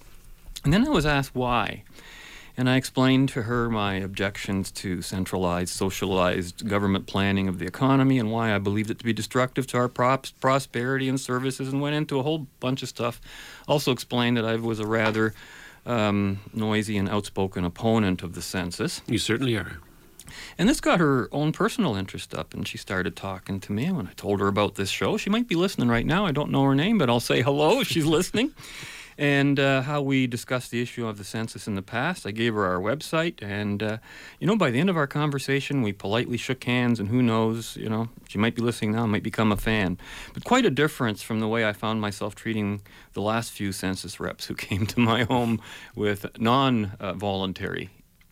And 0.64 0.72
then 0.72 0.86
I 0.86 0.90
was 0.90 1.06
asked 1.06 1.34
why. 1.34 1.84
And 2.58 2.70
I 2.70 2.76
explained 2.76 3.28
to 3.30 3.42
her 3.42 3.68
my 3.68 3.94
objections 3.94 4.70
to 4.72 5.02
centralized, 5.02 5.74
socialized 5.74 6.66
government 6.66 7.06
planning 7.06 7.48
of 7.48 7.58
the 7.58 7.66
economy 7.66 8.18
and 8.18 8.32
why 8.32 8.54
I 8.54 8.58
believed 8.58 8.90
it 8.90 8.98
to 8.98 9.04
be 9.04 9.12
destructive 9.12 9.66
to 9.68 9.76
our 9.76 9.88
props, 9.88 10.30
prosperity 10.30 11.08
and 11.08 11.20
services, 11.20 11.70
and 11.70 11.82
went 11.82 11.96
into 11.96 12.18
a 12.18 12.22
whole 12.22 12.46
bunch 12.60 12.82
of 12.82 12.88
stuff. 12.88 13.20
Also 13.68 13.92
explained 13.92 14.38
that 14.38 14.46
I 14.46 14.56
was 14.56 14.80
a 14.80 14.86
rather 14.86 15.34
um, 15.84 16.40
noisy 16.54 16.96
and 16.96 17.08
outspoken 17.10 17.64
opponent 17.64 18.22
of 18.22 18.34
the 18.34 18.42
census. 18.42 19.02
You 19.06 19.18
certainly 19.18 19.56
are. 19.56 19.78
And 20.58 20.68
this 20.68 20.80
got 20.80 21.00
her 21.00 21.28
own 21.32 21.52
personal 21.52 21.96
interest 21.96 22.34
up, 22.34 22.54
and 22.54 22.66
she 22.66 22.78
started 22.78 23.16
talking 23.16 23.60
to 23.60 23.72
me. 23.72 23.84
And 23.84 23.96
when 23.96 24.06
I 24.06 24.12
told 24.12 24.40
her 24.40 24.48
about 24.48 24.74
this 24.74 24.90
show, 24.90 25.16
she 25.16 25.30
might 25.30 25.48
be 25.48 25.54
listening 25.54 25.88
right 25.88 26.06
now. 26.06 26.26
I 26.26 26.32
don't 26.32 26.50
know 26.50 26.64
her 26.64 26.74
name, 26.74 26.98
but 26.98 27.08
I'll 27.08 27.20
say 27.20 27.42
hello 27.42 27.80
if 27.80 27.88
she's 27.88 28.06
listening. 28.06 28.52
And 29.18 29.58
uh, 29.58 29.80
how 29.80 30.02
we 30.02 30.26
discussed 30.26 30.70
the 30.70 30.82
issue 30.82 31.06
of 31.06 31.16
the 31.16 31.24
census 31.24 31.66
in 31.66 31.74
the 31.74 31.80
past. 31.80 32.26
I 32.26 32.32
gave 32.32 32.52
her 32.52 32.66
our 32.66 32.78
website, 32.78 33.42
and 33.42 33.82
uh, 33.82 33.96
you 34.40 34.46
know, 34.46 34.56
by 34.56 34.70
the 34.70 34.78
end 34.78 34.90
of 34.90 34.96
our 34.98 35.06
conversation, 35.06 35.80
we 35.80 35.92
politely 35.92 36.36
shook 36.36 36.62
hands. 36.64 37.00
And 37.00 37.08
who 37.08 37.22
knows, 37.22 37.76
you 37.76 37.88
know, 37.88 38.10
she 38.28 38.36
might 38.36 38.54
be 38.54 38.60
listening 38.60 38.92
now, 38.92 39.06
might 39.06 39.22
become 39.22 39.52
a 39.52 39.56
fan. 39.56 39.96
But 40.34 40.44
quite 40.44 40.66
a 40.66 40.70
difference 40.70 41.22
from 41.22 41.40
the 41.40 41.48
way 41.48 41.66
I 41.66 41.72
found 41.72 42.00
myself 42.00 42.34
treating 42.34 42.82
the 43.14 43.22
last 43.22 43.52
few 43.52 43.72
census 43.72 44.20
reps 44.20 44.44
who 44.46 44.54
came 44.68 44.86
to 44.86 45.00
my 45.00 45.24
home 45.24 45.62
with 45.94 46.38
non-voluntary 46.38 47.88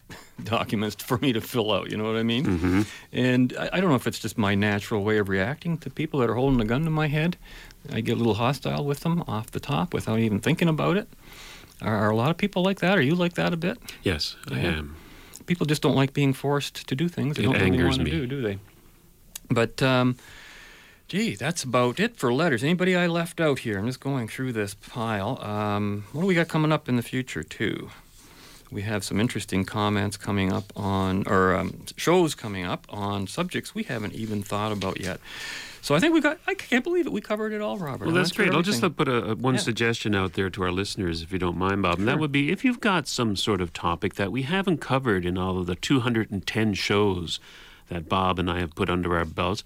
documents 0.44 0.96
for 1.02 1.18
me 1.18 1.32
to 1.32 1.40
fill 1.40 1.72
out. 1.72 1.90
You 1.90 1.96
know 1.96 2.04
what 2.04 2.16
I 2.16 2.22
mean? 2.22 2.44
Mm-hmm. 2.46 2.82
And 3.12 3.54
I, 3.58 3.70
I 3.74 3.80
don't 3.80 3.90
know 3.90 3.96
if 3.96 4.06
it's 4.06 4.18
just 4.18 4.36
my 4.38 4.54
natural 4.54 5.02
way 5.04 5.18
of 5.18 5.28
reacting 5.28 5.78
to 5.78 5.90
people 5.90 6.20
that 6.20 6.28
are 6.30 6.34
holding 6.34 6.60
a 6.60 6.64
gun 6.64 6.84
to 6.84 6.90
my 6.90 7.06
head. 7.08 7.36
I 7.92 8.00
get 8.00 8.12
a 8.14 8.16
little 8.16 8.34
hostile 8.34 8.84
with 8.84 9.00
them 9.00 9.22
off 9.28 9.50
the 9.50 9.60
top 9.60 9.92
without 9.94 10.18
even 10.18 10.40
thinking 10.40 10.68
about 10.68 10.96
it. 10.96 11.08
Are, 11.82 11.94
are 11.96 12.10
a 12.10 12.16
lot 12.16 12.30
of 12.30 12.36
people 12.36 12.62
like 12.62 12.80
that? 12.80 12.96
Are 12.98 13.02
you 13.02 13.14
like 13.14 13.34
that 13.34 13.52
a 13.52 13.56
bit? 13.56 13.78
Yes, 14.02 14.36
I 14.50 14.54
Yeah. 14.60 14.78
am. 14.78 14.96
People 15.46 15.66
just 15.66 15.82
don't 15.82 15.94
like 15.96 16.14
being 16.14 16.32
forced 16.32 16.86
to 16.88 16.94
do 16.94 17.08
things 17.08 17.36
they 17.36 17.42
It 17.42 17.46
don't 17.46 17.54
really 17.56 17.66
angers 17.66 17.84
want 17.86 17.98
to 17.98 18.04
me. 18.04 18.10
do, 18.10 18.26
do 18.26 18.40
they? 18.40 18.58
But 19.50 19.82
um, 19.82 20.16
gee, 21.08 21.34
that's 21.34 21.62
about 21.64 22.00
it 22.00 22.16
for 22.16 22.32
letters. 22.32 22.64
Anybody 22.64 22.96
I 22.96 23.06
left 23.06 23.40
out 23.40 23.58
here? 23.58 23.78
I'm 23.78 23.86
just 23.86 24.00
going 24.00 24.26
through 24.28 24.52
this 24.54 24.72
pile. 24.72 25.38
Um, 25.42 26.04
what 26.12 26.22
do 26.22 26.26
we 26.26 26.34
got 26.34 26.48
coming 26.48 26.72
up 26.72 26.88
in 26.88 26.96
the 26.96 27.02
future 27.02 27.42
too? 27.42 27.90
We 28.70 28.82
have 28.82 29.04
some 29.04 29.20
interesting 29.20 29.64
comments 29.64 30.16
coming 30.16 30.52
up 30.52 30.72
on, 30.76 31.24
or 31.26 31.54
um, 31.54 31.84
shows 31.96 32.34
coming 32.34 32.64
up 32.64 32.86
on 32.88 33.26
subjects 33.26 33.74
we 33.74 33.84
haven't 33.84 34.14
even 34.14 34.42
thought 34.42 34.72
about 34.72 35.00
yet. 35.00 35.20
So 35.80 35.94
I 35.94 36.00
think 36.00 36.14
we 36.14 36.20
got. 36.20 36.38
I 36.46 36.54
can't 36.54 36.82
believe 36.82 37.06
it. 37.06 37.12
We 37.12 37.20
covered 37.20 37.52
it 37.52 37.60
all, 37.60 37.76
Robert. 37.78 38.06
Well, 38.06 38.14
that's 38.14 38.32
great. 38.32 38.52
I'll 38.52 38.62
just 38.62 38.82
uh, 38.82 38.88
put 38.88 39.06
a, 39.06 39.32
a- 39.32 39.34
one 39.34 39.54
Yeah. 39.54 39.60
suggestion 39.60 40.14
out 40.14 40.32
there 40.32 40.48
to 40.50 40.62
our 40.62 40.72
listeners, 40.72 41.20
if 41.22 41.30
you 41.30 41.38
don't 41.38 41.58
mind, 41.58 41.82
Bob. 41.82 41.98
And 41.98 42.08
that 42.08 42.18
would 42.18 42.32
be 42.32 42.50
if 42.50 42.64
you've 42.64 42.80
got 42.80 43.06
some 43.06 43.36
sort 43.36 43.60
of 43.60 43.72
topic 43.74 44.14
that 44.14 44.32
we 44.32 44.42
haven't 44.42 44.78
covered 44.78 45.26
in 45.26 45.36
all 45.36 45.58
of 45.58 45.66
the 45.66 45.74
210 45.76 46.72
shows 46.74 47.38
that 47.90 48.08
Bob 48.08 48.38
and 48.38 48.50
I 48.50 48.60
have 48.60 48.74
put 48.74 48.88
under 48.88 49.14
our 49.16 49.26
belts, 49.26 49.62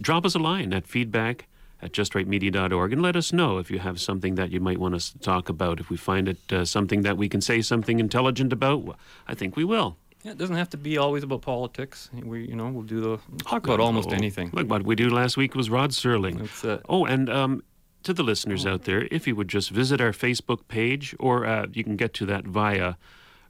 drop 0.00 0.26
us 0.26 0.34
a 0.34 0.38
line 0.38 0.74
at 0.74 0.86
feedback 0.86 1.46
at 1.84 1.92
justrightmedia.org 1.92 2.92
and 2.94 3.02
let 3.02 3.14
us 3.14 3.30
know 3.32 3.58
if 3.58 3.70
you 3.70 3.78
have 3.78 4.00
something 4.00 4.34
that 4.36 4.50
you 4.50 4.58
might 4.58 4.78
want 4.78 4.94
us 4.94 5.10
to 5.10 5.18
talk 5.18 5.50
about. 5.50 5.80
If 5.80 5.90
we 5.90 5.98
find 5.98 6.28
it 6.28 6.52
uh, 6.52 6.64
something 6.64 7.02
that 7.02 7.18
we 7.18 7.28
can 7.28 7.42
say 7.42 7.60
something 7.60 8.00
intelligent 8.00 8.52
about, 8.52 8.96
I 9.28 9.34
think 9.34 9.54
we 9.54 9.64
will. 9.64 9.96
Yeah, 10.22 10.32
it 10.32 10.38
doesn't 10.38 10.56
have 10.56 10.70
to 10.70 10.78
be 10.78 10.96
always 10.96 11.22
about 11.22 11.42
politics. 11.42 12.08
We, 12.14 12.46
you 12.48 12.56
know, 12.56 12.68
we'll 12.70 12.82
do 12.96 13.00
the 13.02 13.18
talk 13.44 13.66
about 13.66 13.80
almost 13.80 14.08
Oh, 14.08 14.12
anything. 14.14 14.48
Look, 14.54 14.70
what 14.70 14.82
we 14.84 14.94
do 14.94 15.10
last 15.10 15.36
week 15.36 15.54
was 15.54 15.68
Rod 15.68 15.90
Serling. 15.90 16.38
That's 16.38 16.64
it. 16.64 16.80
Oh, 16.88 17.04
and 17.04 17.28
um, 17.28 17.62
to 18.04 18.14
the 18.14 18.22
listeners 18.22 18.64
out 18.64 18.84
there, 18.84 19.06
if 19.10 19.26
you 19.26 19.36
would 19.36 19.48
just 19.48 19.68
visit 19.68 20.00
our 20.00 20.12
Facebook 20.12 20.66
page, 20.68 21.14
or 21.20 21.44
uh, 21.44 21.66
you 21.70 21.84
can 21.84 21.96
get 21.96 22.14
to 22.14 22.24
that 22.26 22.44
via 22.46 22.94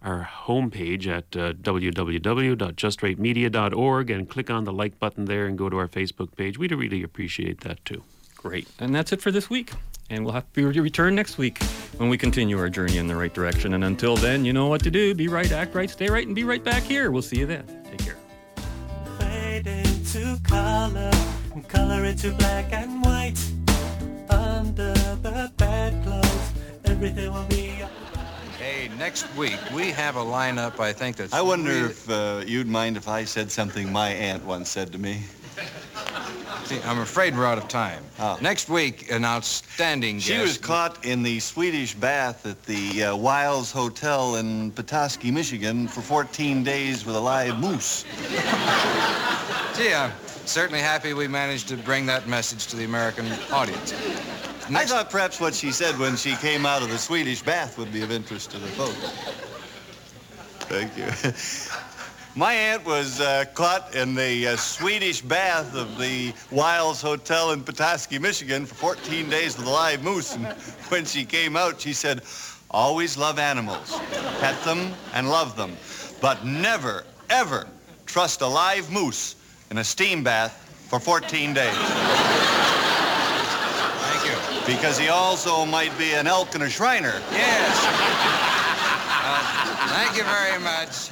our 0.03 0.29
homepage 0.47 1.07
at 1.07 1.37
uh, 1.37 1.53
www.justrightmedia.org 1.53 4.11
and 4.11 4.29
click 4.29 4.51
on 4.51 4.65
the 4.65 4.73
like 4.73 4.99
button 4.99 5.27
there 5.27 5.47
and 5.47 5.57
go 5.57 5.69
to 5.71 5.77
our 5.79 5.89
Facebook 5.89 6.35
page. 6.37 6.59
We'd 6.59 6.73
really 6.73 7.05
appreciate 7.05 7.61
that 7.61 7.85
too. 7.85 8.03
Great. 8.45 8.69
And 8.79 8.95
that's 8.95 9.11
it 9.11 9.23
for 9.23 9.31
this 9.33 9.49
week. 9.49 9.73
And 10.11 10.23
we'll 10.23 10.35
have 10.35 10.45
to 10.53 10.73
be 10.73 10.81
return 10.81 11.15
next 11.15 11.39
week 11.39 11.63
when 11.97 12.11
we 12.11 12.19
continue 12.19 12.59
our 12.59 12.69
journey 12.69 12.99
in 12.99 13.07
the 13.07 13.17
right 13.17 13.33
direction. 13.33 13.73
And 13.73 13.83
until 13.85 14.17
then, 14.17 14.45
you 14.45 14.53
know 14.53 14.67
what 14.67 14.83
to 14.83 14.91
do. 14.91 15.15
Be 15.15 15.29
right, 15.29 15.51
act 15.51 15.75
right, 15.75 15.89
stay 15.89 16.11
right, 16.11 16.27
and 16.27 16.37
be 16.37 16.45
right 16.45 16.63
back 16.63 16.83
here. 16.83 17.11
We'll 17.11 17.23
see 17.23 17.39
you 17.39 17.47
then. 17.47 17.65
Take 17.91 18.01
care. 18.05 18.17
fade 19.19 19.67
into 19.67 20.39
color 20.43 21.11
color 21.69 22.05
into 22.05 22.33
black 22.33 22.71
and 22.75 23.03
white. 23.03 23.39
Under 24.29 24.93
the 24.93 25.51
bedclothes, 25.57 26.53
everything 26.85 27.33
will 27.33 27.47
be. 27.47 27.73
Hey, 28.59 28.91
next 28.99 29.35
week 29.37 29.59
we 29.75 29.91
have 29.91 30.17
a 30.17 30.23
lineup 30.23 30.81
I 30.81 30.93
think 30.93 31.17
that's 31.17 31.33
I 31.33 31.41
wonder 31.41 31.71
really- 31.71 31.85
if 31.87 32.11
uh, 32.11 32.43
you'd 32.47 32.67
mind 32.67 32.99
if 32.99 33.09
I 33.09 33.25
said 33.25 33.51
something 33.51 33.91
my 33.91 34.11
aunt 34.11 34.45
once 34.45 34.69
said 34.69 34.93
to 34.93 34.99
me. 34.99 35.23
See, 36.65 36.81
I'm 36.83 37.01
afraid 37.01 37.37
we're 37.37 37.45
out 37.47 37.59
of 37.59 37.69
time. 37.69 38.03
Next 38.41 38.69
week, 38.69 39.11
an 39.11 39.25
outstanding 39.25 40.19
She 40.19 40.33
guest. 40.33 40.43
was 40.43 40.59
caught 40.59 41.05
in 41.05 41.23
the 41.23 41.39
Swedish 41.41 41.95
bath 41.95 42.47
at 42.47 42.63
the 42.65 43.05
uh, 43.05 43.17
Wiles 43.17 43.71
Hotel 43.71 44.37
in 44.37 44.71
Petoskey, 44.71 45.31
Michigan 45.31 45.87
for 45.87 46.01
14 46.01 46.65
days 46.65 47.05
with 47.05 47.17
a 47.17 47.21
live 47.21 47.59
moose. 47.59 48.05
Gee, 49.77 49.93
I'm 49.93 50.13
certainly 50.47 50.81
happy 50.81 51.13
we 51.13 51.29
managed 51.29 51.69
to 51.69 51.77
bring 51.77 52.07
that 52.07 52.29
message 52.29 52.67
to 52.69 52.77
the 52.77 52.85
American 52.85 53.27
audience. 53.53 53.93
I 54.71 54.87
thought 54.87 55.11
perhaps 55.11 55.41
what 55.41 55.55
she 55.55 55.71
said 55.71 55.99
when 55.99 56.17
she 56.17 56.35
came 56.37 56.65
out 56.65 56.83
of 56.83 56.89
the 56.89 56.97
Swedish 56.99 57.43
bath 57.43 57.77
would 57.77 57.93
be 57.93 58.03
of 58.03 58.11
interest 58.11 58.51
to 58.53 58.59
the 58.59 58.69
folks. 58.69 58.95
Thank 60.71 60.97
you. 60.97 61.05
My 62.37 62.53
aunt 62.53 62.85
was 62.85 63.21
uh, 63.21 63.45
caught 63.55 63.95
in 63.95 64.17
the 64.17 64.49
uh, 64.49 64.57
Swedish 64.57 65.21
bath 65.21 65.77
of 65.77 65.97
the 65.99 66.33
Wiles 66.51 67.01
Hotel 67.01 67.53
in 67.53 67.63
Petoskey, 67.63 68.19
Michigan 68.19 68.67
for 68.67 68.75
14 68.75 69.31
days 69.31 69.57
with 69.57 69.69
a 69.69 69.71
live 69.71 70.03
moose. 70.03 70.35
And 70.35 70.45
when 70.89 71.05
she 71.05 71.25
came 71.25 71.57
out, 71.57 71.81
she 71.81 71.93
said, 71.93 72.23
always 72.73 73.17
love 73.17 73.39
animals, 73.39 74.01
pet 74.41 74.61
them 74.65 74.93
and 75.13 75.31
love 75.31 75.55
them, 75.55 75.77
but 76.21 76.45
never, 76.45 77.05
ever 77.31 77.69
trust 78.05 78.41
a 78.41 78.49
live 78.49 78.91
moose 78.91 79.37
in 79.71 79.79
a 79.79 79.85
steam 79.85 80.25
bath 80.25 80.57
for 80.89 80.99
14 80.99 81.55
days. 81.55 81.73
Thank 84.03 84.27
you. 84.27 84.75
Because 84.75 84.99
he 84.99 85.07
also 85.09 85.65
might 85.65 85.97
be 85.97 86.15
an 86.15 86.27
elk 86.27 86.57
and 86.57 86.65
a 86.65 86.71
Shriner. 86.71 87.23
Yes. 87.31 88.41
Uh, 89.27 89.41
thank 89.89 90.19
you 90.19 90.25
very 90.25 90.61
much. 90.61 91.09